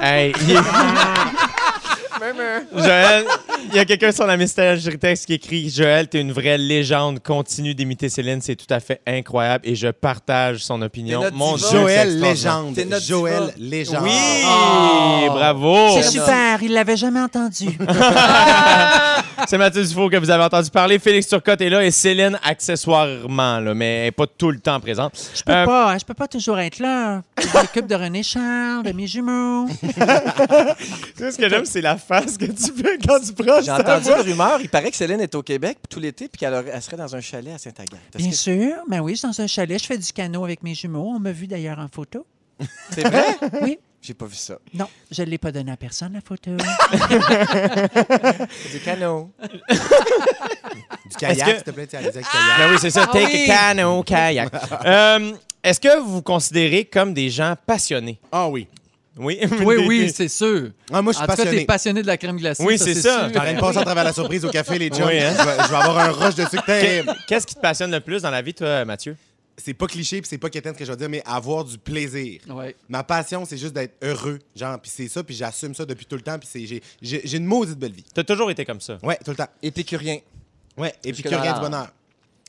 Hey, 0.00 0.32
il 0.48 0.50
est- 0.56 1.59
Joël, 2.76 3.24
il 3.70 3.76
y 3.76 3.78
a 3.78 3.84
quelqu'un 3.84 4.12
sur 4.12 4.26
la 4.26 4.36
messagerie 4.36 4.98
texte 4.98 5.26
qui 5.26 5.34
écrit 5.34 5.70
Joël, 5.70 6.08
t'es 6.08 6.20
une 6.20 6.32
vraie 6.32 6.58
légende. 6.58 7.20
Continue 7.22 7.74
d'imiter 7.74 8.08
Céline, 8.08 8.40
c'est 8.42 8.56
tout 8.56 8.72
à 8.72 8.80
fait 8.80 9.00
incroyable 9.06 9.66
et 9.66 9.74
je 9.74 9.88
partage 9.88 10.58
son 10.64 10.80
opinion. 10.82 11.22
Mon 11.32 11.56
diva. 11.56 11.68
Dieu, 11.68 11.78
c'est 11.78 11.80
Joël. 11.80 12.20
Légende. 12.20 12.74
T'es 12.74 12.84
notre 12.84 13.04
Joël 13.06 13.42
diva. 13.56 13.68
Légende. 13.70 14.02
Oui, 14.02 14.10
Oh. 14.44 15.26
bravo. 15.30 15.90
C'est 16.00 16.10
super, 16.10 16.62
il 16.62 16.72
l'avait 16.72 16.96
jamais 16.96 17.20
entendu. 17.20 17.78
C'est 19.48 19.56
Mathieu 19.56 19.82
Dufault 19.82 20.10
que 20.10 20.18
vous 20.18 20.28
avez 20.30 20.44
entendu 20.44 20.68
parler. 20.70 20.98
Félix 20.98 21.26
Turcotte 21.26 21.62
est 21.62 21.70
là 21.70 21.82
et 21.82 21.90
Céline 21.90 22.38
accessoirement, 22.44 23.58
là, 23.58 23.72
mais 23.74 23.96
elle 23.96 24.04
n'est 24.04 24.10
pas 24.10 24.26
tout 24.26 24.50
le 24.50 24.58
temps 24.60 24.78
présente. 24.80 25.14
Je 25.34 25.42
peux 25.42 25.52
Euh, 25.52 25.64
pas, 25.64 25.92
hein, 25.92 25.96
je 25.98 26.04
peux 26.04 26.12
pas 26.14 26.28
toujours 26.28 26.58
être 26.58 26.78
là. 26.78 27.22
Je 27.40 27.46
m'occupe 27.58 27.86
de 27.86 27.94
René 27.94 28.22
Charles, 28.22 28.82
de 28.84 28.92
mes 28.92 29.06
jumeaux. 29.06 29.66
tu 29.82 29.86
sais, 31.16 31.32
ce 31.32 31.38
que 31.38 31.48
j'aime, 31.48 31.64
c'est 31.64 31.80
la 31.80 31.96
face 32.10 32.36
que 32.36 32.46
tu 32.46 32.72
fais 32.82 32.98
quand 33.06 33.20
tu 33.20 33.32
prends 33.32 33.60
J'ai 33.62 33.70
entendu 33.70 34.04
voix. 34.04 34.22
une 34.22 34.30
rumeur. 34.30 34.60
Il 34.60 34.68
paraît 34.68 34.90
que 34.90 34.96
Céline 34.96 35.20
est 35.20 35.34
au 35.34 35.42
Québec 35.42 35.78
tout 35.88 36.00
l'été 36.00 36.28
puis 36.28 36.38
qu'elle 36.38 36.54
aurait- 36.54 36.70
elle 36.74 36.82
serait 36.82 36.96
dans 36.96 37.14
un 37.14 37.20
chalet 37.20 37.54
à 37.54 37.58
Saint-Agathe. 37.58 38.00
Bien 38.16 38.30
que 38.30 38.36
sûr, 38.36 38.74
ben 38.88 39.00
oui, 39.00 39.12
je 39.12 39.18
suis 39.20 39.28
dans 39.28 39.40
un 39.40 39.46
chalet, 39.46 39.80
je 39.80 39.86
fais 39.86 39.98
du 39.98 40.12
canot 40.12 40.44
avec 40.44 40.62
mes 40.62 40.74
jumeaux. 40.74 41.12
On 41.14 41.18
m'a 41.20 41.32
vu 41.32 41.46
d'ailleurs 41.46 41.78
en 41.78 41.88
photo. 41.88 42.26
C'est 42.90 43.06
vrai? 43.06 43.24
Oui. 43.62 43.78
J'ai 44.02 44.14
pas 44.14 44.24
vu 44.26 44.34
ça. 44.34 44.56
Non, 44.72 44.86
je 45.10 45.22
ne 45.22 45.28
l'ai 45.28 45.36
pas 45.36 45.52
donné 45.52 45.70
à 45.72 45.76
personne, 45.76 46.14
la 46.14 46.22
photo. 46.22 46.50
Du 48.72 48.80
canot. 48.80 49.30
Du 51.10 51.16
kayak, 51.16 51.56
s'il 51.56 51.62
te 51.64 51.70
plaît, 51.72 51.86
tu 51.88 51.96
as 51.96 52.02
dit 52.02 52.06
avec 52.08 52.24
kayak. 52.24 52.58
Ben 52.58 52.70
oui, 52.70 52.76
c'est 52.80 52.90
ça. 52.90 53.04
Ah 53.08 53.12
Take 53.12 53.26
oui. 53.26 53.50
a 53.50 53.74
canoe, 53.74 54.02
kayak. 54.04 54.52
Euh, 54.86 55.32
Est-ce 55.62 55.80
que 55.80 55.98
vous 55.98 56.12
vous 56.14 56.22
considérez 56.22 56.84
comme 56.84 57.12
des 57.12 57.28
gens 57.30 57.54
passionnés? 57.66 58.20
Ah 58.30 58.48
oui. 58.48 58.68
Oui, 59.16 59.38
oui, 59.64 59.76
oui, 59.88 60.12
c'est 60.14 60.28
sûr. 60.28 60.70
Ah, 60.92 61.02
moi, 61.02 61.12
je 61.12 61.16
suis 61.18 61.24
En 61.24 61.26
tout 61.26 61.32
cas, 61.32 61.36
passionné. 61.36 61.58
t'es 61.58 61.64
passionné 61.66 62.02
de 62.02 62.06
la 62.06 62.16
crème 62.16 62.36
glacée. 62.36 62.62
Oui, 62.64 62.78
c'est 62.78 62.94
ça. 62.94 63.28
J'arrête 63.32 63.56
de 63.56 63.60
passer 63.60 63.78
à 63.78 63.84
travers 63.84 64.04
la 64.04 64.12
surprise 64.12 64.44
au 64.44 64.50
café, 64.50 64.78
les 64.78 64.88
chums. 64.88 65.06
Oui, 65.06 65.18
hein? 65.18 65.34
je, 65.38 65.44
vais, 65.44 65.62
je 65.64 65.68
vais 65.68 65.76
avoir 65.76 65.98
un 65.98 66.10
rush 66.12 66.34
de 66.36 66.44
sucre 66.46 66.64
terrible. 66.64 67.14
Qu'est-ce 67.26 67.46
qui 67.46 67.54
te 67.54 67.60
passionne 67.60 67.90
le 67.90 68.00
plus 68.00 68.22
dans 68.22 68.30
la 68.30 68.40
vie, 68.42 68.54
toi, 68.54 68.84
Mathieu? 68.84 69.16
C'est 69.62 69.74
pas 69.74 69.86
cliché 69.86 70.22
puis 70.22 70.28
c'est 70.28 70.38
pas 70.38 70.48
quétaine 70.48 70.72
ce 70.72 70.78
que 70.78 70.84
je 70.86 70.90
veux 70.90 70.96
dire, 70.96 71.10
mais 71.10 71.22
avoir 71.26 71.64
du 71.64 71.76
plaisir. 71.76 72.40
Ouais. 72.48 72.74
Ma 72.88 73.02
passion, 73.04 73.44
c'est 73.44 73.58
juste 73.58 73.74
d'être 73.74 73.94
heureux. 74.02 74.38
Genre, 74.56 74.80
puis 74.80 74.90
c'est 74.94 75.08
ça, 75.08 75.22
puis 75.22 75.34
j'assume 75.34 75.74
ça 75.74 75.84
depuis 75.84 76.06
tout 76.06 76.16
le 76.16 76.22
temps, 76.22 76.38
puis 76.38 76.48
c'est- 76.50 76.80
j'ai- 77.02 77.36
une 77.36 77.44
maudite 77.44 77.78
belle 77.78 77.92
vie. 77.92 78.04
T'as 78.14 78.24
toujours 78.24 78.50
été 78.50 78.64
comme 78.64 78.80
ça. 78.80 78.96
Ouais, 79.02 79.18
tout 79.22 79.32
le 79.32 79.36
temps. 79.36 79.48
Épicurien. 79.62 80.18
Ouais, 80.78 80.94
et 81.04 81.12
puis 81.12 81.16
Jusque 81.16 81.24
que 81.28 81.34
dans 81.34 81.42
rien 81.42 81.52
du 81.52 81.60
bonheur. 81.60 81.88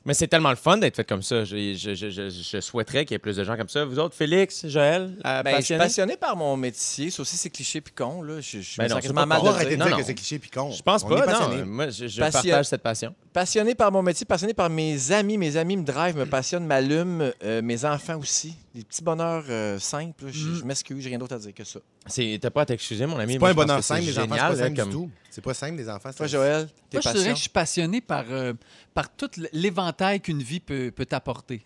Mais 0.03 0.15
c'est 0.15 0.27
tellement 0.27 0.49
le 0.49 0.55
fun 0.55 0.77
d'être 0.77 0.95
fait 0.95 1.03
comme 1.07 1.21
ça. 1.21 1.43
Je, 1.45 1.75
je- 1.75 1.93
je- 1.93 2.09
je- 2.09 2.29
je 2.29 2.59
souhaiterais 2.59 3.05
qu'il 3.05 3.13
y 3.13 3.15
ait 3.15 3.19
plus 3.19 3.35
de 3.37 3.43
gens 3.43 3.55
comme 3.55 3.69
ça. 3.69 3.85
Vous 3.85 3.99
autres, 3.99 4.15
Félix, 4.15 4.65
Joël, 4.65 5.15
euh, 5.23 5.43
Ben, 5.43 5.57
je 5.59 5.61
suis 5.65 5.77
passionné 5.77 6.17
par 6.17 6.35
mon 6.35 6.57
métier. 6.57 7.11
Ça 7.11 7.21
aussi, 7.21 7.37
c'est 7.37 7.51
cliché 7.51 7.81
puis 7.81 7.93
con. 7.93 8.23
Là. 8.23 8.41
Je, 8.41 8.61
je 8.61 8.77
Ben 8.77 8.85
me 8.85 8.89
non, 8.89 9.01
sens 9.01 9.11
pas 9.13 9.25
mal 9.27 9.41
de 9.41 9.75
dire. 9.75 9.77
Non, 9.77 9.97
que 9.97 10.03
c'est 10.03 10.15
cliché 10.15 10.39
puis 10.39 10.49
con. 10.49 10.71
Je 10.71 10.81
pense 10.81 11.03
On 11.03 11.09
pas, 11.09 11.19
non. 11.19 11.25
passionné. 11.25 11.63
Moi, 11.63 11.89
je, 11.91 12.07
je 12.07 12.19
Passion- 12.19 12.41
partage 12.41 12.65
cette 12.65 12.81
passion. 12.81 13.13
Passionné 13.31 13.75
par 13.75 13.91
mon 13.91 14.01
métier, 14.01 14.25
passionné 14.25 14.55
par 14.55 14.69
mes 14.71 15.11
amis. 15.11 15.37
Mes 15.37 15.55
amis 15.55 15.77
me 15.77 15.83
drive, 15.83 16.17
me 16.17 16.25
passionnent, 16.25 16.65
m'allument. 16.65 17.29
Euh, 17.43 17.61
mes 17.61 17.85
enfants 17.85 18.17
aussi. 18.17 18.55
Des 18.73 18.83
petits 18.85 19.03
bonheurs 19.03 19.43
euh, 19.49 19.77
simples. 19.79 20.25
Je, 20.31 20.47
Mm. 20.47 20.55
je 20.55 20.63
m'excuse, 20.63 21.03
j'ai 21.03 21.09
rien 21.09 21.17
d'autre 21.19 21.35
à 21.35 21.39
dire 21.39 21.53
que 21.53 21.63
ça. 21.65 21.79
C'est- 22.07 22.39
T'as 22.41 22.49
pas 22.49 22.61
à 22.61 22.65
t'excuser, 22.65 23.05
mon 23.05 23.19
ami. 23.19 23.33
C'est 23.33 23.39
pas 23.39 23.49
un 23.49 23.53
bonheur 23.53 23.83
simple, 23.83 24.01
les 24.01 24.17
enfants, 24.17 24.27
c'est 24.29 24.33
génial, 24.35 24.49
pas 24.51 24.55
simple 24.63 24.75
comme- 24.77 24.89
du 24.89 24.95
tout. 24.95 25.09
C'est 25.29 25.43
pas 25.43 25.53
simple, 25.53 25.75
les 25.77 25.89
enfants. 25.89 26.09
Toi, 26.15 26.27
Joël, 26.27 26.67
tes 26.89 26.97
Moi, 26.97 27.01
je 27.05 27.09
dirais 27.17 27.29
que 27.31 27.35
je 27.35 27.41
suis 27.41 27.49
passionné 27.49 28.01
par, 28.01 28.25
euh, 28.29 28.53
par 28.93 29.09
tout 29.13 29.29
l'éventail 29.53 30.19
qu'une 30.19 30.41
vie 30.41 30.59
peut, 30.59 30.91
peut 30.93 31.05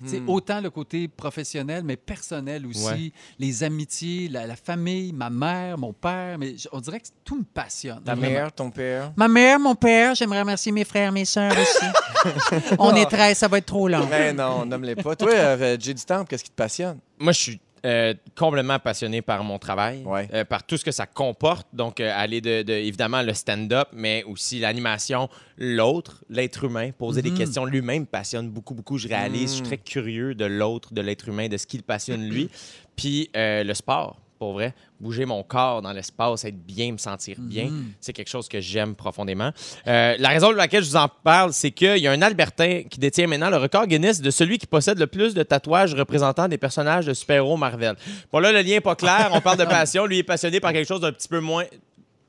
sais, 0.06 0.20
Hmm. 0.20 0.30
Autant 0.30 0.62
le 0.62 0.70
côté 0.70 1.08
professionnel, 1.08 1.84
mais 1.84 1.96
personnel 1.96 2.66
aussi. 2.68 2.86
Ouais. 2.86 3.12
Les 3.40 3.64
amitiés, 3.64 4.28
la, 4.30 4.46
la 4.46 4.56
famille, 4.56 5.14
ma 5.14 5.30
mère, 5.32 5.78
mon 5.78 5.94
père. 5.94 6.38
Mais 6.38 6.56
on 6.72 6.80
dirait 6.80 7.00
que 7.00 7.08
tout 7.24 7.38
me 7.38 7.44
passionne. 7.44 8.02
Ta 8.04 8.14
vraiment. 8.16 8.32
mère, 8.34 8.52
ton 8.52 8.70
père? 8.72 9.14
Ma 9.16 9.28
mère, 9.28 9.60
mon 9.60 9.74
père, 9.76 10.14
j'aimerais 10.16 10.42
remercier 10.42 10.72
mes 10.72 10.84
frères, 10.86 11.12
mes 11.12 11.26
sœurs 11.26 11.54
aussi. 11.54 11.86
on 12.80 12.94
est 12.96 13.06
13, 13.10 13.38
ça 13.38 13.48
va 13.48 13.58
être 13.60 13.66
trop 13.66 13.88
long. 13.88 14.06
Ben 14.06 14.36
non, 14.36 14.66
nomme-les 14.66 14.96
pas. 14.96 15.16
Toi, 15.16 15.32
euh, 15.34 15.78
Jay 15.80 15.94
du 15.94 16.04
Temple, 16.04 16.28
qu'est-ce 16.30 16.44
qui 16.44 16.50
te 16.52 16.56
passionne? 16.56 16.95
Moi, 17.20 17.32
je 17.34 17.40
suis 17.40 17.60
euh, 17.86 18.16
complètement 18.36 18.80
passionné 18.80 19.22
par 19.22 19.44
mon 19.44 19.60
travail, 19.60 20.02
Ouais. 20.06 20.28
euh, 20.34 20.44
par 20.44 20.64
tout 20.66 20.76
ce 20.76 20.84
que 20.84 20.92
ça 20.92 21.06
comporte. 21.06 21.68
Donc, 21.72 22.00
euh, 22.00 22.12
aller 22.16 22.42
de, 22.42 22.64
de- 22.64 22.74
évidemment, 22.74 23.22
le 23.22 23.34
stand-up, 23.34 23.90
mais 23.94 24.24
aussi 24.24 24.60
l'animation, 24.60 25.30
l'autre, 25.60 26.24
l'être 26.30 26.64
humain. 26.64 26.90
Poser 26.98 27.22
des 27.22 27.32
questions, 27.32 27.64
lui-même 27.64 28.02
me 28.02 28.06
passionne 28.08 28.50
beaucoup, 28.50 28.74
beaucoup. 28.74 28.98
Je 28.98 29.08
réalise, 29.08 29.52
je 29.52 29.56
suis 29.58 29.64
très 29.64 29.78
curieux 29.78 30.34
de 30.34 30.46
l'autre, 30.46 30.94
de 30.96 31.02
l'être 31.02 31.30
humain, 31.30 31.48
de 31.48 31.58
ce 31.58 31.68
qui 31.68 31.78
le 31.78 31.84
passionne 31.84 32.28
lui. 32.28 32.50
Puis 32.96 33.30
euh, 33.36 33.64
le 33.64 33.74
sport, 33.76 34.20
pour 34.46 34.54
vrai. 34.54 34.76
Bouger 35.00 35.26
mon 35.26 35.42
corps 35.44 35.82
dans 35.82 35.92
l'espace, 35.92 36.46
être 36.46 36.56
bien, 36.66 36.92
me 36.92 36.98
sentir 36.98 37.38
bien, 37.40 37.70
c'est 38.00 38.14
quelque 38.14 38.30
chose 38.30 38.48
que 38.48 38.62
j'aime 38.62 38.96
profondément. 38.96 39.52
Euh, 39.88 40.16
la 40.20 40.30
raison 40.30 40.48
pour 40.48 40.56
laquelle 40.56 40.84
je 40.84 40.90
vous 40.90 40.96
en 40.96 41.10
parle, 41.10 41.52
c'est 41.52 41.72
qu'il 41.72 41.98
y 41.98 42.08
a 42.08 42.12
un 42.12 42.22
Albertain 42.22 42.84
qui 42.90 43.00
détient 43.00 43.28
maintenant 43.28 43.50
le 43.50 43.58
record 43.58 43.88
Guinness 43.88 44.22
de 44.22 44.30
celui 44.30 44.58
qui 44.58 44.68
possède 44.68 45.00
le 45.00 45.08
plus 45.08 45.34
de 45.34 45.44
tatouages 45.44 45.96
représentant 45.96 46.48
des 46.48 46.58
personnages 46.58 47.08
de 47.08 47.14
super-héros 47.14 47.58
Marvel. 47.58 47.96
Bon, 48.32 48.40
là, 48.40 48.52
le 48.52 48.60
lien 48.60 48.76
n'est 48.76 48.82
pas 48.82 48.96
clair. 48.96 49.32
On 49.34 49.42
parle 49.42 49.58
de 49.58 49.66
passion. 49.80 50.06
Lui 50.06 50.20
est 50.20 50.24
passionné 50.24 50.60
par 50.60 50.72
quelque 50.72 50.88
chose 50.88 51.02
d'un 51.02 51.12
petit 51.12 51.28
peu 51.28 51.40
moins. 51.40 51.66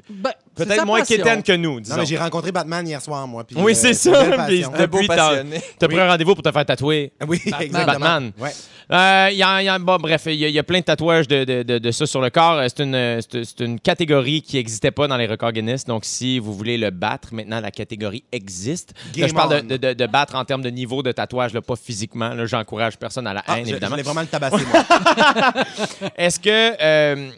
Ben, 0.09 0.31
Peut-être 0.55 0.87
moins 0.87 1.03
quétaine 1.03 1.43
que 1.43 1.53
nous, 1.53 1.81
disons. 1.81 1.97
Non, 1.97 2.03
mais 2.03 2.07
j'ai 2.07 2.17
rencontré 2.17 2.53
Batman 2.53 2.87
hier 2.87 3.03
soir, 3.03 3.27
moi. 3.27 3.43
puis, 3.45 3.57
Oui, 3.59 3.73
euh, 3.73 3.75
c'est 3.75 3.89
une 3.89 3.95
ça, 3.95 4.25
puis 4.47 4.65
Depuis, 4.79 5.09
t'as- 5.09 5.89
pris 5.89 5.99
un 6.01 6.09
rendez-vous 6.09 6.35
pour 6.35 6.45
te 6.45 6.53
faire 6.53 6.65
tatouer. 6.65 7.13
Oui, 7.27 7.41
exactement. 7.45 7.85
Batman. 7.85 8.33
Ouais. 8.39 8.51
Euh, 8.93 9.29
il 9.33 9.37
y 9.39 9.43
a- 9.43 9.61
il 9.63 9.65
y 9.65 9.69
a- 9.69 9.79
bon, 9.81 9.97
bref, 9.97 10.23
il 10.27 10.35
y, 10.35 10.45
a- 10.45 10.49
il 10.49 10.55
y 10.55 10.59
a 10.61 10.63
plein 10.63 10.79
de 10.79 10.85
tatouages 10.85 11.27
de, 11.27 11.43
de- 11.43 11.65
de- 11.65 11.79
de 11.79 11.91
ça 11.91 12.07
sur 12.07 12.21
le 12.21 12.31
corps. 12.31 12.53
Euh, 12.59 12.69
C'est 12.69 12.85
une, 12.85 12.95
euh, 12.95 13.21
une 13.59 13.81
catégorie 13.81 14.43
qui 14.43 14.57
n'existait 14.57 14.93
pas 14.93 15.09
dans 15.09 15.17
les 15.17 15.27
records 15.27 15.51
Guinness. 15.51 15.85
Donc, 15.87 16.05
si 16.05 16.39
vous 16.39 16.55
voulez 16.55 16.79
le 16.79 16.91
battre, 16.91 17.35
maintenant, 17.35 17.59
la 17.61 17.73
catégorie 17.73 18.23
existe. 18.31 18.95
Là, 19.17 19.27
je 19.27 19.35
parle 19.35 19.67
de, 19.67 19.77
de- 19.77 19.93
de 19.93 20.07
battre 20.07 20.37
en 20.37 20.45
termes 20.45 20.63
de 20.63 20.71
niveau 20.71 21.03
de 21.03 21.11
tatouage, 21.11 21.53
là, 21.53 21.61
pas 21.63 21.75
physiquement. 21.75 22.29
Là, 22.29 22.47
J'encourage 22.47 22.97
personne 22.97 23.27
à 23.27 23.35
la 23.35 23.43
Ah, 23.49 23.59
haine, 23.59 23.65
je, 23.65 23.71
je 23.71 23.75
évidemment. 23.75 23.97
vraiment 23.97 24.21
le 24.21 24.27
tabasser, 24.29 24.65
moi. 24.73 24.85
Est-ce 26.17 26.39
que, 26.39 26.77
euh, 26.81 27.31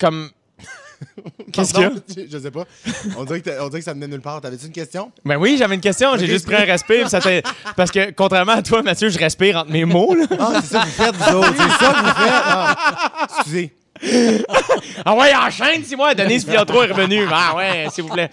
comme... 0.00 0.30
Qu'est-ce 1.52 1.72
qu'il 1.74 1.82
y 1.82 1.86
a? 1.86 1.92
Je, 2.30 2.38
sais 2.38 2.50
pas. 2.50 2.64
On 3.16 3.24
dirait, 3.24 3.40
que 3.40 3.50
t'as- 3.50 3.64
on 3.64 3.68
dirait 3.68 3.80
que 3.80 3.84
ça 3.84 3.92
venait 3.94 4.08
nulle 4.08 4.20
part. 4.20 4.40
T'avais-tu 4.40 4.66
une 4.66 4.72
question? 4.72 5.10
Ben 5.24 5.36
oui, 5.36 5.56
j'avais 5.58 5.74
une 5.74 5.80
question. 5.80 6.16
J'ai 6.16 6.26
juste 6.26 6.46
pris 6.46 6.56
un 6.56 6.64
respire. 6.64 7.08
ça 7.08 7.20
Parce 7.76 7.90
que, 7.90 8.10
contrairement 8.12 8.52
à 8.52 8.62
toi, 8.62 8.82
Mathieu, 8.82 9.08
je 9.08 9.18
respire 9.18 9.58
entre 9.58 9.70
mes 9.70 9.84
mots. 9.84 10.14
là. 10.14 10.26
Ah, 10.38 10.52
c'est 10.62 10.72
ça 10.74 10.80
que 10.80 10.86
vous 10.86 10.92
faites, 10.92 11.14
vous 11.16 11.36
autres. 11.36 11.54
C'est 11.56 11.84
ça 11.84 11.92
que 11.92 12.00
vous 12.00 12.24
faites. 12.24 12.42
Ah, 12.44 13.28
excusez. 13.38 13.72
Ah 15.04 15.14
ouais, 15.14 15.34
enchaîne, 15.34 15.84
si 15.84 15.96
moi, 15.96 16.14
Denise 16.14 16.44
Piotro 16.44 16.82
est 16.82 16.92
revenu. 16.92 17.26
Ah 17.32 17.54
ouais, 17.56 17.86
s'il 17.90 18.04
vous 18.04 18.10
plaît. 18.12 18.30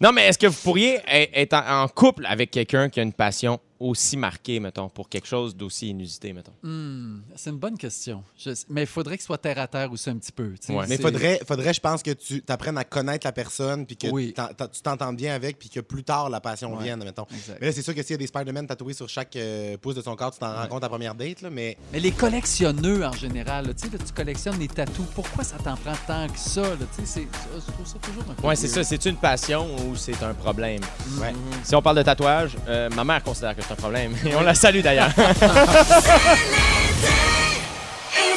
Non, 0.00 0.12
mais 0.12 0.26
est-ce 0.28 0.38
que 0.38 0.46
vous 0.46 0.58
pourriez 0.62 1.00
être 1.08 1.54
en 1.54 1.88
couple 1.88 2.26
avec 2.26 2.50
quelqu'un 2.50 2.88
qui 2.88 3.00
a 3.00 3.02
une 3.02 3.12
passion 3.12 3.58
aussi 3.80 4.16
marqué, 4.18 4.60
mettons, 4.60 4.88
pour 4.90 5.08
quelque 5.08 5.26
chose 5.26 5.56
d'aussi 5.56 5.88
inusité, 5.88 6.32
mettons? 6.34 6.52
Hmm, 6.62 7.20
c'est 7.34 7.48
une 7.50 7.56
bonne 7.58 7.78
question. 7.78 8.22
Je 8.38 8.50
Mais 8.68 8.82
il 8.82 8.86
faudrait 8.86 9.16
que 9.16 9.22
ce 9.22 9.26
soit 9.26 9.38
terre 9.38 9.58
à 9.58 9.66
terre 9.66 9.90
aussi 9.90 10.10
un 10.10 10.16
petit 10.18 10.32
peu. 10.32 10.52
Ouais. 10.68 10.84
Mais 10.86 10.96
C'est- 10.96 11.02
faudrait, 11.02 11.40
faudrait, 11.48 11.72
je 11.72 11.80
pense, 11.80 12.02
que 12.02 12.10
tu 12.10 12.44
apprennes 12.48 12.76
à 12.76 12.84
connaître 12.84 13.26
la 13.26 13.32
personne, 13.32 13.86
puis 13.86 13.96
que 13.96 14.08
Oui. 14.08 14.34
tu 14.72 14.82
t'entends 14.82 15.12
bien 15.14 15.34
avec, 15.34 15.58
puis 15.58 15.70
que 15.70 15.80
plus 15.80 16.04
tard, 16.04 16.28
la 16.28 16.40
passion 16.40 16.76
Ouais. 16.76 16.84
vienne, 16.84 17.02
mettons. 17.02 17.26
Exact. 17.34 17.58
Mais 17.60 17.68
là, 17.68 17.72
c'est 17.72 17.82
sûr 17.82 17.94
que 17.94 18.02
s'il 18.02 18.12
y 18.12 18.14
a 18.14 18.18
des 18.18 18.26
Spider-Man 18.26 18.66
tatoués 18.66 18.92
sur 18.92 19.08
chaque 19.08 19.34
euh, 19.36 19.76
pouce 19.78 19.94
de 19.94 20.02
son 20.02 20.14
corps, 20.14 20.30
tu 20.32 20.38
t'en 20.38 20.54
rends 20.54 20.66
compte 20.68 20.84
à 20.84 20.88
première 20.90 21.14
date, 21.14 21.40
là, 21.40 21.48
mais 21.50 21.78
Mais 21.92 22.00
les 22.00 22.12
collectionneux 22.12 23.04
en 23.04 23.12
général, 23.12 23.66
là, 23.66 23.74
tu 23.74 23.88
sais, 23.88 23.96
là, 23.96 24.04
tu 24.04 24.12
collectionnes 24.12 24.58
les 24.58 24.68
tatous. 24.68 25.06
Pourquoi 25.14 25.42
ça 25.42 25.56
t'en 25.56 25.76
prend 25.76 25.94
tant 26.06 26.28
que 26.28 26.38
ça? 26.38 26.62
là? 26.62 26.76
Tu 26.96 27.00
sais, 27.00 27.06
c'est- 27.06 27.28
Je 27.66 27.72
trouve 27.72 27.86
ça 27.86 27.98
toujours 28.02 28.24
un 28.30 28.34
peu. 28.34 28.46
Ouais, 28.46 28.56
c'est 28.56 28.68
ça. 28.68 28.84
C'est 28.84 29.04
une 29.06 29.16
passion 29.16 29.66
ou 29.86 29.96
c'est 29.96 30.22
un 30.22 30.34
problème? 30.34 30.82
ouais. 31.20 31.32
Si 31.64 31.74
on 31.74 31.80
parle 31.80 31.96
de 31.96 32.02
tatouage, 32.02 32.56
euh, 32.68 32.90
ma 32.90 33.04
mère 33.04 33.22
considère 33.22 33.56
que 33.56 33.62
c'est 33.70 33.74
un 33.74 33.76
problème. 33.76 34.14
Et 34.26 34.34
on 34.38 34.40
la 34.42 34.54
salue 34.54 34.80
d'ailleurs. 34.80 35.10
Et 35.18 35.22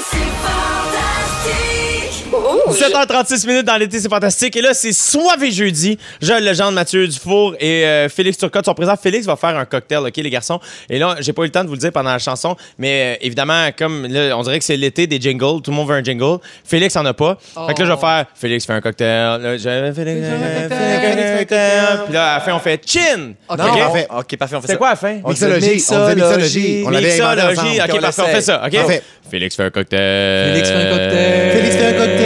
c'est 0.09 0.17
fantastique. 0.43 1.92
7h36 2.33 3.47
minutes 3.47 3.65
dans 3.65 3.77
l'été, 3.77 3.99
c'est 3.99 4.09
fantastique. 4.09 4.55
Et 4.55 4.61
là, 4.61 4.73
c'est 4.73 4.93
Soivé 4.93 5.51
jeudi. 5.51 5.97
Joël 6.21 6.43
Legendre, 6.45 6.71
Mathieu 6.71 7.07
Dufour 7.07 7.55
et 7.59 7.85
euh, 7.85 8.09
Félix 8.09 8.37
Turcotte 8.37 8.65
sont 8.65 8.73
présents. 8.73 8.95
Félix 9.01 9.25
va 9.25 9.35
faire 9.35 9.57
un 9.57 9.65
cocktail, 9.65 9.99
OK, 9.99 10.15
les 10.17 10.29
garçons? 10.29 10.59
Et 10.89 10.97
là, 10.99 11.15
j'ai 11.19 11.33
pas 11.33 11.43
eu 11.43 11.45
le 11.45 11.51
temps 11.51 11.63
de 11.63 11.67
vous 11.67 11.73
le 11.75 11.79
dire 11.79 11.91
pendant 11.91 12.11
la 12.11 12.19
chanson, 12.19 12.55
mais 12.77 13.15
euh, 13.15 13.17
évidemment, 13.25 13.67
comme 13.77 14.07
là, 14.07 14.37
on 14.37 14.41
dirait 14.43 14.59
que 14.59 14.65
c'est 14.65 14.77
l'été 14.77 15.07
des 15.07 15.19
jingles, 15.19 15.61
tout 15.61 15.71
le 15.71 15.75
monde 15.75 15.87
veut 15.87 15.95
un 15.95 16.03
jingle. 16.03 16.37
Félix 16.65 16.95
en 16.95 17.05
a 17.05 17.13
pas. 17.13 17.37
Fait 17.67 17.73
que 17.73 17.79
là, 17.81 17.87
je 17.87 17.91
vais 17.93 17.97
faire 17.99 18.25
Félix 18.35 18.65
fait 18.65 18.73
un 18.73 18.81
cocktail. 18.81 19.41
Là, 19.41 19.57
je- 19.57 19.93
Félix, 19.93 19.95
Félix 19.95 20.27
fait 20.27 21.33
un 21.33 21.37
cocktail. 21.39 21.99
Puis 22.05 22.13
là, 22.13 22.31
à 22.31 22.33
la 22.35 22.39
fin, 22.41 22.53
on 22.55 22.59
fait 22.59 22.81
chin. 22.85 23.33
OK. 23.49 23.57
Non, 23.57 23.65
OK? 23.65 23.79
parfait. 23.79 24.07
OK, 24.17 24.37
parfait, 24.37 24.55
on 24.55 24.61
fait 24.61 24.67
C'est 24.67 24.73
ça. 24.73 24.77
quoi 24.77 24.87
à 24.87 24.91
la 24.91 24.95
fin? 24.95 25.13
Mixologie. 25.25 25.83
On 25.91 25.99
disait 26.09 26.15
mixologie. 26.15 26.83
On 26.85 26.89
l'avait. 26.89 27.21
OK, 27.21 28.01
parfait, 28.01 28.21
on 28.21 28.25
fait 28.27 28.41
ça. 28.41 28.63
OK? 28.65 28.71
Parfait. 28.73 29.03
Félix 29.29 29.55
fait 29.55 29.63
un 29.63 29.69
cocktail. 29.71 30.51
Félix 30.53 30.69
fait 30.69 30.75
un 30.75 30.89
cocktail. 30.91 31.51
Félix 31.53 31.75
fait 31.75 31.85
un 31.87 31.93
cocktail. 31.93 32.22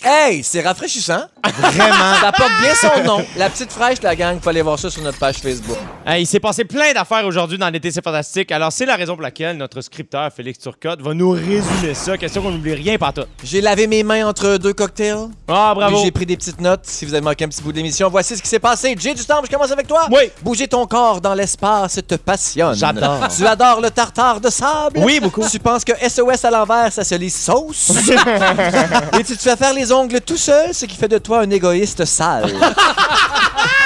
Hey, 0.10 0.42
c'est 0.42 0.62
rafraîchissant. 0.62 1.24
Vraiment. 1.60 2.16
Ça 2.22 2.32
porte 2.32 2.52
bien 2.62 2.74
son 2.76 3.04
nom. 3.04 3.26
La 3.36 3.50
petite 3.50 3.74
fraîche, 3.74 4.02
la 4.02 4.16
gang, 4.16 4.40
faut 4.42 4.50
aller 4.50 4.62
voir 4.62 4.80
ça 4.80 4.90
sur 4.90 5.02
notre 5.02 5.20
page 5.20 5.36
Facebook. 5.36 5.76
Hey, 6.06 6.24
il 6.24 6.26
s'est 6.26 6.40
passé 6.40 6.64
plein 6.64 6.94
d'affaires 6.94 7.26
aujourd'hui 7.26 7.58
dans 7.58 7.70
l'été, 7.70 7.92
c'est 7.92 8.02
fantastique. 8.04 8.54
Alors, 8.54 8.72
c'est 8.72 8.86
la 8.86 8.96
raison 8.96 9.16
pour 9.16 9.22
laquelle 9.22 9.58
notre 9.58 9.82
scripteur 9.82 10.32
Félix 10.32 10.60
Turcotte 10.60 11.02
va 11.02 11.14
nous 11.14 11.32
résumer 11.32 11.94
ça. 11.94 12.18
Question 12.18 12.42
qu'on 12.42 12.52
n'oublie 12.52 12.74
rien 12.74 12.98
tout. 12.98 13.24
J'ai 13.44 13.60
lavé 13.60 13.86
mes 13.86 14.04
mains 14.04 14.26
entre 14.28 14.56
deux 14.56 14.72
cocktails. 14.72 15.28
Ah, 15.50 15.74
bravo. 15.76 15.96
Puis 15.96 16.06
J'ai 16.06 16.12
pris 16.12 16.26
des 16.26 16.38
petites 16.38 16.62
notes. 16.62 16.86
Si 16.86 17.04
vous 17.04 17.14
avez 17.14 17.24
manqué 17.24 17.44
un 17.44 17.50
petit 17.50 17.62
bout 17.62 17.74
de 17.74 17.78
l'émission, 17.78 18.10
voici 18.10 18.38
ce 18.38 18.42
qui 18.42 18.48
s'est 18.48 18.60
passé. 18.60 18.96
Jay 18.98 19.14
du 19.14 19.26
Temple, 19.26 19.48
je 19.48 19.52
commence 19.52 19.72
avec 19.72 19.88
toi. 19.88 20.08
Oui. 20.10 20.32
Bouger 20.42 20.70
ton 20.70 20.86
corps 20.88 21.20
dans 21.20 21.34
l'espace 21.34 22.00
te 22.08 22.16
passionne. 22.16 22.76
J'adore. 22.76 23.28
Tu 23.36 23.46
adores 23.46 23.82
le 23.82 23.92
tartare 23.92 24.40
de 24.40 24.50
sable. 24.50 25.00
Oui, 25.00 25.20
beaucoup. 25.20 25.44
Tu 25.50 25.60
penses 25.60 25.84
que 25.84 25.92
SOS 26.08 26.46
à 26.46 26.52
l'envers, 26.52 26.94
ça 26.94 27.04
se 27.04 27.16
lit 27.16 27.30
sauce. 27.30 27.92
Et 29.20 29.24
tu 29.26 29.36
te 29.36 29.42
fais 29.42 29.58
faire 29.58 29.74
les 29.74 29.92
tout 30.26 30.38
seul, 30.38 30.74
ce 30.74 30.86
qui 30.86 30.96
fait 30.96 31.08
de 31.08 31.18
toi 31.18 31.40
un 31.42 31.50
égoïste 31.50 32.06
sale. 32.06 32.52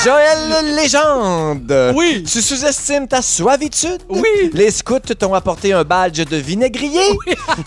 Joël 0.00 0.74
Légende. 0.74 1.92
Oui. 1.94 2.24
Tu 2.24 2.40
sous-estimes 2.40 3.06
ta 3.06 3.20
suavitude? 3.20 4.00
Oui. 4.08 4.50
Les 4.52 4.70
scouts 4.70 4.98
t'ont 5.18 5.34
apporté 5.34 5.72
un 5.72 5.84
badge 5.84 6.24
de 6.24 6.36
vinaigrier. 6.36 7.18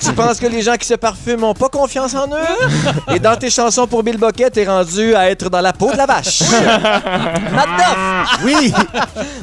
Tu 0.03 0.11
penses 0.11 0.39
que 0.39 0.47
les 0.47 0.61
gens 0.61 0.75
qui 0.75 0.87
se 0.87 0.95
parfument 0.95 1.41
n'ont 1.41 1.53
pas 1.53 1.69
confiance 1.69 2.15
en 2.15 2.27
eux? 2.27 3.13
Et 3.13 3.19
dans 3.19 3.37
tes 3.37 3.49
chansons 3.49 3.87
pour 3.87 4.03
Bill 4.03 4.17
Bucket, 4.17 4.49
t'es 4.49 4.65
rendu 4.65 5.15
à 5.15 5.29
être 5.29 5.49
dans 5.49 5.61
la 5.61 5.71
peau 5.71 5.91
de 5.91 5.97
la 5.97 6.05
vache. 6.07 6.41
Matt 7.53 7.69
Doff. 7.77 8.39
Oui. 8.43 8.73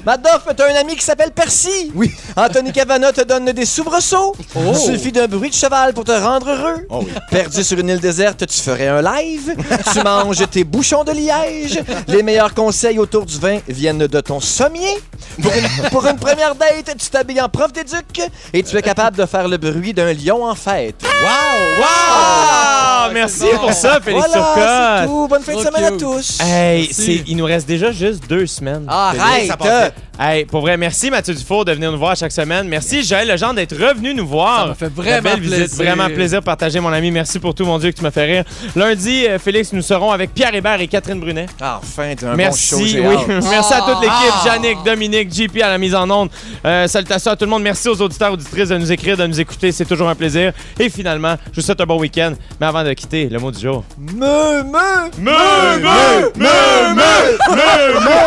Matt 0.05 0.23
Doff, 0.23 0.55
t'as 0.55 0.73
un 0.73 0.75
ami 0.81 0.97
qui 0.97 1.05
s'appelle 1.05 1.31
Percy. 1.31 1.93
Oui. 1.95 2.11
Anthony 2.37 2.73
Cavana 2.73 3.13
te 3.13 3.23
donne 3.23 3.53
des 3.53 3.65
soubresauts. 3.65 4.35
Il 4.57 4.77
suffit 4.77 5.13
d'un 5.13 5.29
bruit 5.29 5.51
de 5.51 5.55
cheval 5.55 5.95
pour 5.95 6.05
te 6.05 6.13
rendre 6.13 6.51
heureux. 6.51 6.87
Oh 6.91 7.01
oui. 7.05 7.13
Perdu 7.31 7.63
sur 7.63 7.79
une 7.79 7.91
île 7.91 8.01
déserte, 8.01 8.47
tu 8.47 8.61
ferais 8.61 8.89
un 8.89 9.01
live. 9.01 9.55
tu 9.93 10.03
manges 10.03 10.51
tes 10.51 10.65
bouchons 10.65 11.05
de 11.05 11.13
liège. 11.13 11.81
Les 12.09 12.23
meilleurs 12.23 12.53
conseils 12.53 12.72
autour 12.99 13.27
du 13.27 13.39
vin 13.39 13.59
viennent 13.69 14.07
de 14.07 14.21
ton 14.21 14.41
sommier. 14.41 14.99
Pour 15.41 15.53
une, 15.53 15.89
pour 15.91 16.07
une 16.07 16.19
première 16.19 16.55
date, 16.55 16.97
tu 16.99 17.11
t'habilles 17.11 17.41
en 17.41 17.49
prof 17.49 17.73
d'éduc 17.73 18.21
et 18.53 18.63
tu 18.63 18.77
es 18.77 18.83
capable 18.83 19.17
de 19.17 19.27
faire 19.27 19.49
le 19.49 19.57
bruit 19.57 19.93
d'un 19.93 20.13
lion 20.13 20.45
en 20.45 20.55
fête. 20.55 21.03
Wow! 21.03 22.92
Ah, 23.05 23.11
Merci, 23.13 23.45
bon. 23.53 23.59
pour 23.59 23.73
ça, 23.73 24.01
Félix 24.01 24.27
Voilà, 24.27 24.47
c'est 24.55 24.61
Turcotte. 24.61 25.07
tout. 25.07 25.29
Bonne 25.29 25.43
fin 25.43 25.55
de 25.55 25.61
semaine 25.61 25.85
à 25.85 25.91
tous. 25.99 26.39
Hey, 26.41 26.89
c'est- 26.93 27.23
il 27.27 27.37
nous 27.37 27.45
reste 27.45 27.67
déjà 27.69 27.93
juste 27.93 28.29
deux 28.29 28.47
semaines. 28.47 28.85
Ah, 28.89 29.13
Arrête! 29.19 29.95
Hey, 30.21 30.45
pour 30.45 30.61
vrai, 30.61 30.77
merci 30.77 31.11
Mathieu 31.11 31.35
Dufour 31.35 31.65
de 31.65 31.73
venir 31.73 31.91
nous 31.91 31.99
voir 31.99 32.15
chaque 32.15 32.31
semaine. 32.33 32.69
Merci 32.69 33.03
Joël 33.03 33.27
Legendre 33.27 33.55
d'être 33.55 33.75
revenu 33.75 34.15
nous 34.15 34.27
voir. 34.27 34.61
Ça 34.65 34.67
me 34.69 34.75
fait 34.75 34.93
vraiment 34.95 35.23
belle 35.23 35.41
visite. 35.41 35.57
plaisir. 35.57 35.77
Vraiment 35.85 36.07
plaisir 36.15 36.41
de 36.41 36.45
partager, 36.45 36.81
mon 36.81 36.93
ami. 36.93 37.11
Merci 37.11 37.39
pour 37.39 37.55
tout, 37.55 37.65
mon 37.65 37.79
Dieu, 37.79 37.91
que 37.91 37.97
tu 37.97 38.03
m'as 38.03 38.11
fait 38.11 38.25
rire. 38.27 38.45
Lundi, 38.77 39.27
euh, 39.27 39.39
Félix, 39.39 39.73
nous 39.73 39.81
serons 39.83 40.13
avec 40.13 40.33
Pierre 40.35 40.55
Hébert 40.55 40.81
et 40.81 40.87
Catherine 40.87 41.19
Brunet. 41.19 41.47
Ah, 41.61 41.81
Enfin, 41.83 42.13
t'as 42.17 42.31
un 42.33 42.37
Merci, 42.37 42.75
bon 42.75 42.87
show, 42.87 43.09
oui. 43.29 43.35
Merci 43.51 43.73
à 43.75 43.79
toute 43.81 44.01
l'équipe, 44.03 44.35
Ah. 44.35 44.43
Yannick, 44.47 44.83
Dominique, 44.85 45.33
JP 45.35 45.63
à 45.63 45.69
la 45.71 45.79
mise 45.79 45.95
en 45.95 46.09
onde. 46.09 46.29
Euh, 46.65 46.87
salutations 46.87 47.31
à 47.33 47.37
tout 47.37 47.47
le 47.47 47.51
monde. 47.51 47.63
Merci 47.63 47.89
aux 47.89 48.01
auditeurs, 48.01 48.33
auditrices 48.35 48.69
de 48.69 48.77
nous 48.79 48.93
écrire, 48.93 49.17
de 49.17 49.27
nous 49.27 49.41
écouter. 49.41 49.73
C'est 49.73 49.87
toujours 49.87 50.09
un 50.11 50.15
plaisir. 50.15 50.53
Et 50.79 50.91
finalement, 50.91 51.37
je 51.53 51.57
vous 51.61 51.67
souhaite 51.67 51.81
un 51.81 51.87
bon 51.87 51.99
week-end. 51.99 52.35
Mais 52.61 52.67
avant 52.67 52.85
de 52.95 53.01
quitter, 53.01 53.29
le 53.29 53.39
mot 53.39 53.51
du 53.51 53.59
jour. 53.61 53.85
Me, 53.99 54.63
me, 54.63 55.11
Me, 55.19 55.31
me, 55.79 55.91
me, 56.37 56.95
me, 56.95 57.15
me, 57.49 58.01
me. 58.01 58.21